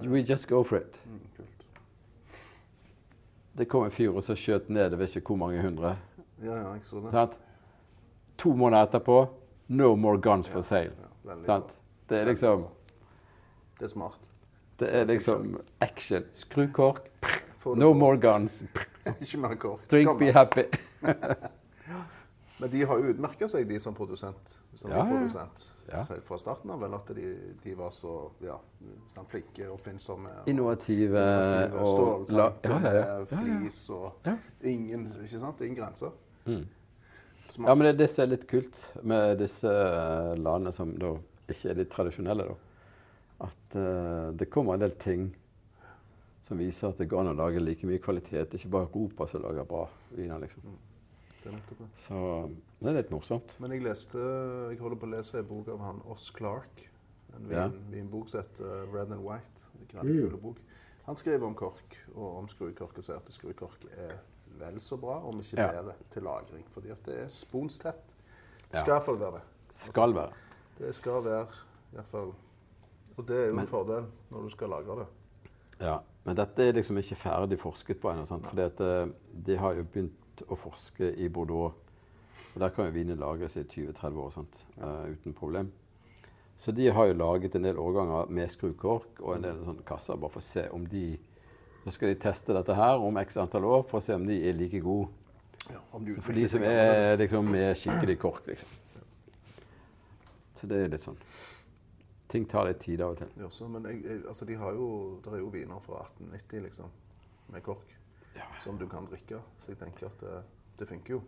We 0.00 0.20
just 0.20 0.48
go 0.48 0.62
for 0.64 0.78
it. 0.78 1.00
Mm. 1.04 1.44
Det 3.52 3.64
kom 3.68 3.84
en 3.84 3.90
fyr 3.90 4.08
og 4.16 4.24
så 4.24 4.36
skjøt 4.36 4.70
ned 4.72 4.94
jeg 4.94 4.98
vet 4.98 5.16
ikke 5.16 5.34
hvor 5.34 5.40
mange 5.44 5.60
hundre. 5.62 5.96
Ja, 6.40 6.54
ja, 6.56 6.72
jeg 6.72 6.84
så 6.84 7.00
det. 7.04 7.12
Sant? 7.12 7.38
To 8.40 8.54
måneder 8.56 8.88
etterpå 8.88 9.26
no 9.68 9.94
more 9.96 10.20
guns 10.20 10.48
for 10.48 10.64
sale. 10.64 10.92
Sant? 11.46 11.76
Det 12.08 12.20
er 12.20 12.24
liksom 12.24 12.66
Det 13.78 13.84
er 13.84 13.92
smart. 13.92 14.30
Det 14.78 14.88
er 14.94 15.04
liksom 15.04 15.60
action. 15.80 16.24
Skru 16.32 16.66
kork. 16.72 17.08
No 17.76 17.92
more 17.92 18.16
guns. 18.16 18.62
Ikke 19.20 19.38
mer 19.38 19.54
kork. 19.54 19.90
Drink, 19.90 20.18
be 20.18 20.32
happy. 20.32 20.64
Men 22.62 22.70
de 22.70 22.82
har 22.86 22.98
jo 22.98 23.10
utmerka 23.10 23.48
seg, 23.50 23.64
de 23.66 23.78
som 23.82 23.94
produsent. 23.94 24.52
Som 24.78 24.92
Ja, 24.92 25.00
ja. 25.00 25.04
produsent. 25.10 25.62
Ja. 25.90 26.02
Fra 26.22 26.36
starten 26.38 26.70
av 26.70 26.78
vel 26.84 26.92
at 26.94 27.08
de, 27.16 27.30
de 27.64 27.72
var 27.74 27.90
så 27.90 28.12
ja, 28.38 28.54
sånn 29.10 29.26
flinke, 29.26 29.66
oppfinnsomme. 29.74 30.30
Innovative 30.52 31.24
innovative, 31.24 31.80
og 31.82 32.22
Ståltanker 32.28 32.86
ja, 32.86 32.92
ja, 32.94 33.16
ja. 33.18 33.24
flis 33.32 33.80
og 33.90 34.28
Ja. 34.30 34.36
ingen 34.62 35.08
Ikke 35.24 35.40
sant? 35.42 35.64
Ingen 35.66 35.80
grenser. 35.80 36.14
Mm. 36.46 36.68
Ja, 37.66 37.74
men 37.74 37.82
det 37.88 37.96
det 37.98 38.08
som 38.14 38.22
er 38.22 38.30
litt 38.36 38.46
kult 38.46 38.78
med 39.02 39.42
disse 39.42 39.74
eh, 39.74 40.30
landene 40.38 40.72
som 40.72 40.94
da 41.02 41.16
ikke 41.50 41.72
er 41.74 41.82
litt 41.82 41.90
tradisjonelle, 41.90 42.46
da. 42.46 42.54
At 43.48 43.74
uh, 43.74 44.30
det 44.38 44.46
kommer 44.54 44.78
en 44.78 44.86
del 44.86 44.94
ting 45.02 45.32
som 46.46 46.62
viser 46.62 46.92
at 46.94 47.02
det 47.02 47.10
går 47.10 47.24
an 47.24 47.34
å 47.34 47.38
lage 47.42 47.58
like 47.58 47.90
mye 47.90 47.98
kvalitet. 47.98 48.54
Ikke 48.54 48.70
bare 48.70 48.86
Europa 48.86 49.26
som 49.26 49.42
lager 49.42 49.66
bra 49.66 49.88
viner, 50.14 50.38
liksom. 50.46 50.78
Det 51.42 51.50
er 51.50 51.56
nettopp 51.56 51.78
det. 51.82 51.88
Så 51.98 52.18
det 52.80 52.88
er 52.92 52.96
litt 53.00 53.10
morsomt. 53.10 53.56
Men 53.60 53.72
jeg 53.74 53.82
leste 53.82 54.18
Jeg 54.70 54.78
holder 54.78 54.96
på 55.02 55.06
å 55.08 55.10
lese 55.16 55.38
en 55.42 55.48
bok 55.48 55.68
av 55.74 55.80
han 55.82 56.02
Oss 56.12 56.30
Clark. 56.30 56.88
En 57.36 57.48
Ja. 57.50 57.68
vinbok 57.90 58.28
som 58.28 58.40
heter 58.42 58.64
uh, 58.64 58.92
Red 58.94 59.10
and 59.12 59.22
White. 59.24 59.64
En 59.74 59.80
Mm. 59.80 59.86
knallkul 59.88 60.40
bok. 60.40 60.56
Han 61.06 61.16
skriver 61.16 61.46
om 61.46 61.54
kork 61.54 61.96
og 62.14 62.36
om 62.38 62.46
skrukork 62.48 62.96
og 62.98 63.02
sier 63.04 63.16
at 63.16 63.32
skrukork 63.32 63.84
er 63.98 64.18
vel 64.58 64.78
så 64.80 64.96
bra, 65.00 65.16
om 65.26 65.40
ikke 65.40 65.56
Ja. 65.58 65.70
bedre, 65.72 65.94
til 66.10 66.22
lagring. 66.22 66.64
Fordi 66.70 66.90
at 66.90 67.02
det 67.04 67.18
er 67.24 67.28
sponstett. 67.28 68.14
Det 68.70 68.78
skal 68.80 68.92
iallfall 68.94 69.18
være 69.18 69.32
det. 69.32 69.42
Skal 69.72 70.14
være. 70.14 70.32
Det 70.78 70.94
skal 70.94 71.24
være 71.24 71.46
iallfall 71.94 72.34
Og 73.18 73.26
det 73.28 73.36
er 73.36 73.46
jo 73.48 73.52
Men- 73.54 73.60
en 73.60 73.66
fordel 73.68 74.06
når 74.30 74.42
du 74.42 74.48
skal 74.50 74.68
lagre 74.68 74.98
det. 74.98 75.06
Ja. 75.80 75.98
Men 76.24 76.36
dette 76.36 76.62
er 76.68 76.72
liksom 76.72 76.96
ikke 76.98 77.16
ferdig 77.16 77.58
forsket 77.58 78.00
på 78.00 78.08
ennå. 78.10 78.26
For 78.26 78.60
eh, 78.60 79.08
de 79.46 79.56
har 79.56 79.72
jo 79.74 79.82
begynt 79.84 80.12
å 80.48 80.58
forske 80.58 81.12
i 81.20 81.28
Bordeaux. 81.28 81.74
Og 82.54 82.60
der 82.60 82.72
kan 82.72 82.88
jo 82.88 82.94
viner 82.94 83.18
lagres 83.20 83.56
i 83.56 83.64
20-30 83.64 84.18
år 84.24 84.34
sant? 84.34 84.58
Uh, 84.78 85.12
uten 85.12 85.36
problem. 85.36 85.70
Så 86.62 86.72
de 86.72 86.88
har 86.94 87.08
jo 87.10 87.18
laget 87.18 87.54
en 87.56 87.64
del 87.64 87.78
årganger 87.80 88.28
med 88.30 88.50
skrukork 88.50 89.20
og 89.20 89.36
en 89.36 89.46
del 89.46 89.62
sånne 89.64 89.86
kasser 89.86 90.18
bare 90.20 90.34
for 90.34 90.42
å 90.42 90.46
se 90.46 90.68
om 90.70 90.84
de 90.86 91.06
Så 91.82 91.96
skal 91.96 92.12
de 92.12 92.18
teste 92.22 92.54
dette 92.54 92.74
her 92.78 93.02
om 93.02 93.16
x 93.18 93.36
antall 93.42 93.64
år 93.66 93.80
for 93.88 93.98
å 93.98 94.04
se 94.04 94.14
om 94.14 94.22
de 94.22 94.36
er 94.46 94.54
like 94.54 94.78
gode. 94.84 95.08
Ja, 95.66 95.80
om 95.90 96.04
du 96.06 96.12
Så 96.14 96.22
for 96.22 96.38
de 96.38 96.44
som 96.48 96.62
er 96.62 97.16
liksom 97.18 97.50
med 97.50 97.74
skikkelig 97.80 98.18
kork, 98.22 98.46
liksom. 98.46 98.68
Så 100.54 100.68
det 100.70 100.78
er 100.78 100.92
litt 100.92 101.02
sånn 101.02 101.18
Ting 102.30 102.46
tar 102.46 102.68
litt 102.68 102.78
tid 102.80 103.02
av 103.02 103.12
og 103.12 103.18
til. 103.18 103.32
Ja, 103.42 103.48
så, 103.50 103.66
men 103.68 103.84
jeg, 103.90 103.98
jeg, 104.06 104.22
altså, 104.30 104.46
de 104.48 104.54
har 104.56 104.72
jo, 104.72 104.86
det 105.24 105.34
er 105.34 105.42
jo 105.42 105.50
viner 105.52 105.82
fra 105.84 105.98
1890 106.06 106.62
liksom, 106.64 106.94
med 107.52 107.64
kork. 107.66 107.90
Som 108.64 108.78
du 108.78 108.86
kan 108.88 109.06
drikke. 109.10 109.40
Så 109.58 109.72
jeg 109.72 109.80
tenker 109.80 110.08
at 110.08 110.22
det, 110.22 110.42
det 110.78 110.88
funker 110.88 111.16
jo. 111.16 111.22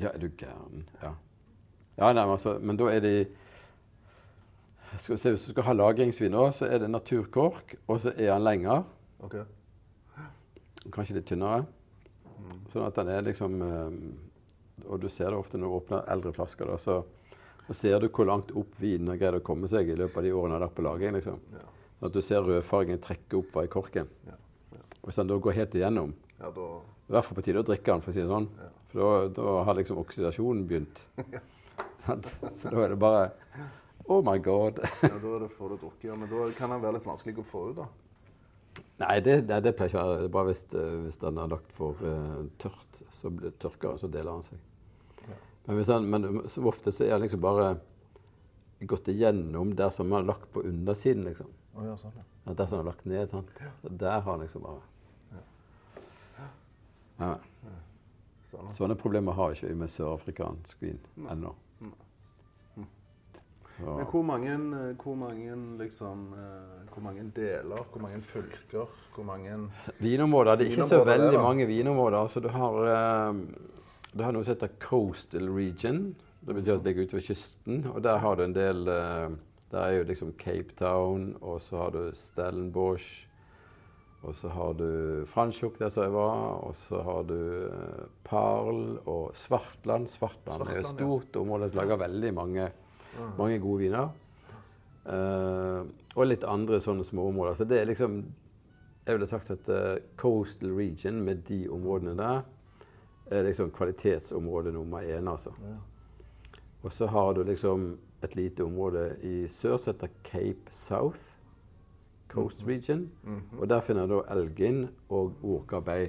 Ja, 0.00 0.10
er 0.12 0.18
du 0.18 0.28
gæren? 0.28 0.86
Ja. 1.02 1.14
ja 1.98 2.12
nei, 2.12 2.24
men, 2.24 2.34
altså, 2.36 2.56
men 2.58 2.80
da 2.80 2.88
er 2.92 3.04
de 3.04 3.16
skal 4.98 5.14
vi 5.14 5.20
se, 5.20 5.30
Hvis 5.30 5.44
du 5.46 5.52
skal 5.54 5.64
ha 5.64 5.72
lagringsvin, 5.76 6.34
òg, 6.36 6.50
så 6.56 6.68
er 6.68 6.82
det 6.82 6.90
naturkork, 6.90 7.76
og 7.86 8.00
så 8.00 8.12
er 8.12 8.32
den 8.34 8.44
lenger. 8.44 8.84
Okay. 9.24 9.44
Kanskje 10.92 11.16
litt 11.16 11.28
tynnere. 11.30 11.64
Mm. 12.42 12.60
Sånn 12.72 12.84
at 12.84 12.98
den 12.98 13.10
er 13.12 13.22
liksom 13.22 13.60
eh, 13.62 14.88
Og 14.88 14.98
du 14.98 15.06
ser 15.12 15.30
det 15.30 15.38
ofte 15.38 15.58
når 15.60 15.68
du 15.68 15.76
åpner 15.78 16.08
eldre 16.12 16.32
flasker. 16.34 16.68
Da, 16.68 16.78
så, 16.82 16.98
så 17.68 17.76
ser 17.78 18.02
du 18.02 18.08
hvor 18.10 18.26
langt 18.28 18.50
opp 18.58 18.74
vinen 18.82 19.12
har 19.12 19.20
greid 19.20 19.38
å 19.38 19.44
komme 19.46 19.70
seg 19.70 19.92
i 19.92 19.96
løpet 19.96 20.18
av 20.18 20.26
de 20.26 20.34
årene 20.34 20.56
den 20.56 20.58
har 20.58 20.66
vært 20.66 20.78
på 20.80 20.86
lagring. 20.88 21.16
Liksom. 21.16 21.38
Ja. 21.54 21.64
Sånn 21.98 22.10
at 22.10 22.16
du 22.16 22.24
ser 22.24 22.48
rødfargen 22.48 23.02
trekke 23.04 23.38
opp 23.38 23.60
i 23.62 23.68
korken. 23.70 24.10
Ja. 24.26 24.36
Ja. 24.74 24.82
Hvis 25.06 25.20
den 25.20 25.30
da 25.30 25.38
går 25.38 25.58
helt 25.60 25.78
igjennom, 25.78 26.16
ja, 26.42 26.50
da 26.52 26.68
i 27.12 27.14
hvert 27.14 27.26
fall 27.26 27.36
på 27.36 27.42
tide 27.44 27.60
å 27.60 27.66
drikke 27.66 27.92
den, 27.92 28.02
for 28.04 28.08
å 28.08 28.14
si 28.14 28.22
det 28.22 28.30
sånn. 28.30 28.46
Ja. 28.56 28.68
For 28.92 29.00
da, 29.02 29.32
da 29.36 29.56
har 29.68 29.76
liksom 29.76 29.98
oksidasjonen 30.00 30.62
begynt. 30.70 31.02
så 32.58 32.70
da 32.72 32.84
er 32.84 32.94
det 32.94 32.98
bare 33.00 33.26
Oh 34.10 34.22
my 34.24 34.38
God. 34.42 34.80
ja, 35.02 35.10
da 35.12 35.34
er 35.36 35.44
det 35.44 35.50
får 35.52 35.74
du 35.74 35.76
drukket. 35.84 36.08
Ja, 36.08 36.16
men 36.18 36.30
da 36.30 36.48
kan 36.56 36.72
den 36.72 36.82
være 36.82 36.96
litt 36.96 37.06
vanskelig 37.06 37.36
å 37.38 37.44
få 37.46 37.66
ut, 37.70 37.76
da. 37.78 37.86
Nei, 39.02 39.18
det, 39.22 39.36
det, 39.46 39.60
det 39.66 39.74
pleier 39.78 39.92
ikke 39.92 40.00
å 40.00 40.08
være. 40.08 40.24
Det 40.24 40.32
bare 40.34 40.48
hvis, 40.50 40.64
eh, 40.78 40.96
hvis 41.04 41.20
den 41.22 41.38
er 41.38 41.52
lagt 41.52 41.74
for 41.76 42.02
uh, 42.02 42.42
tørt, 42.62 43.00
så 43.14 43.30
tørker, 43.62 43.94
så 44.00 44.10
deler 44.10 44.32
den 44.32 44.46
seg. 44.48 44.64
Men, 45.66 45.76
hvis 45.78 45.92
han, 45.92 46.08
men 46.10 46.42
så 46.50 46.64
ofte 46.66 46.90
så 46.94 47.06
er 47.06 47.14
den 47.14 47.28
liksom 47.28 47.44
bare 47.44 47.74
gått 48.90 49.12
igjennom 49.12 49.76
der 49.78 49.92
som 49.94 50.10
den 50.10 50.18
er 50.18 50.30
lagt 50.32 50.48
på 50.54 50.64
undersiden, 50.66 51.28
liksom. 51.28 51.52
Oh, 51.76 51.84
ja, 51.86 51.94
sånn, 52.00 52.16
ja. 52.18 52.26
Der 52.50 52.66
som 52.66 52.80
den 52.80 52.82
er 52.82 52.90
lagt 52.90 53.06
ned, 53.06 53.30
sant. 53.30 53.62
Ja. 53.62 53.70
der 53.86 54.24
har 54.24 54.34
den 54.34 54.48
liksom 54.48 54.66
bare 54.66 54.82
ja. 57.22 57.76
Sånne. 58.52 58.74
Sånne 58.76 58.96
problemer 59.00 59.32
har 59.32 59.54
ikke 59.54 59.70
vi 59.70 59.76
med 59.80 59.92
sørafrikansk 59.92 60.82
vin 60.84 60.98
ennå. 61.32 61.54
Men 63.80 64.06
hvor 64.10 64.22
mange, 64.22 64.56
hvor 65.02 65.14
mange 65.16 65.54
liksom 65.78 66.26
eh, 66.36 66.88
Hvor 66.92 67.02
mange 67.02 67.24
deler, 67.36 67.86
hvor 67.92 68.02
mange 68.02 68.20
fylker, 68.20 68.86
hvor 69.14 69.24
mange 69.24 69.70
Vinområder. 69.98 70.56
Det 70.56 70.66
er 70.66 70.70
ikke 70.70 70.86
så 70.86 71.04
veldig 71.04 71.40
mange 71.40 71.66
vinområder. 71.66 72.28
Så 72.28 72.40
du 72.40 72.48
har, 72.48 72.76
eh, 72.84 73.34
du 74.12 74.22
har 74.22 74.32
noe 74.32 74.44
som 74.44 74.54
heter 74.54 74.76
coastal 74.78 75.48
region. 75.48 76.14
Det 76.46 76.54
betyr 76.54 76.74
at 76.74 76.84
det 76.84 76.92
ligger 76.92 77.08
utover 77.08 77.22
kysten. 77.22 77.86
Og 77.94 78.04
der 78.04 78.18
har 78.18 78.36
du 78.36 78.44
en 78.44 78.54
del 78.54 78.88
eh, 78.88 79.30
Der 79.72 79.78
er 79.80 79.90
jo 79.90 80.02
liksom 80.04 80.32
Cape 80.36 80.74
Town, 80.76 81.36
og 81.40 81.60
så 81.60 81.76
har 81.76 81.90
du 81.90 82.10
Stellenbosch. 82.14 83.26
Og 84.22 84.34
så 84.38 84.48
har 84.54 84.74
du 84.78 84.88
Franschhoek, 85.26 85.78
der 85.80 85.90
som 85.90 86.04
jeg 86.06 86.14
var. 86.14 86.60
Og 86.68 86.76
så 86.78 87.00
har 87.02 87.24
du 87.26 87.38
eh, 87.66 88.04
Parl 88.24 88.98
og 89.10 89.32
Svartland. 89.34 90.06
Svartland, 90.10 90.62
er 90.68 90.82
et 90.82 90.90
stort 90.92 91.34
ja. 91.34 91.40
område 91.42 91.70
som 91.70 91.80
lager 91.82 91.98
veldig 92.04 92.34
mange, 92.34 92.68
mange 93.38 93.58
gode 93.62 93.86
viner. 93.86 94.12
Uh, 95.02 95.82
og 96.14 96.28
litt 96.28 96.44
andre 96.46 96.78
sånne 96.78 97.02
små 97.02 97.24
områder. 97.32 97.56
Så 97.58 97.64
det 97.66 97.80
er 97.80 97.88
liksom 97.88 98.20
Jeg 99.02 99.16
ville 99.16 99.26
sagt 99.26 99.48
at 99.50 99.66
uh, 99.66 99.96
coastal 100.14 100.76
region 100.76 101.16
med 101.26 101.40
de 101.48 101.64
områdene 101.74 102.12
der 102.14 102.44
er 103.34 103.42
liksom 103.42 103.72
kvalitetsområde 103.74 104.70
nummer 104.72 105.02
én, 105.02 105.26
altså. 105.26 105.50
Ja. 105.58 105.80
Og 106.82 106.92
så 106.92 107.06
har 107.06 107.32
du 107.34 107.42
liksom 107.42 107.98
et 108.22 108.36
lite 108.36 108.62
område 108.62 109.16
i 109.22 109.48
sør 109.48 109.76
som 109.76 109.94
heter 109.94 110.08
Cape 110.22 110.70
South. 110.70 111.41
Coast 112.32 112.66
Region. 112.66 113.06
Og 113.58 113.68
der 113.68 113.80
finner 113.84 114.08
du 114.10 114.22
Elgin 114.30 114.86
og 115.08 115.38
Orca 115.42 115.80
Bay, 115.80 116.08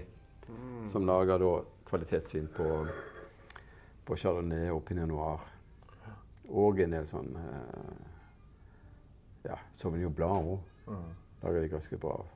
som 0.88 1.06
lager 1.08 1.42
da 1.42 1.52
kvalitetsvin 1.90 2.48
på, 2.56 2.70
på 4.06 4.16
Chardonnay 4.16 4.72
og 4.74 4.84
Pinot 4.88 5.08
Noir. 5.12 5.50
Og 6.54 6.80
en 6.84 6.94
del 6.94 7.06
sånn 7.08 7.32
eh, 7.40 8.08
ja, 9.48 9.58
Sauvignon 9.76 10.14
Blanc 10.16 10.56
òg. 10.56 10.72
Mm. 10.88 11.12
Lager 11.44 11.62
de 11.64 11.72
ganske 11.72 12.00
bra 12.00 12.18
av. 12.22 12.32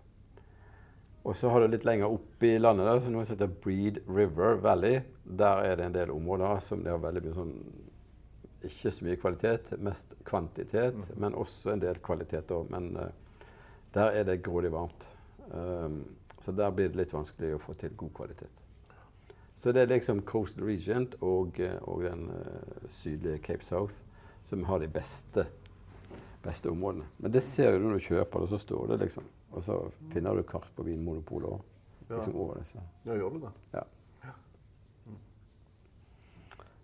Og 1.27 1.35
så 1.35 1.49
har 1.51 1.59
du 1.59 1.73
litt 1.73 1.83
lenger 1.87 2.13
opp 2.15 2.43
i 2.47 2.53
landet 2.59 2.87
der, 2.87 3.01
som 3.03 3.17
heter 3.19 3.51
Breed 3.63 3.99
River 4.07 4.61
Valley. 4.63 5.01
Der 5.23 5.65
er 5.65 5.75
det 5.75 5.89
en 5.89 5.97
del 5.97 6.13
områder 6.13 6.61
som 6.63 6.83
det 6.85 6.93
har 6.93 7.03
veldig 7.03 7.23
mye 7.25 7.37
sånn 7.41 7.55
Ikke 8.67 8.91
så 8.91 9.05
mye 9.05 9.19
kvalitet, 9.21 9.73
mest 9.85 10.15
kvantitet, 10.25 10.95
men 11.21 11.35
også 11.37 11.75
en 11.75 11.83
del 11.83 11.99
kvalitet. 12.03 12.49
Men 12.71 12.87
eh, 12.97 13.26
der 13.93 14.15
er 14.19 14.23
det 14.27 14.41
grådig 14.43 14.71
varmt. 14.71 15.07
Um, 15.51 16.03
så 16.41 16.51
der 16.51 16.71
blir 16.71 16.89
det 16.91 16.99
litt 16.99 17.13
vanskelig 17.13 17.55
å 17.55 17.61
få 17.61 17.73
til 17.73 17.95
god 17.97 18.13
kvalitet. 18.15 18.65
Så 19.57 19.71
det 19.73 19.81
er 19.81 19.89
liksom 19.89 20.21
Coastal 20.21 20.67
Region 20.67 21.07
og, 21.25 21.59
eh, 21.59 21.79
og 21.89 22.03
den 22.05 22.27
uh, 22.29 22.89
sydlige 22.93 23.41
Cape 23.41 23.65
South 23.65 23.95
som 24.45 24.63
har 24.69 24.79
de 24.79 24.87
beste, 24.87 25.47
beste 26.43 26.69
områdene. 26.69 27.07
Men 27.17 27.33
det 27.33 27.41
ser 27.43 27.73
du 27.73 27.87
når 27.87 27.97
du 27.97 28.05
kjøper 28.05 28.45
det, 28.45 28.51
så 28.53 28.61
står 28.61 28.93
det 28.93 28.99
liksom. 29.01 29.25
Og 29.51 29.63
så 29.65 29.79
finner 30.13 30.37
du 30.37 30.45
kart 30.47 30.69
på 30.75 30.85
Vinmonopolet 30.85 31.57
òg. 31.57 31.65
Ja. 32.07 32.15
Liksom 32.15 32.35
over 32.39 32.59
disse. 32.61 32.79
ja, 33.03 33.15
gjør 33.17 33.33
du 33.33 33.39
det? 33.43 33.53
Ja. 33.73 33.83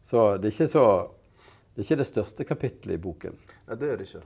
Så 0.04 0.38
det 0.38 0.49
er 0.49 0.51
ikke 0.51 0.68
så 0.68 0.86
Det 1.74 1.82
er 1.82 1.86
ikke 1.88 2.01
det 2.04 2.06
største 2.06 2.45
kapittelet 2.45 2.99
i 2.99 3.01
boken. 3.01 3.38
Nei, 3.66 3.76
det 3.82 3.88
er 3.89 3.95
det 3.97 4.06
ikke. 4.06 4.20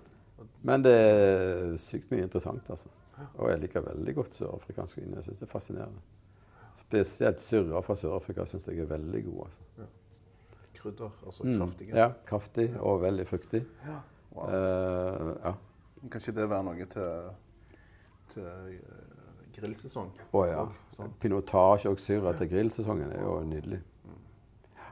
Men 0.68 0.84
det 0.84 0.94
er 0.94 1.76
sykt 1.82 2.12
mye 2.12 2.26
interessant, 2.28 2.70
altså. 2.70 2.90
Og 3.38 3.50
jeg 3.50 3.60
liker 3.64 3.82
veldig 3.82 4.14
godt 4.16 4.36
sørafrikansk 4.38 4.98
vin. 5.00 5.14
Jeg 5.18 5.24
syns 5.26 5.40
det 5.42 5.48
er 5.48 5.52
fascinerende. 5.52 6.02
Spesielt 6.78 7.40
syrra 7.42 7.80
fra 7.82 7.96
Sør-Afrika 7.98 8.46
syns 8.46 8.68
jeg 8.70 8.80
er 8.84 8.90
veldig 8.92 9.24
god. 9.26 9.46
altså. 9.48 9.88
Krydder, 10.78 11.10
altså 11.26 11.44
Mm. 11.44 11.58
kraftige. 11.60 11.96
Ja, 11.98 12.10
kraftig 12.26 12.68
og 12.80 13.02
veldig 13.02 13.28
fruktig. 13.28 13.64
Ja. 13.88 13.96
Wow. 14.36 14.44
Uh, 14.46 15.36
ja. 15.44 15.54
Kan 16.12 16.22
ikke 16.22 16.36
det 16.42 16.50
være 16.50 16.64
noe 16.64 16.86
til, 16.86 17.30
til 18.30 18.44
eh, 18.46 18.78
grillsesong? 19.58 20.12
Å 20.34 20.44
ja. 20.46 20.60
Og 20.62 20.72
sånn. 20.96 21.14
Pinotage 21.20 21.90
og 21.90 21.98
syrra 22.00 22.36
til 22.38 22.50
grillsesongen 22.52 23.12
er 23.12 23.24
jo 23.26 23.40
nydelig. 23.50 23.80
Ja, 24.78 24.92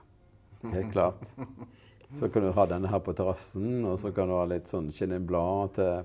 helt 0.74 0.92
klart. 0.92 1.30
Så 2.14 2.30
kan 2.30 2.42
du 2.46 2.52
ha 2.52 2.66
denne 2.66 2.88
her 2.88 3.00
på 3.00 3.14
terrassen, 3.18 3.84
og 3.86 3.98
så 4.00 4.12
kan 4.14 4.28
du 4.30 4.34
ha 4.38 4.46
litt 4.46 4.68
sånn 4.70 4.92
Chenin 4.94 5.26
til, 5.74 6.04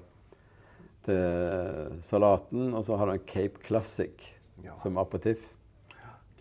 til 1.03 2.01
salaten. 2.01 2.75
Og 2.75 2.85
så 2.85 2.97
har 2.97 3.07
du 3.07 3.13
en 3.13 3.27
Cape 3.27 3.59
Classic 3.63 4.37
Ja. 4.63 4.75
som 4.77 4.99
aperitiff. 4.99 5.41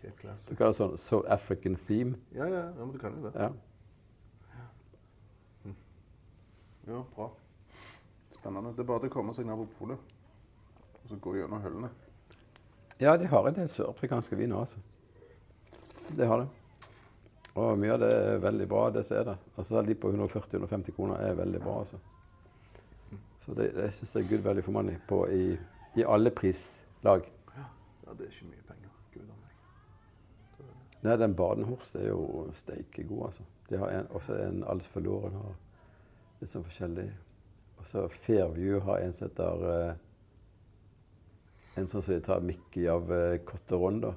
Cape 0.01 0.15
Du 0.15 0.21
Classic. 0.21 0.57
kan 0.57 0.67
ha 0.67 0.73
sånn 0.73 0.97
South 0.97 1.29
African 1.31 1.75
theme. 1.75 2.15
Ja, 2.33 2.45
ja, 2.47 2.65
ja, 2.69 2.85
men 2.85 2.91
du 2.91 2.97
kan 2.99 3.13
jo 3.15 3.29
det. 3.29 3.35
Ja. 3.39 3.49
Ja, 6.87 7.03
bra. 7.15 7.29
Spennende. 8.39 8.71
Det 8.73 8.79
er 8.79 8.87
bare 8.87 9.09
å 9.09 9.11
komme 9.13 9.33
seg 9.35 9.45
ned 9.45 9.59
på 9.59 9.67
polet 9.79 9.97
og 11.03 11.09
så 11.11 11.17
gå 11.21 11.35
gjennom 11.37 11.61
hullene. 11.61 11.89
ja, 12.99 13.15
de 13.17 13.25
har 13.27 13.47
en 13.47 13.53
del 13.55 13.69
sørafrikanske 13.69 14.35
viner, 14.35 14.57
altså. 14.59 14.77
Det 16.17 16.27
har 16.27 16.41
de. 16.41 16.47
Og 17.57 17.79
mye 17.79 17.95
av 17.95 18.03
det 18.03 18.09
er 18.13 18.41
veldig 18.43 18.67
bra, 18.69 18.85
det 18.93 19.03
som 19.07 19.17
er 19.17 19.27
det. 19.31 19.35
Altså 19.57 19.81
De 19.81 19.95
på 19.95 20.11
140-150 20.11 20.95
kroner 20.95 21.23
er 21.25 21.37
veldig 21.39 21.61
bra, 21.63 21.79
altså. 21.79 21.99
Så 23.45 23.55
det, 23.57 23.71
det 23.75 23.89
syns 23.93 24.15
jeg 24.15 24.25
er 24.25 24.29
good 24.29 24.43
value 24.45 24.63
for 24.63 24.75
money 24.75 24.99
på 25.09 25.23
i, 25.33 25.45
i 25.97 26.05
alle 26.05 26.29
prislag. 26.29 27.25
Ja, 27.55 28.13
det 28.13 28.27
er 28.27 28.33
ikke 28.33 28.51
mye 28.51 28.67
penger. 28.67 28.91
Gud 29.13 29.23
a 29.23 29.37
meg. 29.39 30.67
Nei, 31.01 31.15
den 31.17 31.35
Badenhorst 31.35 31.95
er 31.95 32.11
jo 32.11 32.49
steike 32.53 33.07
god, 33.09 33.25
altså. 33.31 33.47
De 33.69 33.77
har 33.77 33.95
en, 33.95 34.11
også 34.17 34.37
en 34.37 34.63
Alsfaloren 34.69 35.35
har 35.39 35.57
litt 36.41 36.51
sånn 36.51 36.65
forskjellig. 36.67 37.07
Og 37.79 37.87
så 37.87 38.05
Fairview 38.11 38.79
har 38.85 39.01
en 39.01 39.13
som 39.15 39.29
heter 39.29 39.65
eh, 39.71 39.91
En 41.79 41.87
sånn 41.87 42.03
som 42.03 42.11
de 42.11 42.21
tar 42.25 42.41
Mickey 42.43 42.89
av 42.91 43.11
eh, 43.13 43.37
Cotteron, 43.47 44.01
da. 44.03 44.13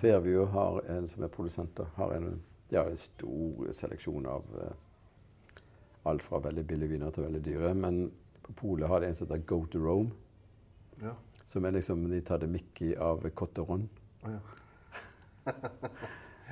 Fairview 0.00 0.46
har 0.50 0.80
en 0.90 1.06
som 1.08 1.22
er 1.22 1.30
produsent, 1.32 1.70
da. 1.78 1.86
Har 1.96 2.14
en, 2.16 2.40
de 2.70 2.78
har 2.78 2.90
en 2.90 3.00
stor 3.00 3.72
seleksjon 3.74 4.26
av 4.30 4.44
eh, 4.62 4.74
alt 6.10 6.22
fra 6.22 6.38
veldig 6.38 6.64
billige 6.66 6.94
viner 6.94 7.10
til 7.14 7.26
veldig 7.26 7.42
dyre. 7.44 7.74
Men 7.74 8.04
på 8.46 8.54
polet 8.62 8.88
har 8.88 9.02
de 9.02 9.10
en 9.10 9.18
som 9.18 9.26
heter 9.26 9.46
Go 9.46 9.64
to 9.70 9.82
Rome. 9.82 10.10
Ja. 11.02 11.16
Som 11.46 11.64
er 11.64 11.74
liksom 11.74 12.04
De 12.10 12.20
tar 12.20 12.38
det 12.38 12.46
Mickey 12.46 12.94
av 12.94 13.26
Cotteron. 13.34 13.88
Ja. 14.22 14.38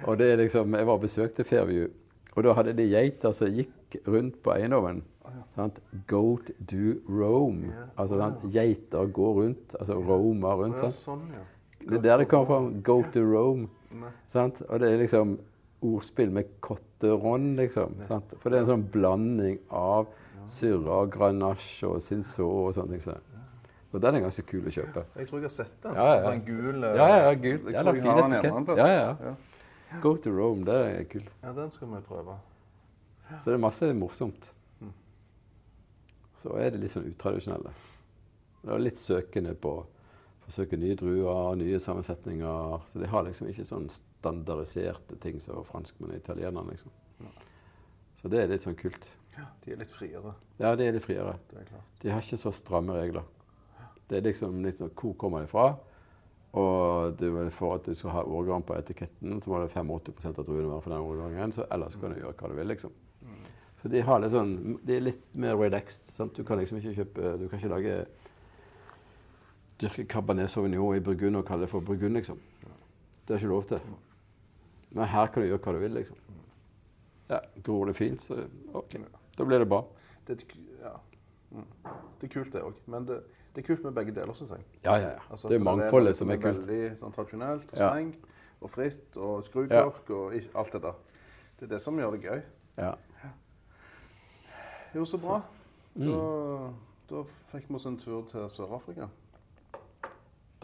Og 0.06 0.18
det 0.18 0.32
er 0.32 0.36
liksom, 0.36 0.74
Jeg 0.74 0.86
var 0.86 0.94
og 0.94 1.00
besøkte 1.02 1.44
Fairview, 1.44 1.88
og 2.36 2.44
da 2.44 2.52
hadde 2.54 2.72
de 2.78 2.84
geiter 2.86 3.32
som 3.34 3.50
gikk 3.50 3.96
rundt 4.06 4.36
på 4.44 4.52
eiendommen. 4.54 5.00
Å 5.26 5.32
ja. 5.34 5.40
Sant? 5.56 5.80
Goat 6.06 6.52
do 6.70 6.92
Rome. 7.08 7.66
Yeah. 7.66 7.88
Altså 7.98 8.14
oh, 8.14 8.22
sant? 8.22 8.44
Geiter 8.54 9.10
går 9.16 9.32
rundt, 9.40 9.74
altså 9.80 9.96
yeah. 9.98 10.12
Å 10.46 10.52
rundt. 10.60 10.76
ja, 10.78 10.84
Sant? 10.84 11.00
sånn, 11.02 11.24
ja. 11.34 11.42
Det 11.82 11.98
er 11.98 12.04
der 12.04 12.22
det 12.22 12.28
kommer 12.30 12.46
fra. 12.46 12.60
Go 12.86 13.00
to 13.10 13.24
Rome. 13.26 13.66
Nei. 13.90 14.12
Sant? 14.30 14.62
Og 14.68 14.78
det 14.78 14.92
er 14.92 15.02
liksom 15.02 15.34
ordspill 15.84 16.30
med 16.34 16.54
cotteron, 16.64 17.52
liksom. 17.58 17.98
Sant? 18.06 18.34
For 18.42 18.50
det 18.50 18.58
er 18.58 18.66
en 18.66 18.70
sånn 18.72 18.86
blanding 18.92 19.58
av 19.74 20.08
syrra, 20.48 21.04
grenache 21.12 21.86
og 21.88 22.00
cinsault 22.02 22.70
og 22.70 22.76
sånne 22.78 22.96
ting. 22.96 23.04
Så. 23.04 23.16
Og 23.92 24.02
den 24.04 24.18
er 24.18 24.24
ganske 24.26 24.44
kul 24.48 24.66
å 24.68 24.72
kjøpe. 24.72 25.04
Jeg 25.16 25.30
tror 25.30 25.40
jeg 25.40 25.48
har 25.48 25.54
sett 25.54 25.76
den. 25.84 25.96
Ja, 25.96 26.08
ja. 26.18 26.24
Sånn 26.26 26.44
gul 26.44 26.84
Ja, 26.84 27.08
ja, 27.08 27.32
gul. 27.32 27.70
Jeg 27.72 27.84
tror 27.84 28.00
jeg 28.00 28.08
har 28.08 28.22
den 28.22 28.36
en 28.38 28.50
annen 28.50 28.68
plass. 28.68 28.82
Ja, 28.82 28.88
ja. 28.92 29.32
ja. 29.32 30.00
Go 30.02 30.16
to 30.20 30.32
Rome, 30.34 30.66
det 30.68 30.78
er 30.84 31.04
kult. 31.08 31.30
Ja, 31.42 31.54
den 31.56 31.70
skal 31.72 31.92
vi 31.94 32.00
prøve. 32.04 32.36
Så 33.38 33.50
det 33.50 33.56
er 33.56 33.62
masse 33.62 33.92
morsomt. 33.96 34.50
Så 36.38 36.54
er 36.54 36.70
det 36.70 36.82
litt 36.84 36.92
sånn 36.92 37.08
utradisjonelle. 37.08 37.72
Det 38.62 38.74
er 38.74 38.82
litt 38.82 39.00
søkende 39.00 39.54
på 39.58 39.72
å 40.48 40.52
forsøke 40.52 40.78
nye 40.80 40.96
druer, 40.96 41.56
nye 41.60 41.78
sammensetninger. 41.80 42.80
Så 42.88 42.98
de 43.02 43.06
har 43.12 43.24
liksom 43.26 43.48
ikke 43.50 43.66
sånn 43.68 43.88
standardiserte 43.92 45.18
ting 45.20 45.40
som 45.44 45.60
franskmenn 45.68 46.14
og 46.14 46.20
italienerne, 46.22 46.72
liksom. 46.72 46.90
Så 48.18 48.28
det 48.32 48.40
er 48.42 48.48
litt 48.50 48.64
sånn 48.66 48.74
kult. 48.78 49.04
Ja, 49.36 49.44
de 49.64 49.72
er 49.72 49.76
litt 49.84 49.92
friere, 49.92 50.32
Ja, 50.58 50.72
de 50.74 50.86
er 50.88 50.92
litt 50.96 51.04
friere. 51.04 51.36
det 51.52 51.60
er 51.60 51.68
klart. 51.68 51.84
De 52.02 52.10
har 52.10 52.20
ikke 52.24 52.40
så 52.40 52.50
stramme 52.52 52.96
regler. 52.96 53.22
Det 54.08 54.16
er 54.18 54.24
liksom 54.32 54.62
litt 54.64 54.78
sånn 54.80 54.90
Hvor 54.96 55.14
kommer 55.20 55.40
de 55.44 55.46
fra? 55.52 55.76
Og 56.54 57.16
du, 57.20 57.26
vil- 57.30 57.50
for 57.52 57.74
at 57.76 57.84
du 57.84 57.94
skal 57.94 58.10
ha 58.10 58.22
årgang 58.24 58.62
på 58.64 58.74
etiketten, 58.74 59.40
så 59.42 59.50
må 59.52 59.60
det 59.60 59.70
85 59.70 60.38
av 60.38 60.46
druene 60.48 60.70
være 60.72 60.82
for 60.82 60.90
den 60.90 61.04
årgangen. 61.04 61.52
Så 61.52 61.66
ellers 61.70 61.94
kan 62.00 62.10
du 62.14 62.20
gjøre 62.22 62.32
hva 62.34 62.48
du 62.48 62.54
vil, 62.56 62.66
liksom. 62.72 62.90
Så 63.82 63.88
de 63.92 64.00
har 64.02 64.18
litt 64.18 64.32
sånn 64.32 64.78
De 64.84 64.96
er 64.96 65.00
litt 65.04 65.28
mer 65.38 65.54
relaxed. 65.54 66.08
Sant? 66.10 66.34
Du 66.34 66.42
kan 66.42 66.58
liksom 66.58 66.78
ikke 66.80 66.96
kjøpe 67.04 67.38
Du 67.38 67.48
kan 67.48 67.60
ikke 67.60 67.70
lage 67.70 68.06
dyrke 69.80 70.04
Cabernet 70.10 70.50
Sauvignon 70.50 70.96
i 70.96 71.00
Burgund 71.00 71.36
og 71.36 71.46
kalle 71.46 71.66
det 71.66 71.70
for 71.70 71.80
Burgund, 71.80 72.16
liksom. 72.18 72.40
Det 73.28 73.34
er 73.34 73.42
ikke 73.42 73.52
lov 73.52 73.64
til. 73.64 73.80
Men 74.90 75.04
her 75.04 75.26
kan 75.26 75.42
du 75.42 75.48
gjøre 75.48 75.60
hva 75.64 75.74
du 75.76 75.78
vil, 75.82 75.96
liksom. 76.00 76.16
Ja, 77.28 77.38
Gror 77.64 77.90
det 77.90 77.96
fint, 77.96 78.22
så 78.22 78.46
OK. 78.74 78.96
Da 79.38 79.44
blir 79.44 79.58
det 79.58 79.68
bra. 79.68 79.82
Det, 80.26 80.38
ja. 80.80 80.94
mm. 81.50 81.66
det 82.20 82.30
er 82.30 82.32
kult, 82.32 82.52
det 82.52 82.62
òg. 82.64 82.78
Men 82.86 83.04
det, 83.08 83.18
det 83.54 83.62
er 83.62 83.66
kult 83.66 83.84
med 83.84 83.92
begge 83.98 84.14
deler, 84.16 84.32
syns 84.36 84.54
jeg. 84.56 84.64
Ja, 84.84 84.96
ja, 84.96 85.12
ja. 85.18 85.26
Altså, 85.30 85.48
Det 85.48 85.60
er 85.60 85.64
mangfoldet 85.64 86.16
som 86.16 86.32
er 86.32 86.40
kult. 86.40 86.64
Veldig 86.64 86.96
sånn, 87.00 87.12
tradisjonelt 87.12 87.74
og 87.74 87.78
Ja. 87.78 87.90
strengt 87.92 88.24
og 88.60 88.72
fritt 88.72 89.20
og 89.20 89.44
skrukork 89.46 90.10
og 90.10 90.34
alt 90.54 90.72
det 90.72 90.82
der. 90.82 90.96
Det 91.58 91.68
er 91.68 91.74
det 91.74 91.82
som 91.82 91.98
gjør 91.98 92.16
det 92.16 92.22
gøy. 92.24 92.42
Ja. 92.78 92.94
Jo, 94.94 95.04
så 95.04 95.18
bra. 95.20 95.42
Mm. 95.94 96.08
Da, 96.08 96.72
da 97.10 97.22
fikk 97.52 97.68
vi 97.68 97.76
oss 97.76 97.86
en 97.86 97.98
tur 98.00 98.22
til 98.30 98.48
Sør-Afrika. 98.48 99.08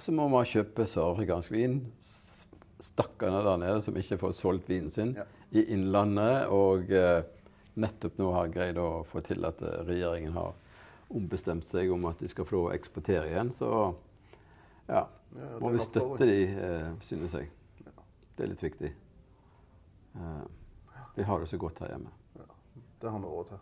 Så 0.02 0.12
må 0.12 0.26
man 0.28 0.46
kjøpe 0.48 0.86
sørafrikansk 0.90 1.52
vin. 1.54 1.78
Stakkarene 2.82 3.44
der 3.46 3.60
nede 3.62 3.80
som 3.84 3.96
ikke 3.96 4.18
får 4.20 4.34
solgt 4.36 4.68
vinen 4.68 4.90
sin 4.90 5.14
Ja. 5.16 5.24
i 5.52 5.62
Innlandet. 5.74 6.48
Og 6.52 6.90
eh, 6.90 7.22
nettopp 7.76 8.18
nå 8.18 8.32
har 8.34 8.48
greid 8.52 8.78
å 8.78 9.04
få 9.08 9.22
til 9.24 9.44
at 9.46 9.62
eh, 9.62 9.84
regjeringen 9.86 10.34
har 10.34 10.52
ombestemt 11.14 11.64
seg 11.68 11.92
om 11.94 12.04
at 12.10 12.18
de 12.18 12.28
skal 12.28 12.44
få 12.48 12.64
eksportere 12.74 13.28
igjen. 13.30 13.52
Så 13.54 13.70
ja, 14.88 15.06
Ja, 15.34 15.46
må 15.58 15.70
vi 15.74 15.80
støtte 15.82 16.26
de, 16.28 16.42
eh, 16.54 16.90
synes 17.02 17.32
jeg. 17.34 17.50
Det 18.36 18.44
er 18.44 18.50
litt 18.50 18.62
viktig. 18.62 18.90
Eh, 20.16 20.44
vi 21.16 21.22
har 21.22 21.40
det 21.40 21.48
så 21.50 21.58
godt 21.58 21.78
her 21.82 21.94
hjemme. 21.94 22.10
Det 23.00 23.10
har 23.10 23.18
vi 23.18 23.26
råd 23.30 23.48
til. 23.52 23.58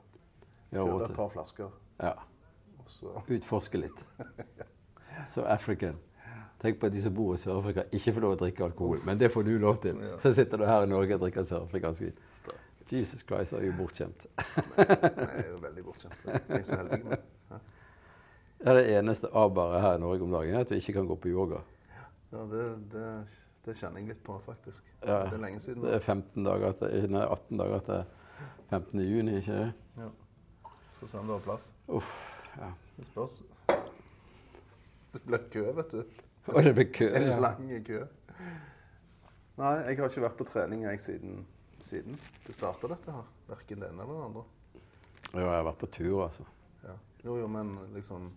Kjøpe 0.73 1.05
et 1.11 1.17
par 1.17 1.29
flasker. 1.33 1.73
ja, 2.01 2.15
utforske 3.29 3.79
litt. 3.81 4.05
Så 5.29 5.45
African. 5.45 5.99
Tenk 6.63 6.79
på 6.79 6.87
at 6.87 6.95
de 6.95 7.03
som 7.03 7.15
bor 7.15 7.35
i 7.35 7.41
Sør-Afrika, 7.43 7.83
ikke 7.91 8.13
får 8.15 8.23
lov 8.23 8.37
å 8.37 8.41
drikke 8.45 8.65
alkohol. 8.69 9.01
Men 9.07 9.19
det 9.19 9.33
får 9.35 9.47
du 9.49 9.57
lov 9.59 9.81
til. 9.83 9.99
Så 10.23 10.31
sitter 10.37 10.61
du 10.61 10.67
her 10.69 10.87
i 10.87 10.91
Norge 10.91 11.17
og 11.17 11.25
drikker 11.25 11.47
sørafrikansk 11.47 12.05
vin. 12.07 12.21
Jesus 12.93 13.23
Christ, 13.27 13.55
er 13.57 13.65
jo 13.65 13.73
bortskjemt. 13.79 14.27
Jeg 14.77 14.87
er 14.87 15.47
jo 15.49 15.59
veldig 15.63 15.85
bortskjemt. 15.87 16.25
Jeg 16.29 16.59
er 16.59 16.65
så 16.67 16.79
heldig 16.83 16.99
med. 17.07 17.23
Det 18.63 18.71
er 18.71 18.79
det 18.79 18.83
eneste 18.99 19.31
abaret 19.35 19.83
her 19.83 19.97
i 19.97 20.03
Norge 20.03 20.23
om 20.23 20.35
dagen, 20.35 20.55
er 20.55 20.67
at 20.67 20.71
du 20.71 20.77
ikke 20.77 20.93
kan 20.99 21.07
gå 21.09 21.17
på 21.23 21.31
yoga. 21.33 21.63
Ja, 22.33 22.43
det, 22.53 22.67
det, 22.93 23.07
det 23.67 23.77
kjenner 23.81 24.03
jeg 24.03 24.13
litt 24.13 24.23
på, 24.27 24.37
faktisk. 24.45 24.85
Ja. 25.03 25.23
Det 25.27 25.39
er 25.39 25.43
lenge 25.43 25.63
siden. 25.65 25.83
Det 25.83 25.97
er 25.97 26.05
15 26.05 26.47
dager 26.47 26.77
til, 26.83 27.09
nei, 27.11 27.25
18 27.27 27.63
dager 27.63 27.87
til 27.89 28.05
15. 28.71 29.03
juni, 29.03 29.39
ikke 29.41 29.57
det? 29.57 29.71
Ja. 29.99 30.11
Får 31.01 31.11
se 31.11 31.19
om 31.19 31.33
det 31.33 31.39
har 31.39 31.47
plass. 31.49 31.71
Uff, 31.89 32.13
ja. 32.59 32.71
Det 32.99 33.09
spørs. 33.09 33.41
Det 35.13 35.25
blir 35.27 35.49
kø, 35.53 35.65
vet 35.81 35.97
du. 35.97 36.23
Og 36.51 36.65
det 36.65 36.75
blir 36.75 36.89
kø. 36.93 37.09
En 37.17 37.23
Ja. 37.23 37.39
lang 37.39 37.85
kø. 37.87 38.05
Nei, 39.59 39.73
jeg 39.87 39.99
har 39.99 40.09
ikke 40.09 40.23
vært 40.25 40.39
på 40.39 40.45
trening 40.49 40.83
jeg 40.83 41.01
siden, 41.01 41.47
siden 41.81 42.17
det 42.47 42.55
starta, 42.57 42.89
dette 42.89 43.13
her. 43.13 43.27
Verken 43.49 43.81
det 43.81 43.91
ene 43.91 44.03
eller 44.03 44.15
det 44.15 44.25
andre. 44.25 44.45
Jo, 45.35 45.41
jeg 45.41 45.49
har 45.57 45.67
vært 45.69 45.79
på 45.79 45.91
tur, 45.93 46.23
altså. 46.25 46.47
Ja. 46.85 46.95
Jo, 47.25 47.37
jo, 47.39 47.47
men 47.49 47.75
liksom 47.95 48.31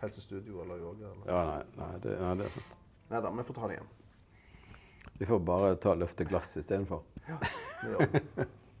helsestudio 0.00 0.62
eller 0.62 0.78
yoga 0.80 1.10
eller 1.10 1.26
Ja, 1.26 1.42
nei, 1.50 1.64
nei, 1.76 1.98
det, 2.02 2.14
nei, 2.20 2.34
det 2.40 2.46
er 2.46 2.54
sant. 2.54 2.78
Nei 3.10 3.20
da, 3.20 3.30
vi 3.30 3.42
får 3.42 3.54
ta 3.58 3.68
det 3.68 3.76
igjen. 3.76 3.90
Vi 5.18 5.26
får 5.26 5.42
bare 5.44 5.74
ta 5.76 5.94
løfte 5.94 6.24
glass 6.24 6.56
istedenfor. 6.56 7.02
Vi 7.26 7.90
gjør 7.92 8.06
det. 8.12 8.22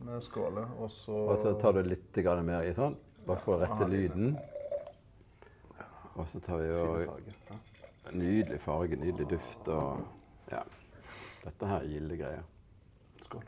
Vi 0.02 0.20
skåler, 0.20 0.70
og 0.78 0.90
så 0.90 1.12
Og 1.12 1.38
så 1.38 1.52
tar 1.60 1.72
du 1.76 1.82
litt 1.82 2.16
mer 2.42 2.62
i 2.62 2.72
sånn, 2.74 2.96
bare 3.26 3.38
for 3.38 3.56
å 3.56 3.60
rette 3.60 3.84
Ja, 3.84 3.86
lyden. 3.86 4.38
Og 6.16 6.26
så 6.28 6.40
tar 6.40 6.58
vi 6.58 6.70
og. 6.70 7.20
Ja. 7.50 7.58
Nydelig 8.10 8.60
farge, 8.60 8.96
nydelig 8.96 9.30
duft 9.30 9.68
og 9.68 10.02
Ja. 10.50 10.62
Dette 11.44 11.66
her 11.66 11.80
er 11.82 11.88
gilde 11.88 12.16
greier. 12.16 12.42
Skål. 13.22 13.44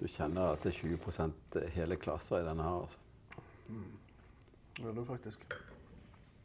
Du 0.00 0.06
kjenner 0.10 0.54
at 0.54 0.62
det 0.64 0.72
er 0.72 0.78
20 0.80 1.68
hele 1.76 1.96
klasser 1.96 2.40
i 2.42 2.46
denne 2.46 2.62
her, 2.62 2.80
altså. 2.82 2.98
Det 4.76 4.86
er 4.88 4.94
det 4.96 5.06
faktisk. 5.06 5.44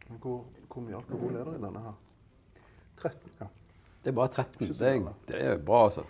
Hvor, 0.07 0.45
hvor 0.67 0.81
mye 0.81 0.95
alkohol 0.95 1.35
er 1.35 1.47
det 1.47 1.55
i 1.57 1.63
denne 1.63 1.81
her? 1.81 1.95
13, 2.97 3.31
ja. 3.39 3.47
Det 4.03 4.11
er 4.11 4.15
bare 4.15 4.27
13. 4.27 4.61
Ikke 4.61 4.73
så 4.73 4.83
Det 4.83 4.95
er, 4.95 5.13
det 5.27 5.41
er 5.45 5.65
bra, 5.65 5.83
altså. 5.83 6.03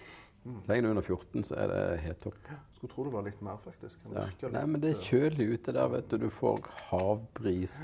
Så 0.48 0.70
lenge 0.72 0.82
du 0.84 0.88
er 0.88 0.93
under 0.95 1.04
14, 1.04 1.43
så 1.43 1.56
er 1.60 1.68
det 1.72 1.80
helt 2.06 2.20
topp. 2.24 2.38
Skulle 2.78 2.91
tro 2.93 3.04
det 3.08 3.14
var 3.14 3.24
litt 3.26 3.41
mer, 3.43 3.58
faktisk. 3.60 4.00
Ja. 4.14 4.26
Litt, 4.30 4.43
Nei, 4.54 4.66
men 4.70 4.82
det 4.84 4.91
er 4.93 5.00
eh, 5.00 5.08
kjølig 5.10 5.48
ute 5.58 5.74
der, 5.76 5.88
vet 5.91 6.10
du. 6.14 6.18
Du 6.22 6.30
får 6.32 6.62
havbris 6.89 7.80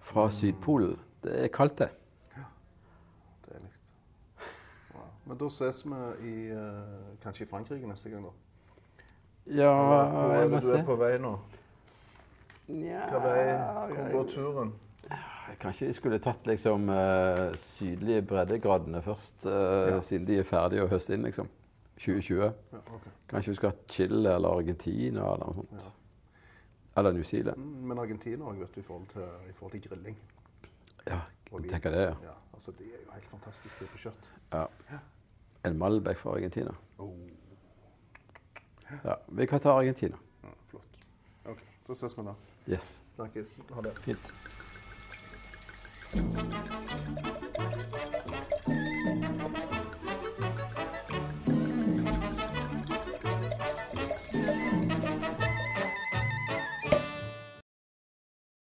fra 0.00 0.28
Sydpolen. 0.32 0.96
Det 1.24 1.34
er 1.44 1.50
kaldt, 1.52 1.82
det. 1.82 1.90
Deilig. 3.50 3.70
Wow. 4.94 5.08
Men 5.28 5.40
da 5.42 5.50
ses 5.52 5.82
vi 5.84 6.00
i, 6.30 6.36
eh, 6.54 7.10
kanskje 7.24 7.44
i 7.44 7.50
Frankrike 7.50 7.86
neste 7.90 8.10
gang, 8.14 8.24
da. 8.30 8.32
Ja, 9.50 9.72
Eller 9.72 10.10
hvor 10.14 10.32
er 10.32 10.40
jeg 10.40 10.50
må 10.50 10.56
det 10.56 10.62
du 10.62 10.70
er 10.72 10.76
se. 10.78 10.84
på 10.86 10.96
vei 11.00 11.12
nå? 11.18 11.34
Nja, 12.70 13.06
Hva 13.10 13.20
vei? 13.24 13.44
Hvor 13.90 14.10
går 14.14 14.28
turen? 14.30 14.72
Kanskje 15.60 15.88
vi 15.88 15.92
skulle 15.96 16.18
tatt 16.22 16.46
liksom 16.46 16.84
eh, 16.94 17.48
sydlige 17.58 18.22
breddegradene 18.30 19.00
først, 19.02 19.44
Ja. 19.50 19.98
siden 20.00 20.26
de 20.28 20.38
er 20.38 20.46
ferdige 20.46 20.84
å 20.84 20.88
høste 20.92 21.16
inn, 21.16 21.24
liksom. 21.26 21.48
2020. 22.00 22.52
Ja, 22.72 22.78
okay. 22.96 23.12
Kanskje 23.28 23.50
vi 23.52 23.56
skulle 23.58 23.72
hatt 23.74 23.90
Chile 23.92 24.34
eller 24.34 24.48
Argentina 24.58 25.20
eller 25.34 25.44
noe 25.44 25.54
sånt. 25.60 25.84
Ja. 25.84 25.90
Eller 27.00 27.12
New 27.12 27.22
Zealand. 27.28 27.58
Mm, 27.60 27.88
Men 27.88 27.98
Argentina 28.02 28.44
òg, 28.50 28.58
vet 28.60 28.74
du, 28.74 28.80
i 28.80 28.84
forhold 28.86 29.06
til, 29.12 29.26
i 29.50 29.52
forhold 29.52 29.72
til 29.76 29.82
grilling. 29.88 30.16
Ja, 31.06 31.20
tenk 31.68 31.84
det, 31.84 32.00
ja. 32.06 32.14
Ja, 32.24 32.34
altså 32.54 32.72
det 32.78 32.86
er 32.88 33.04
jo 33.04 33.12
helt 33.12 33.28
fantastisk 33.30 33.84
på 33.92 33.98
kjøtt. 34.06 34.30
ja. 34.52 34.66
En 35.64 35.76
Malbec 35.78 36.16
fra 36.16 36.30
Argentina. 36.38 36.72
Oh, 36.98 37.12
Ja, 39.04 39.14
vi 39.28 39.46
kan 39.46 39.60
ta 39.60 39.70
Argentina. 39.78 40.16
ja, 40.42 40.48
flott. 40.70 40.96
OK, 41.44 41.60
da 41.88 41.94
ses 41.94 42.16
vi 42.18 42.24
da. 42.26 42.34
Yes. 42.68 43.02
Snakkes. 43.14 43.60
Ha 43.74 43.80
det. 43.82 43.92
Fint. 44.04 44.32